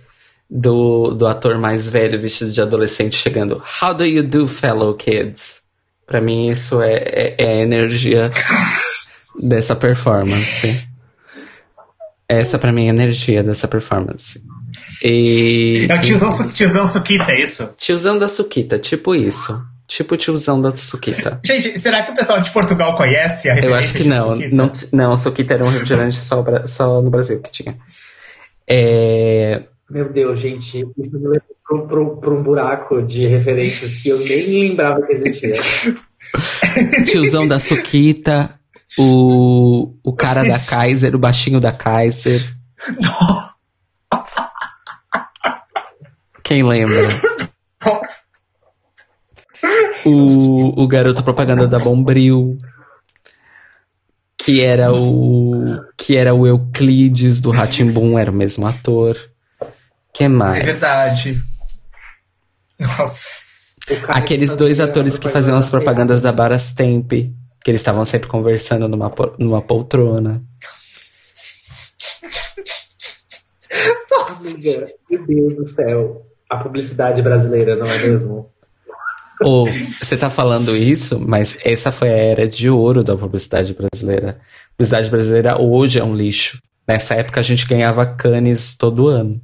[0.49, 3.61] do, do ator mais velho vestido de adolescente chegando.
[3.83, 5.63] How do you do, fellow kids?
[6.07, 8.31] Pra mim, isso é, é, é a energia
[9.43, 10.87] dessa performance.
[12.29, 14.41] Essa pra mim é a energia dessa performance.
[15.03, 17.75] E, é o tiozão, tiozão Suquita, é isso?
[17.77, 19.61] Tiozão da Suquita, tipo isso.
[19.87, 21.41] Tipo o tiozão da Suquita.
[21.45, 24.37] Gente, será que o pessoal de Portugal conhece a Eu acho que não.
[24.37, 27.77] Não, não, Suquita era um refrigerante só, só no Brasil que tinha.
[28.69, 29.63] É...
[29.89, 35.01] Meu Deus, gente, isso me levou para um buraco de referências que eu nem lembrava
[35.07, 35.55] que existia.
[37.07, 38.59] Tiozão da Suquita,
[38.99, 42.43] o, o cara da Kaiser, o baixinho da Kaiser.
[46.49, 46.95] Quem lembra?
[50.07, 52.57] O, o garoto propaganda da Bombril.
[54.39, 55.77] Que era o.
[55.97, 59.19] Que era o Euclides do Ratimbum, era o mesmo ator.
[60.15, 60.63] que mais?
[60.63, 61.43] É verdade.
[62.79, 63.77] Nossa.
[64.07, 69.13] Aqueles dois atores que faziam as propagandas da Barastemp, que eles estavam sempre conversando numa,
[69.39, 70.43] numa poltrona.
[74.11, 74.55] Nossa.
[74.55, 76.28] Amiga, meu Deus do céu.
[76.49, 78.51] A publicidade brasileira, não é mesmo?
[79.41, 79.69] Ou,
[80.01, 84.41] você tá falando isso, mas essa foi a era de ouro da publicidade brasileira.
[84.41, 86.59] A publicidade brasileira hoje é um lixo.
[86.87, 89.41] Nessa época a gente ganhava canes todo ano.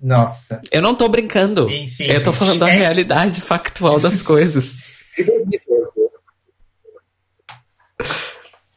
[0.00, 0.60] Nossa.
[0.70, 1.68] Eu não tô brincando.
[1.68, 2.70] Enfim, eu tô falando é...
[2.70, 4.94] a realidade factual das coisas.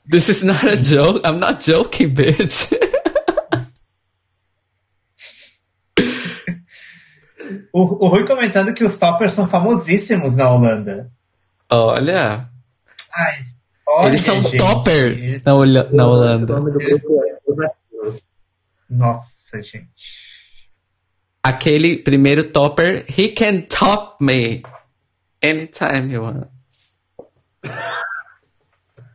[0.10, 1.22] This is not a joke.
[1.24, 2.72] I'm not joking, bitch.
[7.72, 11.12] O, o Rui comentando que os toppers são famosíssimos na Holanda.
[11.70, 12.50] Olha.
[13.16, 13.46] Ai,
[13.88, 14.58] olha Eles são gente.
[14.58, 15.54] topper na,
[15.92, 16.56] na Holanda.
[18.90, 20.30] Nossa, gente.
[21.44, 24.64] Aquele primeiro topper, he can top me
[25.42, 26.50] anytime he wants.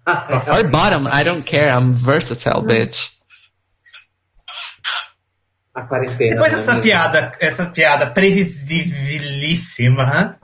[0.06, 1.70] Or bottom, I don't care.
[1.70, 3.13] I'm versatile, bitch
[5.74, 6.36] a quarentena.
[6.36, 10.38] Depois dessa piada, essa piada previsibilíssima.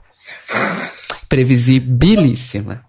[1.29, 2.85] Previsibilíssima.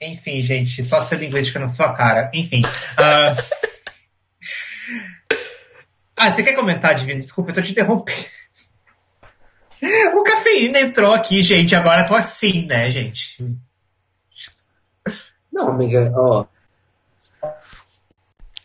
[0.00, 2.30] Enfim, gente, só ser linguística na sua cara.
[2.34, 2.62] Enfim.
[2.62, 3.36] Uh...
[6.16, 7.20] Ah, você quer comentar, Divino?
[7.20, 8.28] Desculpa, eu tô te interrompendo.
[10.14, 11.74] O cafeína entrou aqui, gente.
[11.74, 13.42] Agora eu tô assim, né, gente?
[15.50, 16.44] Não, amiga, ó.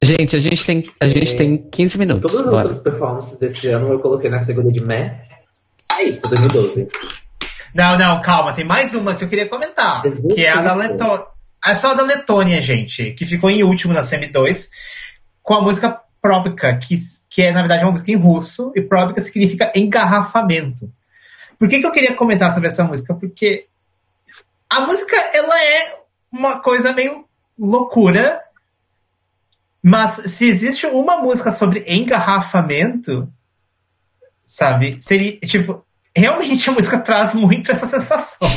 [0.05, 2.31] Gente, a gente tem, a gente é, tem 15 minutos.
[2.31, 2.67] Todas as bora.
[2.67, 5.19] outras performances desse ano eu coloquei na categoria de meh.
[5.91, 6.87] Aí, 2012.
[7.73, 8.53] Não, não, calma.
[8.53, 10.03] Tem mais uma que eu queria comentar.
[10.03, 11.25] Que é a da Letônia.
[11.65, 13.13] É só a da Letônia, gente.
[13.13, 14.69] Que ficou em último na Semi 2.
[15.41, 16.95] Com a música Próbica, que,
[17.29, 18.71] que é, na verdade, uma música em russo.
[18.75, 20.91] E Próbica significa engarrafamento.
[21.57, 23.15] Por que, que eu queria comentar sobre essa música?
[23.15, 23.65] Porque
[24.69, 25.97] a música, ela é
[26.31, 27.25] uma coisa meio
[27.57, 28.44] loucura
[29.87, 33.31] mas se existe uma música sobre engarrafamento,
[34.47, 34.97] sabe?
[34.99, 35.85] Seria, tipo,
[36.15, 38.49] realmente a música traz muito essa sensação.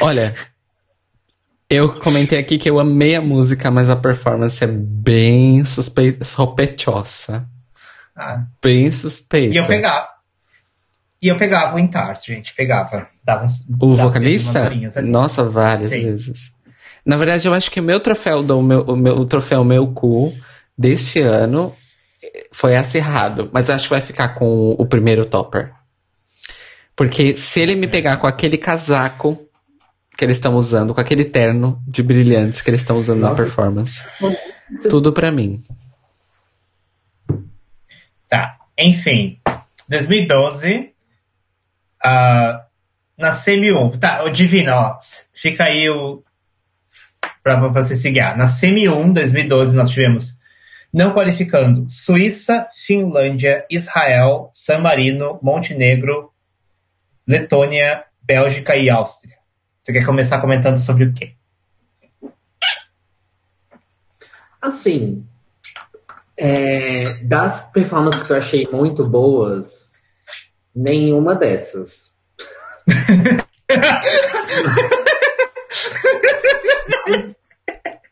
[0.00, 0.34] Olha,
[1.70, 7.48] eu comentei aqui que eu amei a música, mas a performance é bem suspeita, sospeitosa.
[8.16, 8.46] Ah.
[8.60, 9.54] Bem suspeita.
[9.54, 10.08] E eu pegava.
[11.22, 12.52] E eu pegava o Intars, gente.
[12.56, 13.06] Pegava.
[13.22, 14.68] Dava uns, o vocalista?
[15.00, 16.02] Nossa, várias Sim.
[16.02, 16.52] vezes.
[17.04, 19.88] Na verdade, eu acho que o meu troféu do meu, o meu o troféu meu
[19.88, 20.34] cu
[20.76, 21.74] deste ano
[22.52, 25.72] foi acirrado, mas acho que vai ficar com o primeiro topper.
[26.96, 29.38] Porque se ele me pegar com aquele casaco
[30.16, 33.32] que eles estão usando, com aquele terno de brilhantes que eles estão usando Nossa.
[33.32, 34.04] na performance,
[34.88, 35.62] tudo para mim.
[38.28, 38.56] Tá.
[38.78, 39.40] Enfim,
[39.88, 40.84] 2012, uh,
[42.04, 42.64] ah,
[43.18, 43.98] na semi 1.
[43.98, 44.96] Tá, o Divino, ó,
[45.34, 46.22] fica aí o,
[47.44, 48.36] para você seguir.
[48.38, 50.38] Na Semi 1, 2012, nós tivemos
[50.90, 56.32] não qualificando Suíça, Finlândia, Israel, San Marino, Montenegro,
[57.28, 59.36] Letônia, Bélgica e Áustria.
[59.82, 61.34] Você quer começar comentando sobre o quê?
[64.62, 65.26] Assim,
[66.38, 69.92] é, das performances que eu achei muito boas,
[70.74, 72.14] nenhuma dessas.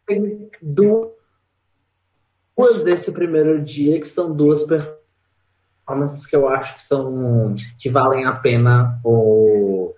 [0.06, 1.12] tem duas
[2.84, 8.32] desse primeiro dia que são duas performances que eu acho que são que valem a
[8.32, 9.94] pena o,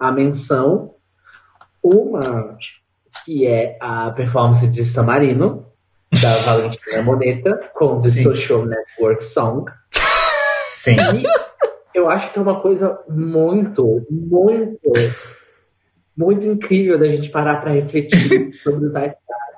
[0.00, 0.94] a menção.
[1.82, 2.56] Uma
[3.24, 5.66] que é a performance de Samarino,
[6.20, 8.22] da Valentina Moneta, com The Sim.
[8.22, 9.70] Social Network Song.
[10.76, 10.96] Sim.
[11.22, 14.92] E eu acho que é uma coisa muito, muito
[16.18, 18.96] muito incrível da gente parar para refletir sobre os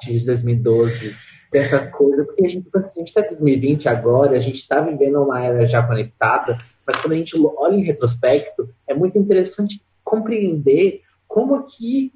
[0.01, 1.17] partir de 2012
[1.51, 5.67] dessa coisa, porque a gente está em 2020 agora, a gente está vivendo uma era
[5.67, 12.13] já conectada, mas quando a gente olha em retrospecto, é muito interessante compreender como que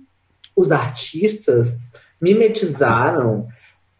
[0.55, 1.77] os artistas
[2.21, 3.49] mimetizaram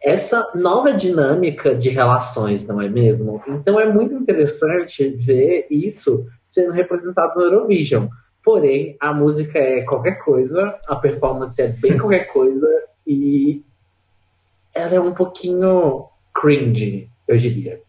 [0.01, 3.41] essa nova dinâmica de relações, não é mesmo?
[3.47, 8.07] Então é muito interessante ver isso sendo representado no Eurovision.
[8.45, 12.67] Porém, a música é qualquer coisa, a performance é bem qualquer coisa
[13.07, 13.63] e
[14.71, 17.81] ela é um pouquinho cringe, eu diria.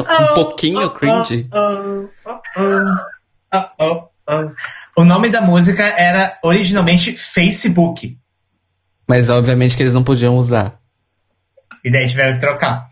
[0.00, 1.48] um pouquinho cringe?
[4.96, 8.18] O nome da música era originalmente Facebook.
[9.06, 10.80] Mas obviamente que eles não podiam usar.
[11.84, 12.90] E daí tiveram que trocar.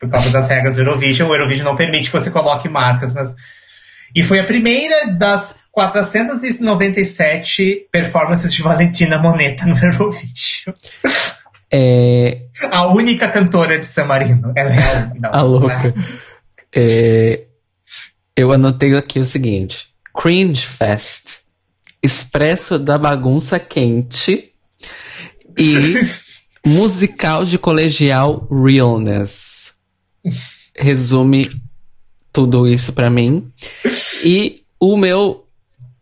[0.00, 1.30] Por causa das regras do Eurovision.
[1.30, 3.36] O Eurovision não permite que você coloque marcas nas.
[4.14, 10.74] E foi a primeira das 497 performances de Valentina Moneta no Eurovision.
[11.70, 12.46] É...
[12.70, 14.52] A única cantora de San Marino.
[14.56, 15.94] Ela é a, não, a louca.
[16.74, 17.44] É...
[18.36, 21.40] Eu anotei aqui o seguinte: Cringe Fest,
[22.02, 24.52] Expresso da Bagunça Quente
[25.58, 25.94] e
[26.64, 29.74] musical de colegial Realness.
[30.74, 31.50] Resume
[32.36, 33.50] tudo isso para mim.
[34.22, 35.46] E o meu.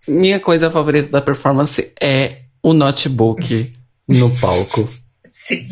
[0.06, 3.72] Minha coisa favorita da performance é o notebook
[4.08, 4.86] no palco.
[5.28, 5.66] Sim.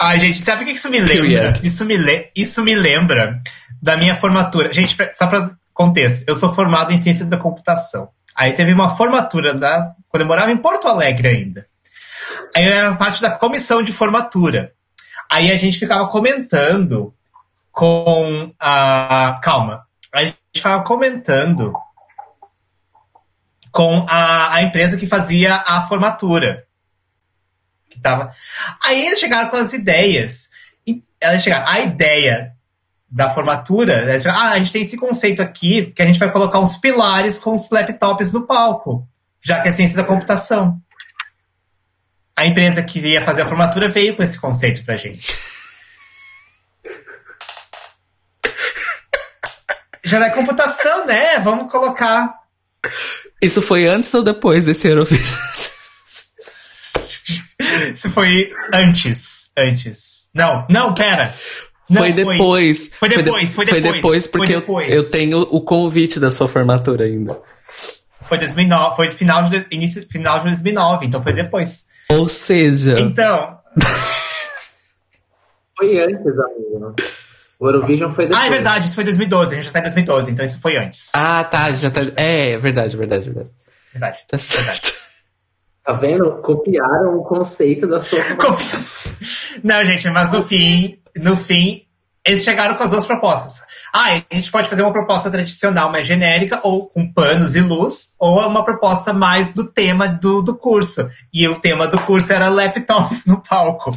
[0.00, 1.52] Ai, gente, sabe o que isso me lembra?
[1.62, 3.42] Isso me, le isso me lembra
[3.82, 4.72] da minha formatura.
[4.72, 8.08] Gente, só pra contexto, eu sou formado em ciência da computação.
[8.34, 11.66] Aí teve uma formatura da, quando eu morava em Porto Alegre ainda.
[12.56, 14.72] Aí eu era parte da comissão de formatura.
[15.30, 17.14] Aí a gente ficava comentando
[17.70, 19.38] com a.
[19.42, 19.86] Calma.
[20.12, 21.72] A gente ficava comentando
[23.70, 26.66] com a, a empresa que fazia a formatura.
[27.88, 28.32] Que tava...
[28.82, 30.50] Aí eles chegaram com as ideias.
[31.20, 32.52] Elas chegaram, a ideia
[33.10, 36.60] da formatura, né, ah, a gente tem esse conceito aqui que a gente vai colocar
[36.60, 39.04] uns pilares com os laptops no palco,
[39.40, 40.80] já que é ciência da computação.
[42.40, 45.36] A empresa que ia fazer a formatura veio com esse conceito pra gente.
[50.02, 51.38] já é computação, né?
[51.40, 52.40] Vamos colocar
[53.42, 55.20] isso foi antes ou depois desse Eurovision?
[57.94, 59.50] Isso foi antes.
[59.56, 60.30] Antes.
[60.34, 61.34] Não, não, pera.
[61.88, 62.90] Não, foi depois.
[62.98, 63.80] Foi, foi depois, foi, de, foi depois.
[63.80, 64.88] Foi depois, porque foi depois.
[64.88, 67.38] Eu, eu, tenho o convite da sua formatura ainda.
[68.26, 71.86] Foi 2009, foi final de, início, final de 2009, então foi depois.
[72.10, 73.00] Ou seja.
[73.00, 73.58] Então.
[75.76, 76.94] foi antes, amigo.
[77.58, 78.42] O Eurovision foi depois.
[78.42, 80.76] Ah, é verdade, isso foi 2012, a gente já tá em 2012, então isso foi
[80.78, 81.10] antes.
[81.14, 82.00] Ah, tá, já tá.
[82.16, 83.50] É, verdade, verdade, verdade.
[83.92, 84.18] Verdade.
[84.26, 84.92] Tá certo.
[85.84, 86.40] Tá vendo?
[86.42, 88.22] Copiaram o conceito da sua.
[88.36, 88.64] Copi...
[89.62, 91.86] Não, gente, mas no fim, no fim,
[92.26, 93.62] eles chegaram com as duas propostas.
[93.92, 98.14] Ah, a gente pode fazer uma proposta tradicional mais genérica, ou com panos e luz,
[98.18, 101.08] ou uma proposta mais do tema do, do curso.
[101.32, 103.94] E o tema do curso era laptops no palco.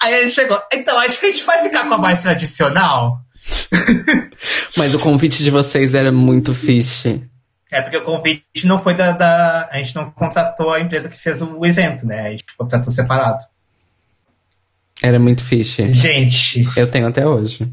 [0.00, 3.18] Aí ele chegou, então acho que a gente vai ficar com a mais tradicional.
[4.76, 7.06] Mas o convite de vocês era muito fish.
[7.72, 11.18] É porque o convite não foi da, da, A gente não contratou a empresa que
[11.18, 12.28] fez o evento, né?
[12.28, 13.44] A gente contratou separado.
[15.02, 15.76] Era muito fish.
[15.90, 16.66] Gente.
[16.76, 17.70] Eu tenho até hoje.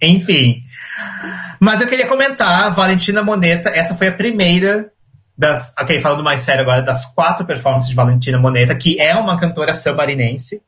[0.00, 0.62] Enfim.
[1.60, 4.92] Mas eu queria comentar, Valentina Moneta, essa foi a primeira
[5.36, 5.74] das.
[5.78, 9.72] Ok, falando mais sério agora, das quatro performances de Valentina Moneta, que é uma cantora
[9.72, 10.62] sambarinense.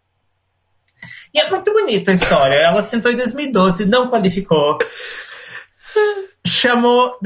[1.32, 2.54] E é muito bonita a história.
[2.54, 4.78] Ela tentou em 2012, não qualificou.
[6.46, 7.18] Chamou.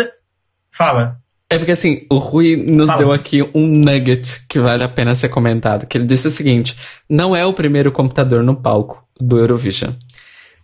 [0.71, 1.24] Fala.
[1.51, 5.29] É porque assim, o Rui nos deu aqui um nugget que vale a pena ser
[5.29, 5.87] comentado.
[5.87, 6.77] Que ele disse o seguinte:
[7.09, 9.93] não é o primeiro computador no palco do Eurovision.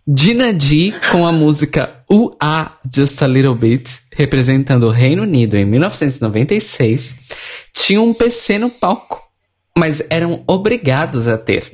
[0.05, 5.63] Dina D com a música UA Just a Little Bit, representando o Reino Unido em
[5.63, 7.15] 1996,
[7.71, 9.21] tinha um PC no palco,
[9.77, 11.71] mas eram obrigados a ter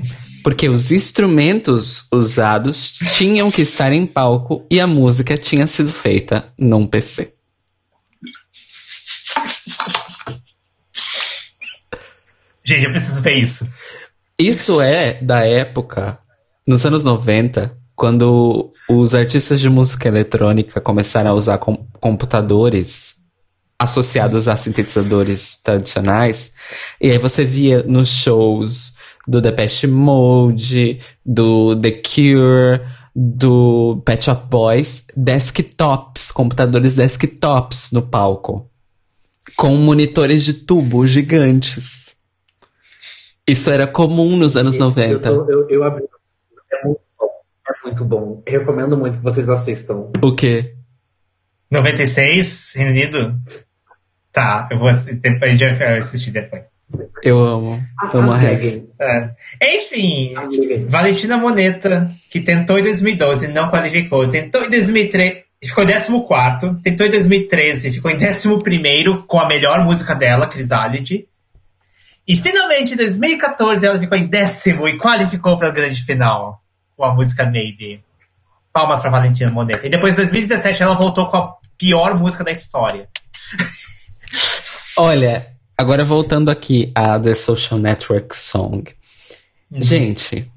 [0.47, 6.53] porque os instrumentos usados tinham que estar em palco e a música tinha sido feita
[6.57, 7.33] num PC.
[12.67, 13.65] Gente, eu preciso ver isso.
[14.37, 16.19] Isso é da época,
[16.67, 23.15] nos anos 90, quando os artistas de música eletrônica começaram a usar com computadores
[23.79, 26.51] associados a sintetizadores tradicionais.
[26.99, 28.95] E aí você via nos shows
[29.25, 32.81] do Depeche Mode, do The Cure,
[33.15, 38.69] do Pet Shop Boys, desktops, computadores desktops no palco.
[39.55, 42.06] Com monitores de tubo gigantes.
[43.47, 45.29] Isso era comum nos anos Sim, 90.
[45.29, 46.03] Eu, eu, eu abri.
[46.71, 47.29] É muito bom.
[47.67, 48.43] É muito bom.
[48.45, 50.11] Eu recomendo muito que vocês assistam.
[50.21, 50.73] O quê?
[51.71, 53.35] 96, Reino Unido?
[54.31, 56.63] Tá, eu vou assistir, a gente vai assistir depois.
[57.23, 57.83] Eu amo.
[58.13, 58.87] amo a Heaven.
[58.99, 59.29] É.
[59.77, 60.33] Enfim,
[60.87, 64.27] Valentina Moneta, que tentou em 2012 não qualificou.
[64.29, 66.81] Tentou em 2013, ficou em 14.
[66.81, 71.27] Tentou em 2013, ficou em 11 com a melhor música dela, Chrysalid.
[72.27, 76.61] E finalmente em 2014 ela ficou em décimo e qualificou para a grande final
[76.95, 78.03] com a música Maybe.
[78.73, 79.87] Palmas para Valentina Moneta.
[79.87, 83.07] E depois em 2017 ela voltou com a pior música da história.
[84.97, 88.91] Olha, Agora voltando aqui a The Social Network Song.
[89.69, 89.79] Uhum.
[89.79, 90.51] Gente,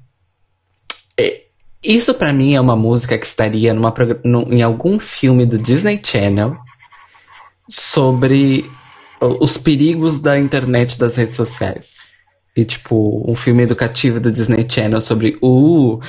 [1.15, 1.43] é,
[1.83, 3.93] isso para mim é uma música que estaria numa,
[4.49, 6.57] em algum filme do Disney Channel
[7.69, 8.67] sobre
[9.21, 12.11] os perigos da internet das redes sociais
[12.55, 15.99] e tipo um filme educativo do Disney Channel sobre uh,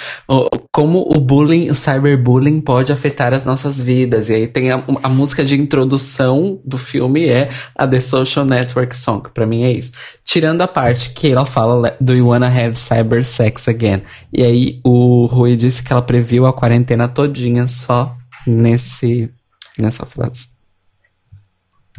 [0.73, 4.29] como o bullying, o cyberbullying pode afetar as nossas vidas.
[4.29, 8.97] E aí tem a, a música de introdução do filme é a The Social Network
[8.97, 9.29] Song.
[9.33, 9.93] Para mim é isso.
[10.25, 14.03] Tirando a parte que ela fala Do you wanna have cyber sex again?
[14.33, 18.17] E aí o Rui disse que ela previu a quarentena todinha só
[18.47, 19.31] nesse
[19.79, 20.52] nessa frase.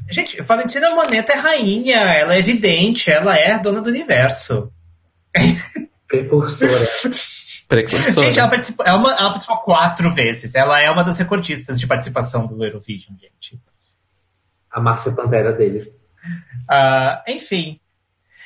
[0.09, 4.71] Gente, Valentina Moneta é rainha, ela é evidente, ela é a dona do universo.
[6.07, 6.71] Precursora.
[7.67, 8.27] Precursora.
[8.27, 10.53] Gente, ela participou, ela, ela participou quatro vezes.
[10.53, 13.59] Ela é uma das recordistas de participação do Eurovision, gente.
[14.69, 15.87] A Márcia Pantera deles.
[15.87, 17.79] Uh, enfim.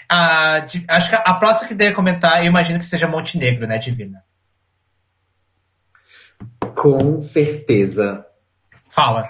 [0.10, 3.68] Uh, de, acho que a, a próxima que deve comentar, eu imagino que seja Montenegro,
[3.68, 4.24] né, Divina?
[6.76, 8.26] Com certeza.
[8.90, 9.30] Fala.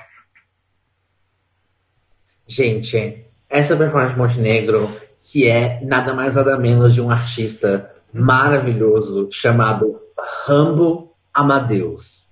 [2.47, 9.29] Gente, essa performance de Montenegro, que é nada mais nada menos de um artista maravilhoso
[9.31, 9.99] chamado
[10.45, 12.27] Rambo Amadeus.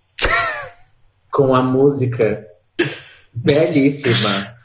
[1.35, 2.47] com a música
[3.33, 4.55] belíssima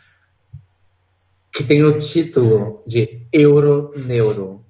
[1.52, 4.64] que tem o título de Euro Neuro,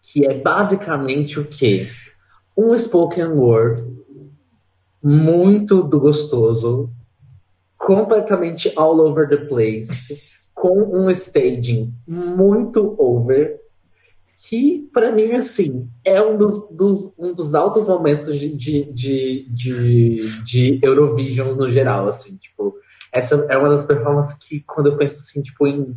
[0.00, 1.90] que é basicamente o quê?
[2.56, 3.82] Um spoken word
[5.02, 6.90] muito do gostoso
[7.76, 13.60] completamente all over the place, com um staging muito over,
[14.38, 19.48] que para mim assim é um dos, dos, um dos altos momentos de, de, de,
[19.50, 22.74] de, de Eurovision no geral, assim, tipo,
[23.12, 25.96] essa é uma das performances que quando eu penso assim, tipo, em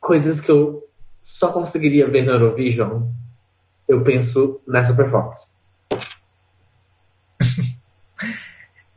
[0.00, 0.88] coisas que eu
[1.20, 3.08] só conseguiria ver no Eurovision,
[3.86, 5.48] eu penso nessa performance.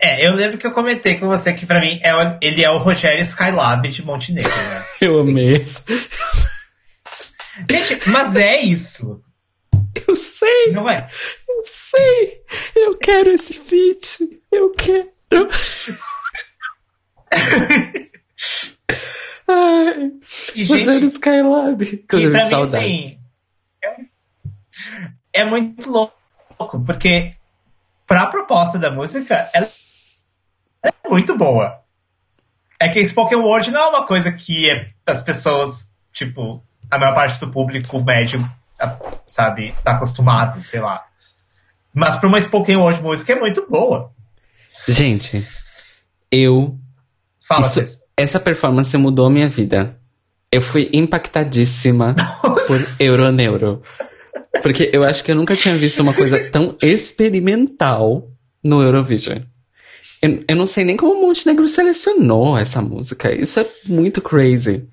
[0.03, 2.09] É, eu lembro que eu comentei com você que pra mim é,
[2.41, 4.83] ele é o Rogério Skylab de Montenegro, né?
[4.99, 5.85] eu amei isso.
[7.69, 9.21] Gente, mas é isso.
[10.07, 10.71] Eu sei.
[10.71, 11.05] Não é?
[11.47, 12.41] Eu sei.
[12.75, 14.41] Eu quero esse feat.
[14.51, 15.11] Eu quero.
[19.47, 20.11] Ai,
[20.55, 21.83] e, Rogério gente, Skylab.
[21.83, 22.89] Inclusive, saudades.
[22.89, 23.19] Mim,
[23.83, 24.09] assim,
[25.33, 26.15] é, é muito louco,
[26.85, 27.35] porque
[28.07, 29.69] pra proposta da música, ela
[31.11, 31.79] muito boa.
[32.79, 37.13] É que spoken word não é uma coisa que é, as pessoas, tipo, a maior
[37.13, 38.43] parte do público médio,
[39.25, 41.05] sabe, tá acostumado, sei lá.
[41.93, 44.11] Mas pra uma spoken word música é muito boa.
[44.87, 45.45] Gente,
[46.31, 46.77] eu.
[47.47, 49.97] Fala, isso, Essa performance mudou minha vida.
[50.51, 52.65] Eu fui impactadíssima Nossa.
[52.67, 53.81] por Euroneuro.
[54.61, 58.29] Porque eu acho que eu nunca tinha visto uma coisa tão experimental
[58.63, 59.39] no Eurovision.
[60.21, 63.33] Eu, eu não sei nem como o Montenegro selecionou essa música.
[63.33, 64.87] Isso é muito crazy.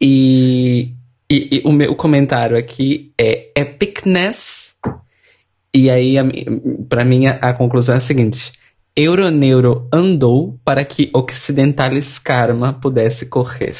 [0.00, 0.92] E,
[1.30, 4.76] e, e o meu comentário aqui é epicness.
[5.74, 6.14] E aí,
[6.88, 8.52] para mim, a, a conclusão é a seguinte.
[8.94, 13.76] Euroneuro andou para que Occidentalis Karma pudesse correr.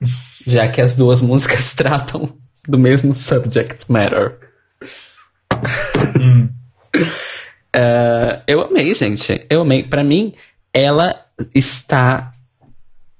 [0.46, 2.28] Já que as duas músicas tratam
[2.66, 4.38] do mesmo subject matter.
[6.20, 6.48] Hum.
[7.78, 9.46] Uh, eu amei, gente.
[9.48, 9.84] Eu amei.
[9.84, 10.34] Para mim,
[10.72, 11.24] ela
[11.54, 12.32] está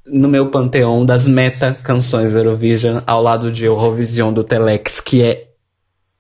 [0.04, 5.48] no meu panteão das meta canções Eurovision, ao lado de Eurovision do Telex, que é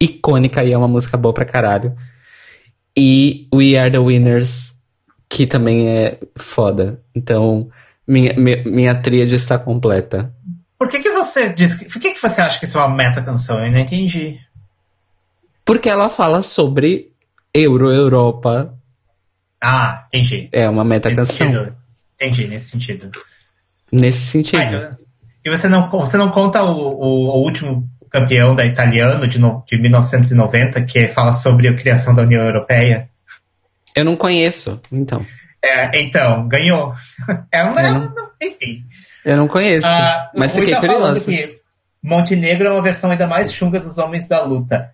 [0.00, 1.96] icônica e é uma música boa pra caralho.
[2.96, 4.74] E We Are the Winners,
[5.28, 7.02] que também é foda.
[7.14, 7.68] Então,
[8.06, 10.32] minha, minha, minha tríade está completa.
[10.78, 12.94] Por que, que você diz que, Por que, que você acha que isso é uma
[12.94, 13.64] meta canção?
[13.64, 14.38] Eu não entendi.
[15.64, 17.10] Porque ela fala sobre
[17.54, 18.74] Euro Europa.
[19.60, 20.48] Ah, entendi.
[20.52, 21.74] É uma meta canção.
[22.14, 23.10] Entendi, nesse sentido.
[23.90, 24.76] Nesse sentido.
[24.76, 24.96] Ah,
[25.44, 29.64] e você não, você não conta o, o, o último campeão da italiano de, no,
[29.66, 33.08] de 1990, que fala sobre a criação da União Europeia?
[33.94, 35.24] Eu não conheço, então.
[35.62, 36.92] É, então, ganhou.
[37.52, 38.84] É uma, não, enfim.
[39.24, 41.30] Eu não conheço, ah, mas fiquei curioso.
[42.02, 44.92] Montenegro é uma versão ainda mais chunga dos Homens da Luta.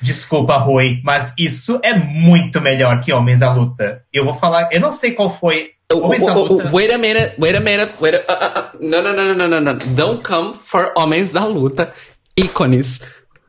[0.00, 4.02] Desculpa, Rui, mas isso é muito melhor que Homens da Luta.
[4.12, 5.70] Eu vou falar, eu não sei qual foi.
[5.92, 6.70] Homens da Luta.
[6.72, 9.60] Wait a minute, wait a minute, wait a, uh, uh, no, no, no, no, no,
[9.60, 11.92] no, Don't come for Homens da Luta.
[12.36, 13.00] Ícones,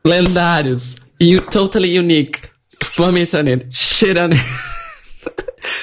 [0.04, 2.48] lendários, you, totally unique,
[2.96, 4.40] vomit on it, shit on it.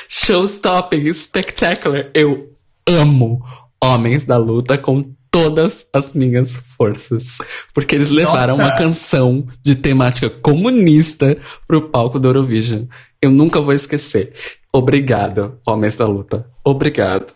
[0.08, 2.10] Showstopping, spectacular.
[2.14, 2.56] Eu
[2.88, 3.44] amo
[3.84, 7.40] Homens da Luta com todas as minhas forças.
[7.74, 8.64] Porque eles levaram Nossa.
[8.64, 11.36] uma canção de temática comunista
[11.66, 12.86] pro palco do Eurovision.
[13.20, 14.32] Eu nunca vou esquecer.
[14.72, 16.48] Obrigado, Homens da Luta.
[16.64, 17.34] Obrigado.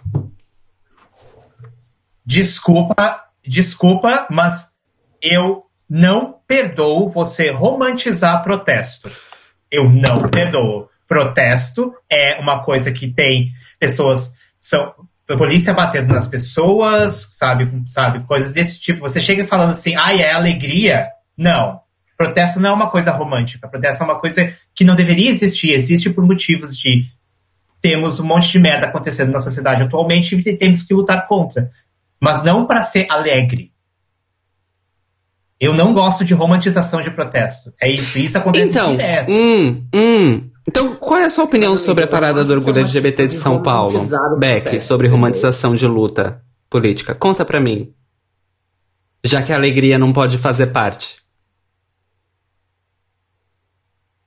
[2.24, 4.74] Desculpa, desculpa, mas
[5.20, 9.10] eu não perdoo você romantizar protesto.
[9.72, 10.88] Eu não perdoo.
[11.08, 14.94] Protesto é uma coisa que tem pessoas são
[15.30, 19.02] a polícia batendo nas pessoas, sabe, sabe, coisas desse tipo.
[19.02, 21.08] Você chega falando assim, ai, é alegria?
[21.38, 21.82] Não.
[22.18, 23.68] Protesto não é uma coisa romântica.
[23.68, 25.72] Protesto é uma coisa que não deveria existir.
[25.72, 27.06] Existe por motivos de
[27.82, 31.72] temos um monte de merda acontecendo na sociedade atualmente e temos que lutar contra.
[32.20, 33.72] Mas não para ser alegre.
[35.60, 37.74] Eu não gosto de romantização de protesto.
[37.82, 38.18] É isso.
[38.18, 39.32] Isso acontece então, direto.
[39.32, 40.50] Hum, hum.
[40.68, 44.08] Então, qual é a sua opinião sobre a parada do orgulho LGBT de São Paulo?
[44.38, 47.16] Beck, sobre romantização de luta política.
[47.16, 47.94] Conta pra mim.
[49.24, 51.26] Já que a alegria não pode fazer parte.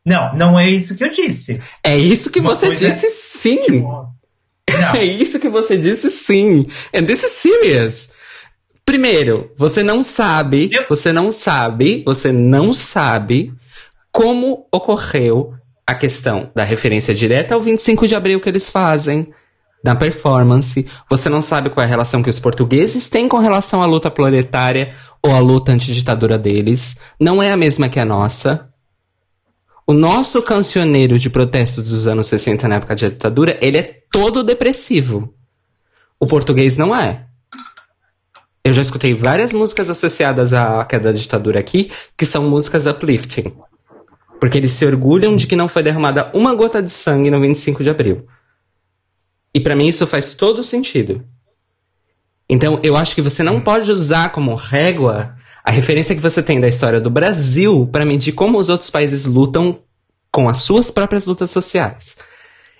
[0.04, 1.60] Não, não é isso que eu disse.
[1.84, 3.10] É isso que Uma você disse é...
[3.10, 3.82] sim.
[3.82, 4.14] Não.
[4.96, 6.66] É isso que você disse sim.
[6.94, 8.12] And this is serious.
[8.84, 10.86] Primeiro, você não sabe, eu...
[10.88, 13.52] você não sabe, você não sabe
[14.10, 15.54] como ocorreu
[15.90, 19.32] a questão da referência direta ao 25 de abril que eles fazem
[19.82, 20.86] na performance.
[21.08, 24.10] Você não sabe qual é a relação que os portugueses têm com relação à luta
[24.10, 27.00] proletária ou à luta antiditadura deles.
[27.18, 28.68] Não é a mesma que a nossa.
[29.84, 34.44] O nosso cancioneiro de protestos dos anos 60 na época da ditadura, ele é todo
[34.44, 35.34] depressivo.
[36.20, 37.26] O português não é.
[38.62, 43.52] Eu já escutei várias músicas associadas à queda da ditadura aqui, que são músicas uplifting.
[44.40, 47.84] Porque eles se orgulham de que não foi derramada uma gota de sangue no 25
[47.84, 48.26] de abril.
[49.54, 51.22] E para mim isso faz todo sentido.
[52.48, 56.58] Então eu acho que você não pode usar como régua a referência que você tem
[56.58, 59.78] da história do Brasil para medir como os outros países lutam
[60.32, 62.16] com as suas próprias lutas sociais.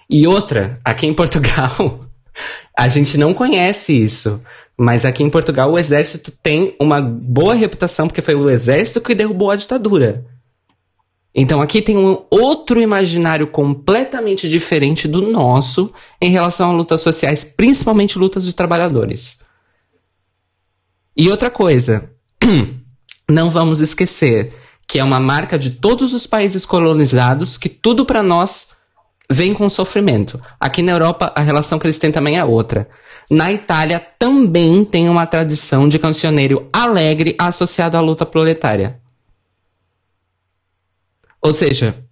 [0.08, 2.06] E outra, aqui em Portugal,
[2.76, 4.40] a gente não conhece isso.
[4.76, 9.14] Mas aqui em Portugal o exército tem uma boa reputação porque foi o exército que
[9.14, 10.24] derrubou a ditadura.
[11.34, 17.44] Então aqui tem um outro imaginário completamente diferente do nosso em relação a lutas sociais,
[17.44, 19.38] principalmente lutas de trabalhadores.
[21.16, 22.10] E outra coisa,
[23.30, 24.52] não vamos esquecer
[24.88, 28.70] que é uma marca de todos os países colonizados que tudo para nós
[29.30, 30.42] vem com sofrimento.
[30.58, 32.88] Aqui na Europa a relação que eles têm também é outra.
[33.30, 38.99] Na Itália também tem uma tradição de cancioneiro alegre associado à luta proletária.
[41.42, 42.04] Ou seja,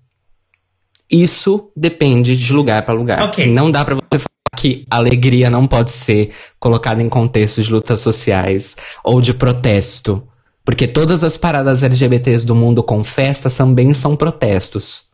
[1.11, 3.23] isso depende de lugar para lugar.
[3.29, 3.51] Okay.
[3.53, 8.01] Não dá para você falar que alegria não pode ser colocada em contextos de lutas
[8.01, 10.27] sociais ou de protesto.
[10.65, 15.09] Porque todas as paradas LGBTs do mundo com festa também são protestos.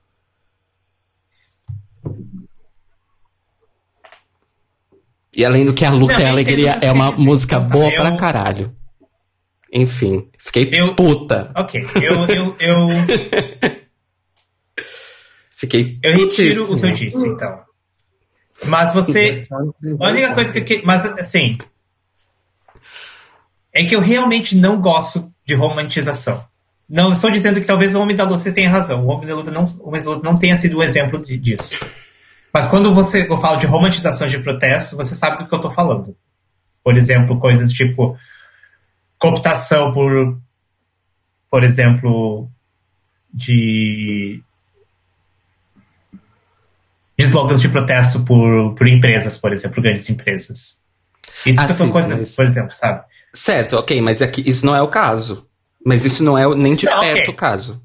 [5.37, 8.01] E além do que a luta e a alegria é uma música boa eu...
[8.01, 8.75] pra caralho.
[9.73, 10.95] Enfim, fiquei eu...
[10.95, 11.51] puta.
[11.57, 12.87] Ok, eu, eu, eu...
[15.65, 15.99] Fiquei.
[16.03, 17.61] Eu retiro o que eu disse, então.
[18.67, 19.43] Mas você.
[19.51, 20.83] A única coisa que.
[20.85, 21.59] Mas, assim.
[23.73, 26.45] É que eu realmente não gosto de romantização.
[26.89, 29.05] Não estou dizendo que talvez o Homem da Luta vocês tenham razão.
[29.05, 31.75] O Homem da Luta não, o Homem da Luta não tenha sido um exemplo disso.
[32.53, 35.73] Mas quando você, eu falo de romantização de protesto, você sabe do que eu estou
[35.73, 36.15] falando.
[36.85, 38.17] Por exemplo, coisas tipo
[39.19, 40.39] cooptação por,
[41.51, 42.49] por exemplo,
[43.33, 44.43] de de
[47.25, 50.83] slogans de protesto por, por empresas, por exemplo, grandes empresas.
[51.45, 53.05] Isso ah, sim, coisa, por exemplo, sabe?
[53.33, 55.49] Certo, ok, mas aqui isso não é o caso.
[55.85, 57.35] Mas isso não é nem de não, perto okay.
[57.35, 57.83] o caso.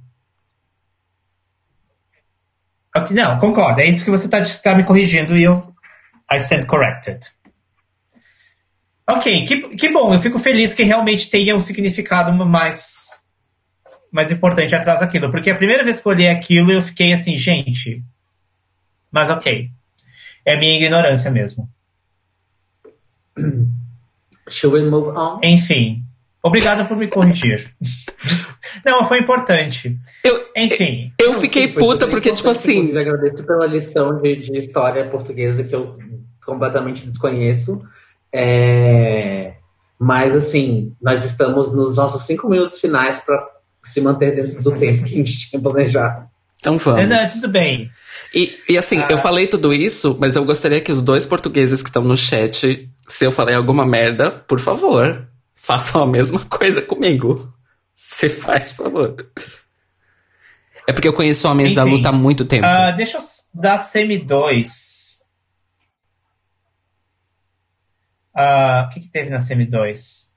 [2.95, 3.82] Okay, não, concordo.
[3.82, 5.74] É isso que você está tá me corrigindo e eu.
[6.32, 7.20] I stand corrected.
[9.07, 10.14] Ok, que, que bom.
[10.14, 13.24] Eu fico feliz que realmente tenha um significado mais,
[14.11, 15.32] mais importante atrás daquilo.
[15.32, 18.03] Porque a primeira vez que eu olhei aquilo, eu fiquei assim, gente.
[19.11, 19.69] Mas ok.
[20.45, 21.69] É minha ignorância mesmo.
[24.49, 25.40] Should we move on?
[25.44, 26.03] Enfim.
[26.41, 27.72] Obrigado por me corrigir.
[28.86, 29.98] Não, foi importante.
[30.23, 31.11] Eu, Enfim.
[31.19, 32.91] Eu, eu fiquei sim, puta porque, tipo assim.
[32.91, 35.98] Eu agradeço pela lição de, de, história portuguesa que eu
[36.45, 37.81] completamente desconheço.
[38.34, 39.53] É...
[39.99, 43.45] Mas, assim, nós estamos nos nossos cinco minutos finais para
[43.84, 46.27] se manter dentro do tempo que a gente tinha planejado.
[46.60, 47.07] Então vamos.
[47.07, 47.90] Não, tudo bem.
[48.34, 49.07] E, e assim, ah.
[49.10, 52.90] eu falei tudo isso, mas eu gostaria que os dois portugueses que estão no chat,
[53.07, 57.52] se eu falei alguma merda, por favor, façam a mesma coisa comigo.
[57.95, 59.31] Você faz, por favor.
[60.88, 62.65] É porque eu conheço homens Enfim, da luta há muito tempo.
[62.65, 63.22] Uh, deixa eu
[63.53, 65.19] dar semi 2.
[68.36, 70.30] Uh, ah, o que, que teve na semi 2?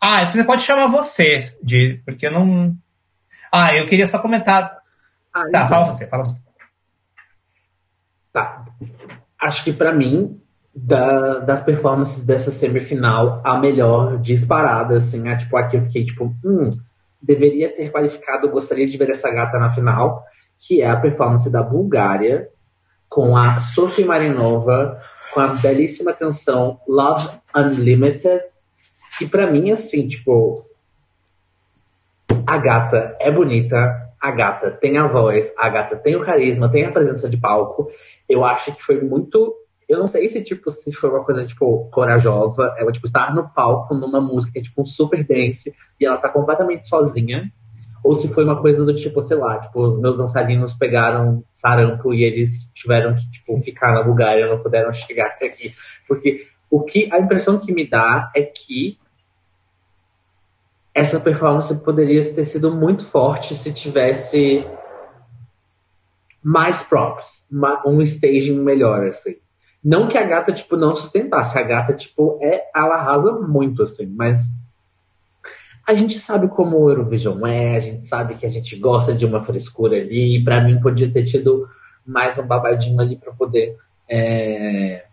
[0.00, 2.76] Ah, você pode chamar você, de, porque eu não.
[3.56, 4.78] Ah, eu queria só comentar.
[5.32, 5.68] Ah, tá, então.
[5.68, 6.40] fala você, fala você.
[8.32, 8.66] Tá.
[9.40, 10.40] Acho que para mim,
[10.74, 16.34] da, das performances dessa semifinal, a melhor disparada, assim, é tipo, aqui eu fiquei tipo,
[16.44, 16.68] hum,
[17.20, 20.22] deveria ter qualificado, gostaria de ver essa gata na final,
[20.58, 22.48] que é a performance da Bulgária,
[23.08, 25.00] com a Sophie Marinova,
[25.32, 28.42] com a belíssima canção Love Unlimited,
[29.18, 30.65] que para mim, assim, tipo,
[32.46, 36.84] a gata é bonita, a gata tem a voz, a gata tem o carisma, tem
[36.84, 37.88] a presença de palco.
[38.28, 39.54] Eu acho que foi muito.
[39.88, 42.74] Eu não sei se, tipo, se foi uma coisa, tipo, corajosa.
[42.76, 46.28] Ela, tipo, estar no palco numa música, que é, tipo, super dance, e ela está
[46.28, 47.50] completamente sozinha.
[48.02, 52.14] Ou se foi uma coisa do tipo, sei lá, tipo, os meus dançarinos pegaram sarampo
[52.14, 55.74] e eles tiveram que, tipo, ficar na Bulgária, não puderam chegar até aqui.
[56.06, 58.98] Porque o que, a impressão que me dá é que
[60.96, 64.66] essa performance poderia ter sido muito forte se tivesse
[66.42, 67.46] mais props,
[67.84, 69.36] um staging melhor, assim.
[69.84, 71.58] Não que a gata, tipo, não sustentasse.
[71.58, 74.48] A gata, tipo, é, ela arrasa muito, assim, mas
[75.86, 79.26] a gente sabe como o Eurovision é, a gente sabe que a gente gosta de
[79.26, 81.68] uma frescura ali, e pra mim podia ter tido
[82.06, 83.76] mais um babadinho ali para poder
[84.08, 85.04] é,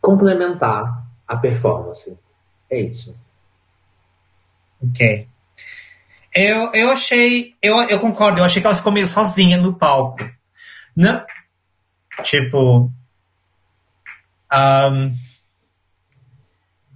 [0.00, 2.18] complementar a performance.
[2.68, 3.14] É isso.
[4.90, 5.28] Ok.
[6.34, 7.54] Eu, eu achei.
[7.62, 10.28] Eu, eu concordo, eu achei que ela ficou meio sozinha no palco.
[10.96, 11.24] Não,
[12.22, 12.92] tipo.
[14.52, 15.16] Um,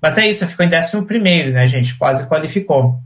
[0.00, 1.96] mas é isso, ficou em décimo primeiro, né, gente?
[1.96, 3.00] Quase qualificou.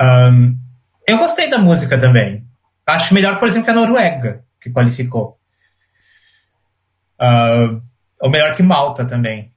[0.00, 0.58] Um,
[1.06, 2.44] eu gostei da música também.
[2.86, 5.38] Acho melhor, por exemplo, que a Noruega, que qualificou.
[7.20, 7.80] Uh,
[8.20, 9.52] ou melhor que Malta também.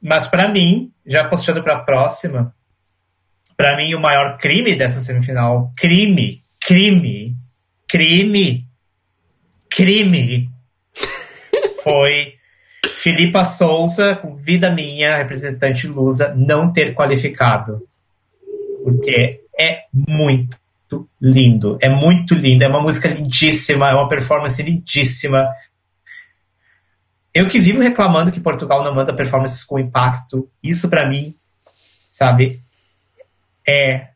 [0.00, 2.54] Mas para mim, já postando para a próxima,
[3.56, 7.34] para mim o maior crime dessa semifinal, crime, crime,
[7.88, 8.66] crime,
[9.70, 10.50] crime,
[11.82, 12.34] foi
[12.86, 17.86] Filipa Souza, com Vida Minha, representante lusa, não ter qualificado.
[18.82, 20.56] Porque é muito
[21.20, 25.48] lindo, é muito lindo, é uma música lindíssima, é uma performance lindíssima.
[27.36, 31.34] Eu que vivo reclamando que Portugal não manda performances com impacto, isso para mim,
[32.08, 32.58] sabe,
[33.68, 34.08] é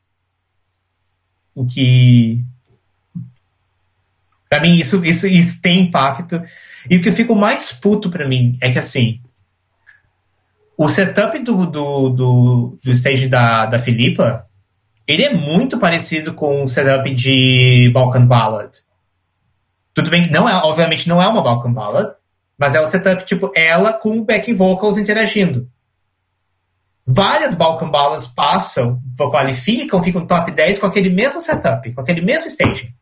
[1.55, 2.43] o que.
[4.49, 6.43] Para mim, isso, isso, isso tem impacto.
[6.89, 9.21] E o que eu fico mais puto para mim é que, assim,
[10.75, 14.47] o setup do, do, do, do stage da, da Filipa,
[15.07, 18.71] ele é muito parecido com o setup de Balkan Ballad.
[19.93, 22.19] Tudo bem que não é, obviamente não é uma Balkan Ballad,
[22.61, 25.67] mas é o setup, tipo, ela com backing vocals interagindo.
[27.07, 32.49] Várias Balkan Balas passam, qualificam, ficam top 10 com aquele mesmo setup, com aquele mesmo
[32.49, 32.95] stage.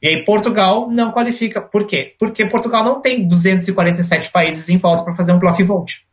[0.00, 1.60] E aí Portugal não qualifica.
[1.60, 2.16] Por quê?
[2.18, 6.06] Porque Portugal não tem 247 países em volta para fazer um block vote.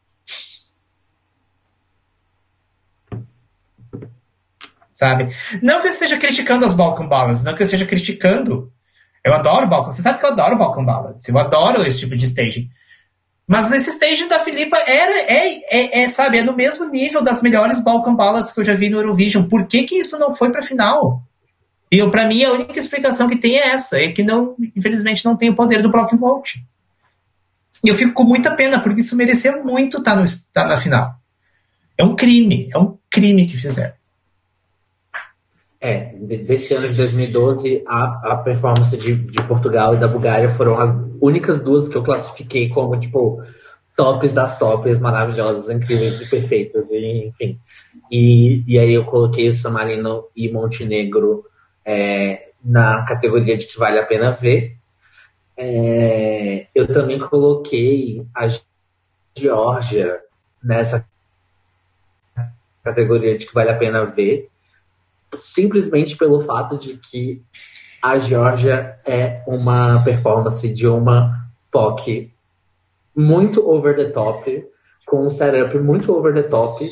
[4.91, 5.34] Sabe?
[5.64, 8.74] Não que eu esteja criticando as Balkan Balas, não que eu esteja criticando
[9.26, 9.92] eu adoro Balkan.
[9.92, 11.28] Você sabe que eu adoro Balkan Ballads.
[11.28, 12.70] Eu adoro esse tipo de staging.
[13.48, 17.42] Mas esse staging da Filipa era, é, é, é, sabe, é no mesmo nível das
[17.42, 19.48] melhores Balkan Ballads que eu já vi no Eurovision.
[19.48, 21.24] Por que, que isso não foi pra final?
[21.92, 25.36] E para mim a única explicação que tem é essa, é que não, infelizmente não
[25.36, 26.64] tem o poder do Block Vote.
[27.84, 30.68] E eu fico com muita pena, porque isso merecia muito estar, tá no, estar tá
[30.68, 31.16] na final.
[31.98, 33.94] É um crime, é um crime que fizeram.
[35.86, 40.80] É, desse ano de 2012, a, a performance de, de Portugal e da Bulgária foram
[40.80, 40.90] as
[41.22, 43.44] únicas duas que eu classifiquei como, tipo,
[43.95, 47.60] tops das tops, maravilhosas, incríveis e perfeitas, e, enfim.
[48.10, 51.45] E, e aí eu coloquei o San Marino e Montenegro
[51.86, 54.76] é, na categoria de que vale a pena ver.
[55.56, 58.48] É, eu também coloquei a
[59.38, 60.20] Geórgia
[60.64, 61.06] nessa
[62.84, 64.49] categoria de que vale a pena ver,
[65.40, 67.41] simplesmente pelo fato de que
[68.02, 72.32] a Georgia é uma performance de uma POC
[73.16, 74.66] muito over the top,
[75.06, 76.88] com um setup muito over the top,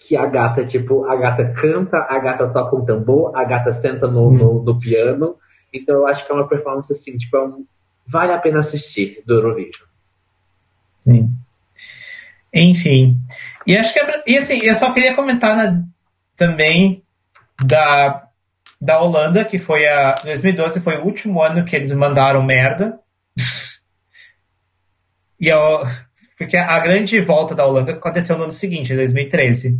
[0.00, 4.06] que a gata, tipo, a gata canta, a gata toca um tambor, a gata senta
[4.06, 5.36] no, no, no piano.
[5.72, 7.66] Então eu acho que é uma performance assim, tipo, é um,
[8.06, 9.86] vale a pena assistir do Eurovision.
[11.02, 11.30] Sim.
[12.52, 13.18] Enfim.
[13.66, 15.84] E acho que é, e assim, eu só queria comentar na,
[16.36, 17.03] também
[17.62, 18.28] da,
[18.80, 22.98] da Holanda, que foi a 2012 foi o último ano que eles mandaram merda.
[25.40, 25.86] e eu,
[26.36, 29.78] porque a grande volta da Holanda aconteceu no ano seguinte, em 2013,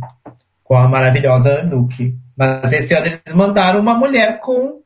[0.63, 2.17] com a maravilhosa Nuke.
[2.35, 4.81] Mas esse ano eles mandaram uma mulher com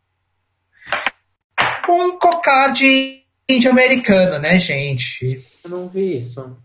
[1.88, 5.44] um cocar de índio americano, né, gente?
[5.64, 6.56] Eu não vi isso.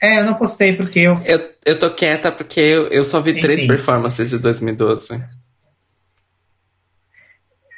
[0.00, 1.20] É, eu não postei porque eu.
[1.24, 3.40] Eu, eu tô quieta porque eu, eu só vi Enfim.
[3.40, 5.22] três performances de 2012.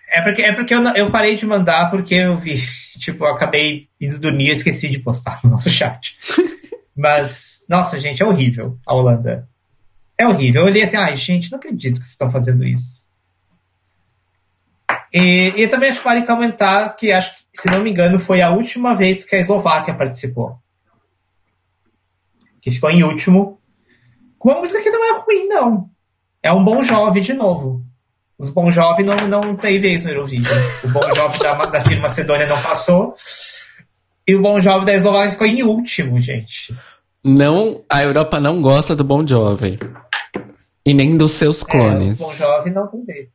[0.09, 2.63] É porque, é porque eu, eu parei de mandar porque eu vi.
[3.03, 6.17] Tipo, eu acabei indo dormir e esqueci de postar no nosso chat.
[6.95, 9.49] Mas, nossa, gente, é horrível a Holanda.
[10.17, 10.61] É horrível.
[10.63, 13.09] Eu olhei assim, ai, gente, não acredito que vocês estão fazendo isso.
[15.13, 18.41] E, e também acho que vale comentar que, acho que, se não me engano, foi
[18.41, 20.62] a última vez que a Eslováquia participou
[22.63, 23.61] que ficou em último.
[24.39, 25.91] Com uma música que não é ruim, não.
[26.43, 27.85] É um bom jovem de novo.
[28.39, 30.59] Os bom jovem não, não tem vez no Eurovision.
[30.85, 33.15] O bom jovem da, da firma Macedônia não passou.
[34.27, 36.75] E o bom jovem da Eslováquia ficou em último, gente.
[37.25, 39.79] Não, a Europa não gosta do bom jovem.
[40.85, 42.11] E nem dos seus clones.
[42.11, 43.29] É, os bom jovem não tem vez.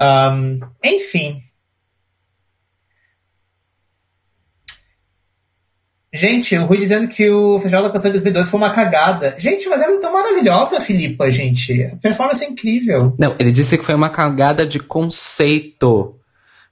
[0.00, 1.42] Um, enfim,
[6.12, 9.34] Gente, o Rui dizendo que o Festival da Canção de 2012 foi uma cagada.
[9.38, 11.82] Gente, mas ela é tão maravilhosa, Filipa, gente.
[11.84, 13.14] A performance é incrível.
[13.18, 16.14] Não, ele disse que foi uma cagada de conceito.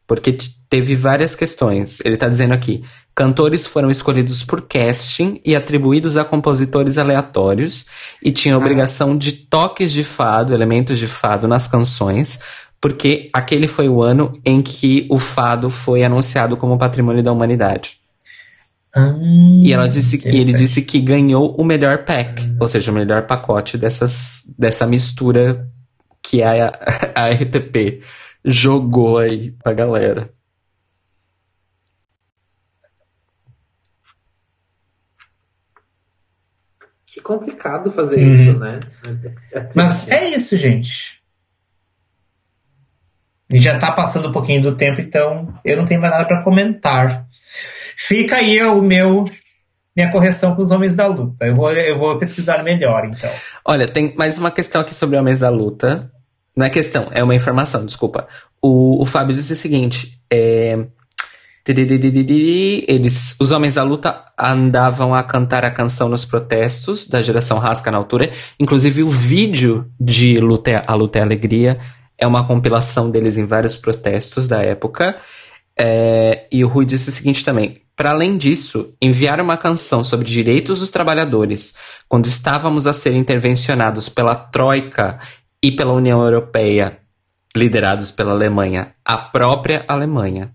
[0.06, 0.36] Porque
[0.70, 2.00] teve várias questões.
[2.04, 2.82] Ele tá dizendo aqui:
[3.14, 7.86] cantores foram escolhidos por casting e atribuídos a compositores aleatórios
[8.22, 8.60] e tinham ah.
[8.60, 12.40] obrigação de toques de fado, elementos de fado nas canções,
[12.80, 17.98] porque aquele foi o ano em que o fado foi anunciado como patrimônio da humanidade.
[18.96, 19.14] Ah,
[19.62, 22.56] e ela disse, e ele disse que ganhou o melhor pack, ah.
[22.58, 25.68] ou seja, o melhor pacote dessas, dessa mistura
[26.22, 26.72] que a,
[27.14, 28.02] a RTP
[28.42, 30.30] jogou aí pra galera.
[37.04, 38.28] Que complicado fazer uhum.
[38.28, 38.80] isso, né?
[39.52, 41.20] É Mas é isso, gente.
[43.50, 46.42] E já tá passando um pouquinho do tempo, então eu não tenho mais nada para
[46.42, 47.25] comentar.
[47.96, 49.28] Fica aí o meu
[49.96, 51.46] minha correção com os homens da luta.
[51.46, 53.30] Eu vou, eu vou pesquisar melhor, então.
[53.64, 56.12] Olha, tem mais uma questão aqui sobre homens da luta.
[56.54, 58.28] Não é questão, é uma informação, desculpa.
[58.60, 60.78] O, o Fábio disse o seguinte: é,
[61.66, 67.90] eles, os homens da luta andavam a cantar a canção nos protestos da geração Rasca
[67.90, 68.30] na altura.
[68.60, 71.78] Inclusive, o vídeo de luta, A Luta é Alegria
[72.18, 75.16] é uma compilação deles em vários protestos da época.
[75.78, 80.26] É, e o Rui disse o seguinte também: para além disso, enviar uma canção sobre
[80.26, 81.74] direitos dos trabalhadores
[82.06, 85.18] quando estávamos a ser intervencionados pela Troika
[85.62, 86.98] e pela União Europeia,
[87.56, 90.54] liderados pela Alemanha, a própria Alemanha.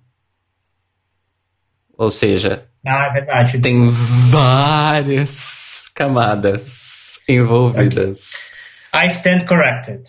[1.97, 3.59] Ou seja, ah, é verdade.
[3.59, 8.51] tem várias camadas envolvidas.
[8.93, 9.05] Okay.
[9.05, 10.03] I stand corrected.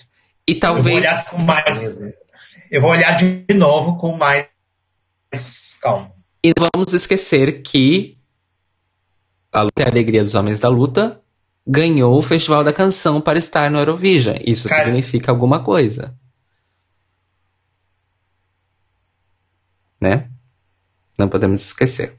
[0.47, 0.85] E talvez.
[0.87, 2.01] Eu vou olhar, mais,
[2.71, 4.47] eu vou olhar de novo com mais
[5.81, 6.13] calma.
[6.45, 8.19] E não vamos esquecer que
[9.53, 11.21] a Luta e a Alegria dos Homens da Luta
[11.65, 14.37] ganhou o Festival da Canção para estar no Eurovision.
[14.45, 14.85] Isso Cara...
[14.85, 16.17] significa alguma coisa.
[20.01, 20.29] Né?
[21.17, 22.19] Não podemos esquecer.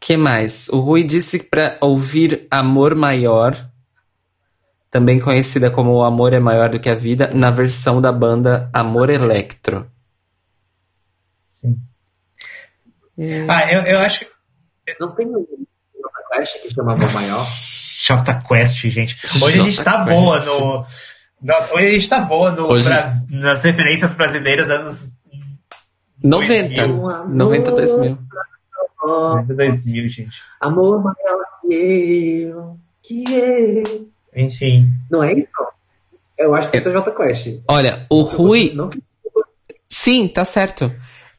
[0.00, 0.68] que mais?
[0.70, 3.54] O Rui disse para ouvir Amor Maior,
[4.90, 8.68] também conhecida como O Amor é Maior do que a Vida, na versão da banda
[8.72, 9.88] Amor Electro.
[11.46, 11.80] Sim.
[13.48, 14.26] Ah, eu, eu acho que.
[14.98, 15.46] Não tem um
[16.32, 17.46] Quest que chama Amor Maior?
[18.00, 19.16] Jota Quest, gente.
[19.42, 20.84] Hoje a gente tá boa no.
[21.72, 22.88] Hoje a gente tá boa no, Hoje...
[23.30, 25.16] nas referências brasileiras anos
[26.22, 26.86] 90.
[26.86, 28.18] 90, 2000.
[29.04, 30.42] 90, 2000, gente.
[30.60, 34.08] Amor maior que eu, que eu.
[34.34, 34.88] Enfim.
[35.10, 35.48] Não é isso?
[36.38, 37.60] Eu acho que isso é Quest.
[37.68, 38.74] Olha, o Rui.
[39.88, 40.92] Sim, tá certo.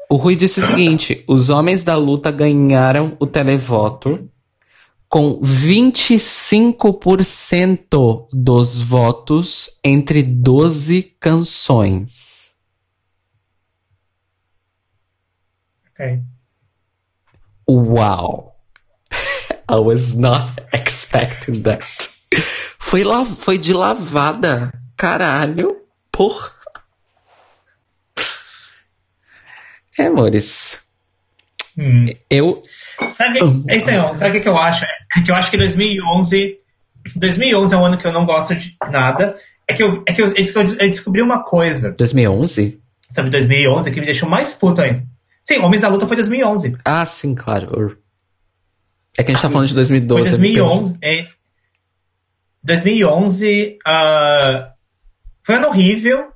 [0.09, 4.30] O Rui disse o seguinte: os homens da luta ganharam o televoto
[5.09, 12.55] com 25% dos votos entre 12 canções.
[15.91, 16.21] Ok.
[17.69, 18.55] Uau!
[19.69, 21.85] I was not expecting that.
[22.80, 24.73] Foi, la foi de lavada.
[24.97, 25.80] Caralho.
[26.11, 26.51] Porra.
[29.98, 30.82] É, amores.
[31.78, 32.06] Hum.
[32.30, 32.64] Eu.
[33.11, 33.40] Sabe,
[33.70, 34.86] então, sabe o que eu acho?
[34.86, 36.57] É que eu acho que 2011.
[37.15, 39.36] 2011 é um ano que eu não gosto de nada.
[39.68, 41.91] É que eu, é que eu, eu descobri uma coisa.
[41.91, 42.80] 2011?
[43.10, 45.03] Sabe, 2011 que me deixou mais puto ainda.
[45.44, 46.78] Sim, Homens da Luta foi 2011.
[46.86, 47.98] Ah, sim, claro.
[49.18, 50.30] É que a gente tá falando de 2012.
[50.30, 50.98] Foi 2011.
[51.02, 51.28] É,
[52.64, 54.74] 2011 uh,
[55.44, 56.32] foi um ano horrível,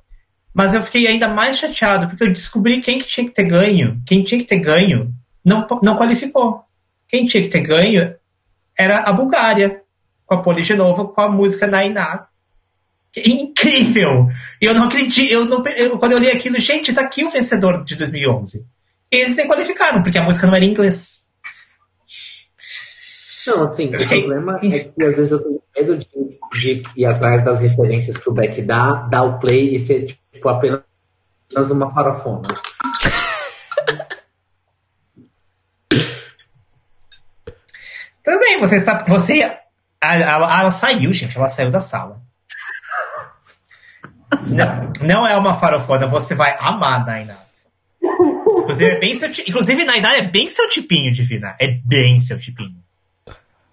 [0.54, 4.00] mas eu fiquei ainda mais chateado, porque eu descobri quem que tinha que ter ganho.
[4.06, 5.12] Quem tinha que ter ganho
[5.44, 6.62] não, não qualificou.
[7.08, 8.14] Quem tinha que ter ganho
[8.76, 9.82] era a Bulgária,
[10.26, 12.26] com a Poli Genova, com a música Nainá.
[13.16, 14.28] Incrível!
[14.60, 15.32] Eu não acredito.
[15.32, 18.66] Eu não, eu, quando eu li aquilo, gente, tá aqui o vencedor de 2011.
[19.10, 21.28] Eles nem qualificaram, porque a música não era em inglês.
[23.46, 26.08] Não, assim, o problema é que às vezes eu tenho medo de,
[26.52, 30.20] de ir atrás das referências que o Beck dá, dar o play e ser tipo
[30.46, 30.82] apenas
[31.70, 32.48] uma farofona.
[38.22, 39.08] Também, você sabe.
[39.08, 39.40] Você.
[40.00, 41.36] Ela, ela, saiu, gente.
[41.36, 42.20] Ela saiu da sala.
[44.48, 47.38] Não, não é uma farofona, você vai amar Nainat.
[48.02, 49.14] Inclusive, é bem
[49.46, 51.56] inclusive, Nainat é bem seu tipinho, Divina.
[51.58, 52.84] É bem seu tipinho.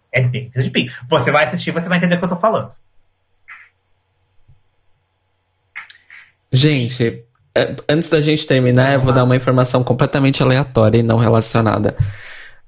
[0.10, 0.90] É bem seu tipinho.
[1.10, 2.74] Você vai assistir, você vai entender o que eu tô falando.
[6.56, 7.22] Gente,
[7.53, 11.98] é, antes da gente terminar, eu vou dar uma informação completamente aleatória e não relacionada.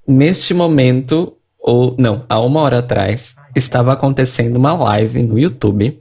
[0.05, 5.97] Neste momento, ou não, há uma hora atrás, estava acontecendo uma live no YouTube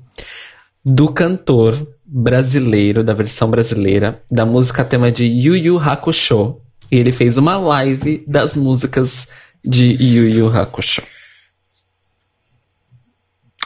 [0.85, 6.61] do cantor brasileiro, da versão brasileira, da música tema de Yu Yu Hakusho.
[6.91, 9.29] E ele fez uma live das músicas
[9.65, 11.05] de Yu Yu Hakusho.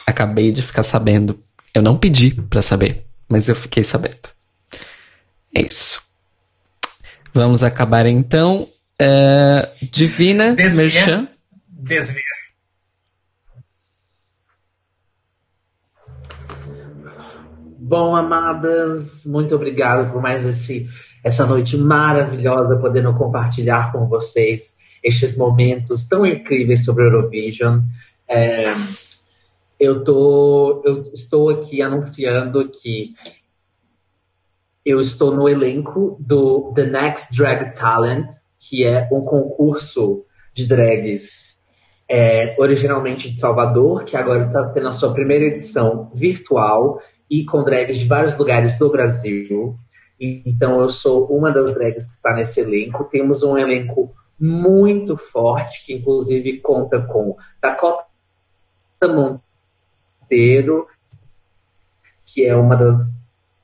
[0.05, 1.39] Acabei de ficar sabendo.
[1.73, 4.29] Eu não pedi para saber, mas eu fiquei sabendo.
[5.55, 6.01] É isso.
[7.33, 8.67] Vamos acabar então.
[9.01, 10.83] Uh, Divina Desvia.
[10.83, 11.27] Merchan
[11.67, 12.21] desvia.
[17.79, 20.87] Bom, amadas, muito obrigado por mais esse,
[21.23, 27.81] essa noite maravilhosa, podendo compartilhar com vocês estes momentos tão incríveis sobre Eurovision.
[28.27, 28.71] É,
[29.81, 33.15] eu, tô, eu estou aqui anunciando que
[34.85, 38.27] eu estou no elenco do The Next Drag Talent,
[38.59, 41.55] que é um concurso de drags
[42.07, 47.63] é, originalmente de Salvador, que agora está tendo a sua primeira edição virtual e com
[47.63, 49.75] drags de vários lugares do Brasil.
[50.19, 53.05] Então eu sou uma das drags que está nesse elenco.
[53.05, 58.05] Temos um elenco muito forte, que inclusive conta com Dakota
[59.07, 59.50] Monteiro,
[62.25, 63.11] que é uma das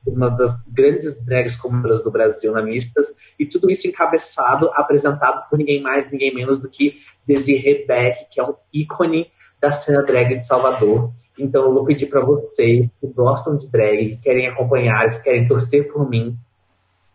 [0.07, 5.57] uma das grandes drags comunas do Brasil na Mistas, e tudo isso encabeçado, apresentado por
[5.57, 9.30] ninguém mais, ninguém menos do que Desiree Beck, que é um ícone
[9.60, 11.11] da cena drag de Salvador.
[11.38, 15.48] Então eu vou pedir para vocês que gostam de drag, que querem acompanhar, que querem
[15.48, 16.38] torcer por mim,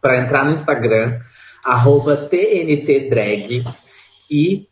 [0.01, 1.20] para entrar no Instagram,
[2.29, 3.65] TNTDrag,
[4.31, 4.69] e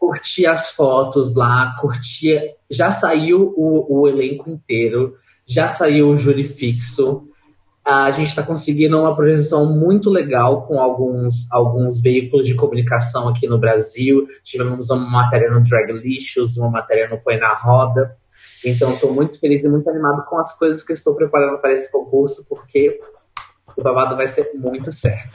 [0.00, 2.40] curtir as fotos lá, curtir.
[2.68, 5.14] Já saiu o, o elenco inteiro,
[5.46, 7.30] já saiu o júri fixo
[7.84, 13.48] a gente está conseguindo uma projeção muito legal com alguns, alguns veículos de comunicação aqui
[13.48, 14.28] no Brasil.
[14.44, 18.16] Tivemos uma matéria no Drag Lixos, uma matéria no Põe na Roda.
[18.64, 21.90] Então, estou muito feliz e muito animado com as coisas que estou preparando para esse
[21.90, 23.00] concurso, porque
[23.76, 25.30] o babado vai ser muito certo.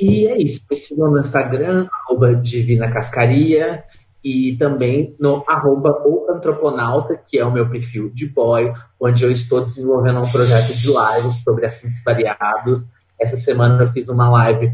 [0.00, 0.62] E é isso.
[0.70, 3.84] Me sigam no Instagram, arroba Divina Cascaria
[4.22, 9.30] e também no arroba o Antroponauta, que é o meu perfil de boy, onde eu
[9.30, 12.86] estou desenvolvendo um projeto de live sobre assuntos variados.
[13.18, 14.72] Essa semana eu fiz uma live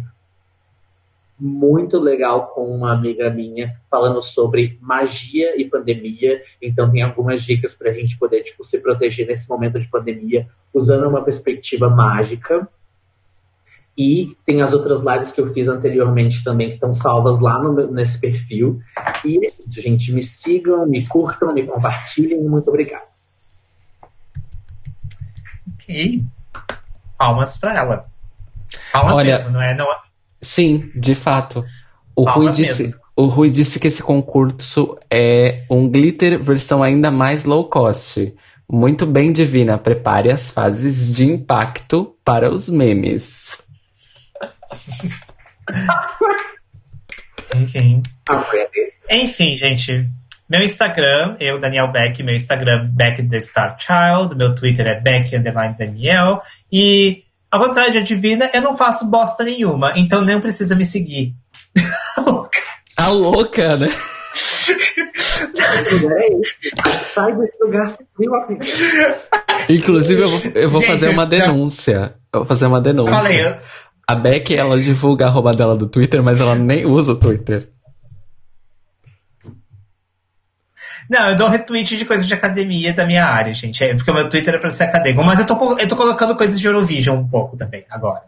[1.38, 6.40] muito legal com uma amiga minha falando sobre magia e pandemia.
[6.62, 10.48] Então tem algumas dicas para a gente poder tipo, se proteger nesse momento de pandemia
[10.72, 12.68] usando uma perspectiva mágica.
[13.98, 17.90] E tem as outras lives que eu fiz anteriormente também, que estão salvas lá no,
[17.90, 18.78] nesse perfil.
[19.24, 22.42] E, gente, me sigam, me curtam, me compartilhem.
[22.42, 23.06] Muito obrigado.
[25.74, 26.22] Ok.
[27.16, 28.06] Palmas para ela.
[28.92, 29.74] Palmas Olha, mesmo, não é?
[29.74, 29.90] Não...
[29.90, 29.96] É?
[30.42, 31.64] Sim, de fato.
[32.14, 37.44] O Rui, disse, o Rui disse que esse concurso é um glitter versão ainda mais
[37.44, 38.34] low cost.
[38.70, 39.78] Muito bem, Divina.
[39.78, 43.64] Prepare as fases de impacto para os memes.
[47.56, 48.02] Enfim.
[49.10, 50.08] Enfim, gente.
[50.48, 55.34] Meu Instagram, eu, Daniel Beck, meu Instagram, Beck the Star Child, meu Twitter é Beck
[55.34, 56.40] Underline Daniel,
[56.70, 61.34] e ao contrário de Divina, eu não faço bosta nenhuma, então não precisa me seguir.
[62.96, 63.88] A louca, né?
[67.12, 67.86] Sai desse lugar
[69.68, 72.14] Inclusive, eu vou, eu vou Gente, fazer uma denúncia.
[72.32, 73.14] Eu vou fazer uma denúncia.
[73.14, 73.54] Falei.
[74.08, 77.68] A Beck, ela divulga a arroba dela do Twitter, mas ela nem usa o Twitter.
[81.10, 83.82] Não, eu dou retweet de coisas de academia da minha área, gente.
[83.82, 85.24] É, porque o meu Twitter é pra ser acadêmico.
[85.24, 88.22] Mas eu tô, eu tô colocando coisas de Eurovision um pouco também, agora.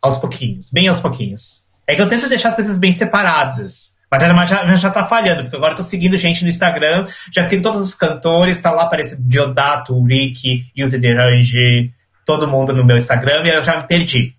[0.00, 0.70] Aos pouquinhos.
[0.70, 1.64] Bem aos pouquinhos.
[1.86, 3.96] É que eu tento deixar as coisas bem separadas.
[4.10, 7.64] Mas já, já tá falhando, porque agora eu tô seguindo gente no Instagram, já sigo
[7.64, 11.92] todos os cantores, tá lá aparecendo Diodato, Rick, Yuzi Derange,
[12.24, 14.36] todo mundo no meu Instagram, e eu já me perdi.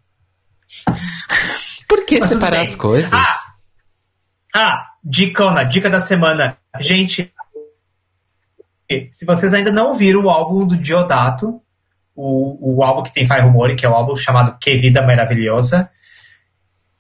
[1.88, 3.12] Por que Mas separar as coisas?
[3.14, 3.36] Ah,
[4.56, 6.58] ah, dicona, dica da semana.
[6.80, 7.32] Gente,
[9.12, 11.62] se vocês ainda não viram o álbum do Diodato,
[12.16, 15.90] o, o álbum que tem Fai Rumore, que é o álbum chamado Que Vida Maravilhosa,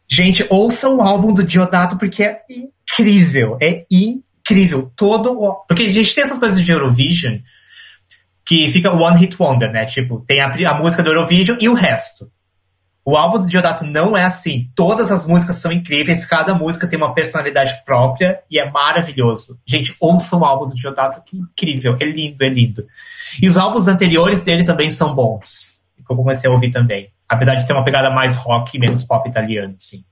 [0.07, 3.57] Gente, ouçam o álbum do Diodato porque é incrível.
[3.59, 4.91] É incrível.
[4.95, 5.55] Todo o...
[5.65, 7.39] Porque a gente tem essas coisas de Eurovision
[8.45, 9.85] que fica One Hit Wonder, né?
[9.85, 12.31] Tipo, tem a, a música do Eurovision e o resto.
[13.07, 14.67] O álbum do Diodato não é assim.
[14.73, 19.59] Todas as músicas são incríveis, cada música tem uma personalidade própria e é maravilhoso.
[19.63, 21.95] Gente, ouçam o álbum do Diodato, que incrível.
[21.99, 22.83] É lindo, é lindo.
[23.39, 25.75] E os álbuns anteriores dele também são bons.
[25.95, 27.11] Que eu comecei a ouvir também.
[27.29, 30.03] Apesar de ser uma pegada mais rock e menos pop italiano, sim.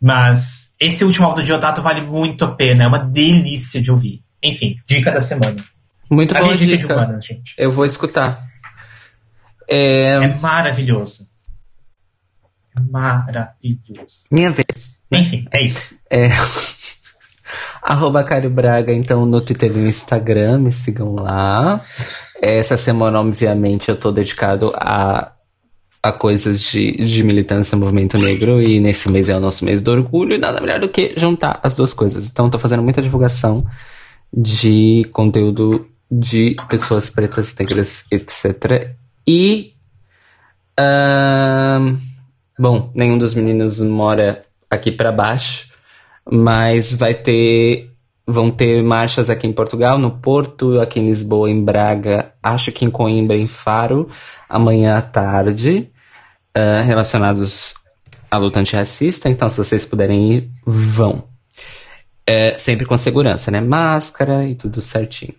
[0.00, 4.22] Mas esse último álbum do Diodato vale muito a pena, é uma delícia de ouvir.
[4.40, 5.64] Enfim, dica da semana.
[6.08, 6.76] Muito a boa dica.
[6.76, 6.94] dica.
[6.94, 7.52] Humanas, gente.
[7.58, 8.46] Eu vou escutar.
[9.68, 10.24] É...
[10.24, 11.33] é maravilhoso.
[12.90, 14.24] Maravilhoso.
[14.30, 14.98] Minha vez.
[15.10, 15.96] Enfim, é isso.
[16.10, 16.28] É.
[17.82, 21.84] Arroba Caio Braga, então, no Twitter e no Instagram, me sigam lá.
[22.40, 25.34] Essa semana, obviamente, eu tô dedicado a
[26.04, 29.90] a coisas de, de militância movimento negro e nesse mês é o nosso mês do
[29.90, 32.28] orgulho e nada melhor do que juntar as duas coisas.
[32.28, 33.64] Então estou fazendo muita divulgação
[34.30, 38.94] de conteúdo de pessoas pretas, negras, etc.
[39.26, 39.72] E
[40.78, 41.96] uh,
[42.58, 45.72] bom, nenhum dos meninos mora aqui para baixo,
[46.30, 47.90] mas vai ter
[48.26, 52.84] vão ter marchas aqui em Portugal, no Porto, aqui em Lisboa, em Braga, acho que
[52.84, 54.08] em Coimbra, em Faro,
[54.48, 55.90] amanhã à tarde
[56.56, 57.74] uh, relacionados
[58.30, 61.24] à luta antirracista, então se vocês puderem ir, vão.
[62.26, 63.60] É, sempre com segurança, né?
[63.60, 65.34] Máscara e tudo certinho.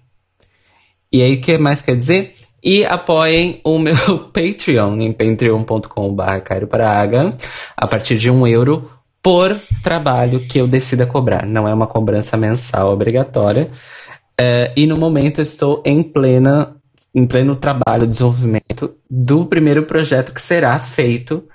[1.11, 2.34] E aí, o que mais quer dizer?
[2.65, 3.95] E apoiem o meu
[4.33, 7.37] Patreon em patreon.com.br Praga
[7.77, 8.89] a partir de um euro
[9.21, 11.45] por trabalho que eu decida cobrar.
[11.45, 13.69] Não é uma cobrança mensal obrigatória.
[14.39, 16.75] É, e no momento eu estou em plena
[17.13, 21.47] em pleno trabalho, desenvolvimento do primeiro projeto que será feito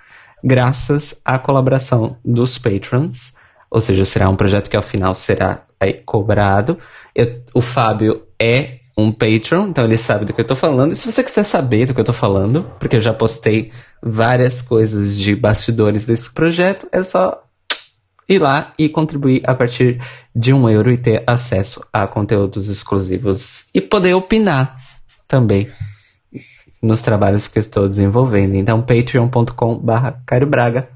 [0.43, 3.35] graças à colaboração dos patrons.
[3.71, 6.79] Ou seja, será um projeto que ao final será aí, cobrado.
[7.15, 10.93] Eu, o Fábio é um patron, então ele sabe do que eu tô falando.
[10.93, 13.73] E se você quiser saber do que eu tô falando, porque eu já postei
[14.03, 17.45] várias coisas de bastidores desse projeto, é só
[18.29, 20.01] ir lá e contribuir a partir
[20.35, 24.81] de um euro e ter acesso a conteúdos exclusivos e poder opinar
[25.27, 25.69] também
[26.83, 28.55] nos trabalhos que eu estou desenvolvendo.
[28.55, 30.89] Então, patreon.com.br Cairo Braga.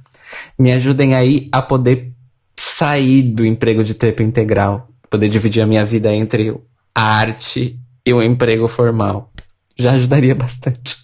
[0.58, 2.12] Me ajudem aí a poder
[2.56, 6.56] sair do emprego de tempo integral, poder dividir a minha vida entre
[6.94, 9.32] a arte e o emprego formal.
[9.76, 10.96] Já ajudaria bastante.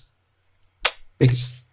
[1.19, 1.67] Beijos.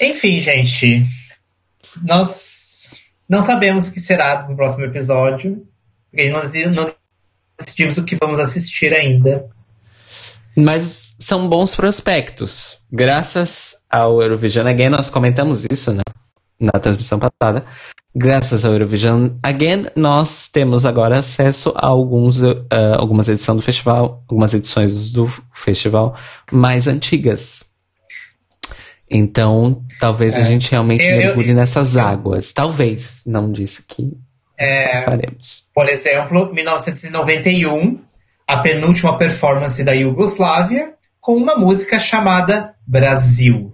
[0.00, 1.06] Enfim, gente.
[2.02, 2.94] Nós
[3.28, 5.66] não sabemos o que será no próximo episódio.
[6.10, 6.92] Porque nós não
[7.58, 9.48] decidimos o que vamos assistir ainda.
[10.56, 12.78] Mas são bons prospectos.
[12.90, 16.02] Graças ao Eurovision Again, nós comentamos isso né,
[16.60, 17.64] na transmissão passada.
[18.14, 22.66] Graças ao Eurovision Again, nós temos agora acesso a alguns, uh,
[22.96, 26.16] algumas edições do festival, algumas edições do festival
[26.50, 27.64] mais antigas.
[29.10, 30.40] Então, talvez é.
[30.40, 32.52] a gente realmente eu, mergulhe eu, nessas eu, águas.
[32.52, 34.12] Talvez, não disse que
[34.56, 35.68] é, faremos.
[35.72, 38.00] Por exemplo, 1991,
[38.46, 43.72] a penúltima performance da Iugoslávia, com uma música chamada Brasil.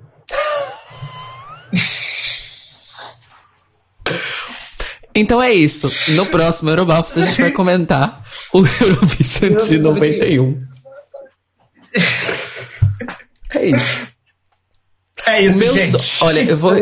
[5.15, 5.91] Então é isso.
[6.12, 10.61] No próximo Eurobafos a gente vai comentar o Eurovision de 91.
[13.55, 14.09] É isso.
[15.27, 16.03] É isso, Meu gente.
[16.03, 16.24] So...
[16.24, 16.74] Olha, eu vou...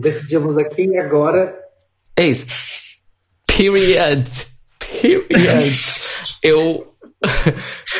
[0.00, 1.56] Decidimos aqui e agora...
[2.16, 2.46] É isso.
[3.46, 4.28] Period.
[4.78, 5.78] Period.
[6.42, 6.94] eu...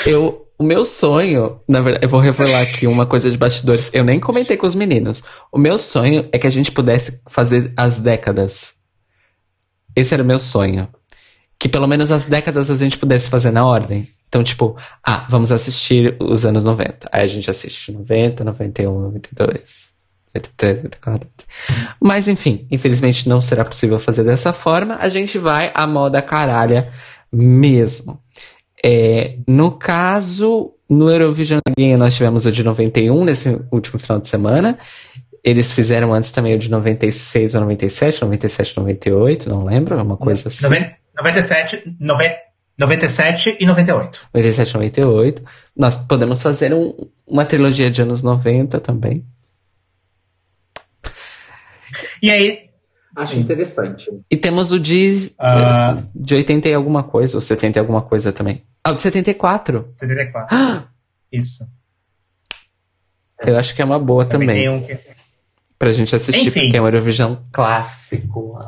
[0.07, 0.47] eu...
[0.59, 3.89] O meu sonho, na verdade, eu vou revelar aqui uma coisa de bastidores.
[3.95, 5.23] Eu nem comentei com os meninos.
[5.51, 8.80] O meu sonho é que a gente pudesse fazer as décadas.
[9.95, 10.89] Esse era o meu sonho.
[11.59, 14.09] Que pelo menos as décadas a gente pudesse fazer na ordem.
[14.29, 14.77] Então, tipo,
[15.07, 17.09] ah, vamos assistir os anos 90.
[17.13, 19.91] Aí a gente assiste 90, 91, 92.
[20.35, 21.29] 83, 84.
[22.01, 24.97] Mas enfim, infelizmente não será possível fazer dessa forma.
[25.01, 26.89] A gente vai à moda caralha
[27.33, 28.21] mesmo.
[28.83, 34.29] É, no caso, no Eurovision Game nós tivemos o de 91 nesse último final de
[34.29, 34.79] semana.
[35.43, 40.17] Eles fizeram antes também o de 96 ou 97, 97, 98, não lembro, é uma
[40.17, 40.67] coisa assim.
[41.17, 42.37] 97, 90,
[42.79, 44.29] 97 e 98.
[44.35, 45.43] 97 e 98.
[45.77, 46.95] Nós podemos fazer um,
[47.27, 49.25] uma trilogia de anos 90 também.
[52.23, 52.71] E aí.
[53.17, 54.09] Acho interessante.
[54.31, 56.09] E temos o de, uh...
[56.15, 58.65] de 80 e alguma coisa, ou 70 e alguma coisa também.
[58.85, 59.91] Ah, o de 74.
[59.95, 60.57] 74.
[60.57, 60.85] Ah!
[61.31, 61.67] Isso.
[63.45, 64.49] Eu acho que é uma boa também.
[64.49, 64.63] também.
[64.63, 65.20] Tem um que...
[65.81, 66.61] Pra gente assistir, Enfim.
[66.61, 68.59] porque é um Eurovision clássico.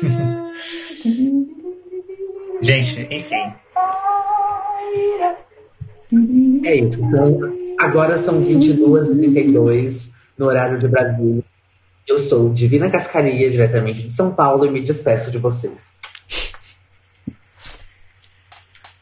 [2.62, 3.52] Gente, enfim.
[6.64, 7.02] É isso.
[7.02, 7.40] Então,
[7.80, 11.42] agora são 22h32 no horário de Brasília.
[12.06, 15.90] Eu sou Divina Cascaria, diretamente de São Paulo, e me despeço de vocês.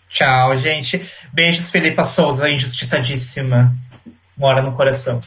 [0.09, 1.07] Tchau, gente.
[1.31, 3.77] Beijos, Felipe Souza, injustiçadíssima.
[4.41, 5.21] Mora no coração.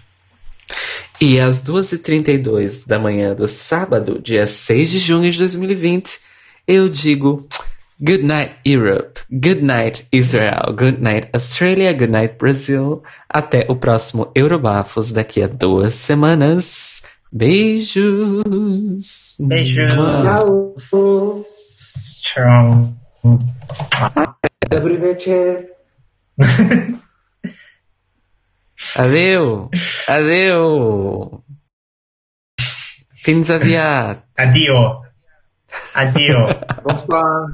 [1.21, 6.19] E às 2h32 da manhã do sábado, dia 6 de junho de 2020,
[6.67, 7.47] eu digo
[8.01, 9.21] Good night, Europe.
[9.31, 10.73] Good night, Israel.
[10.75, 11.93] Good night, Australia.
[11.93, 13.03] Good night, Brasil.
[13.29, 17.03] Até o próximo Eurobafos daqui a duas semanas.
[17.31, 19.35] Beijos.
[19.39, 19.93] Beijos.
[22.23, 22.93] Tchau.
[25.03, 25.65] Wieczór.
[28.95, 29.69] Adeu.
[30.07, 31.43] Adeu.
[33.15, 34.23] Fins aviat.
[34.37, 35.01] Adio.
[35.95, 36.45] Adio.
[36.83, 37.49] Bonsoir.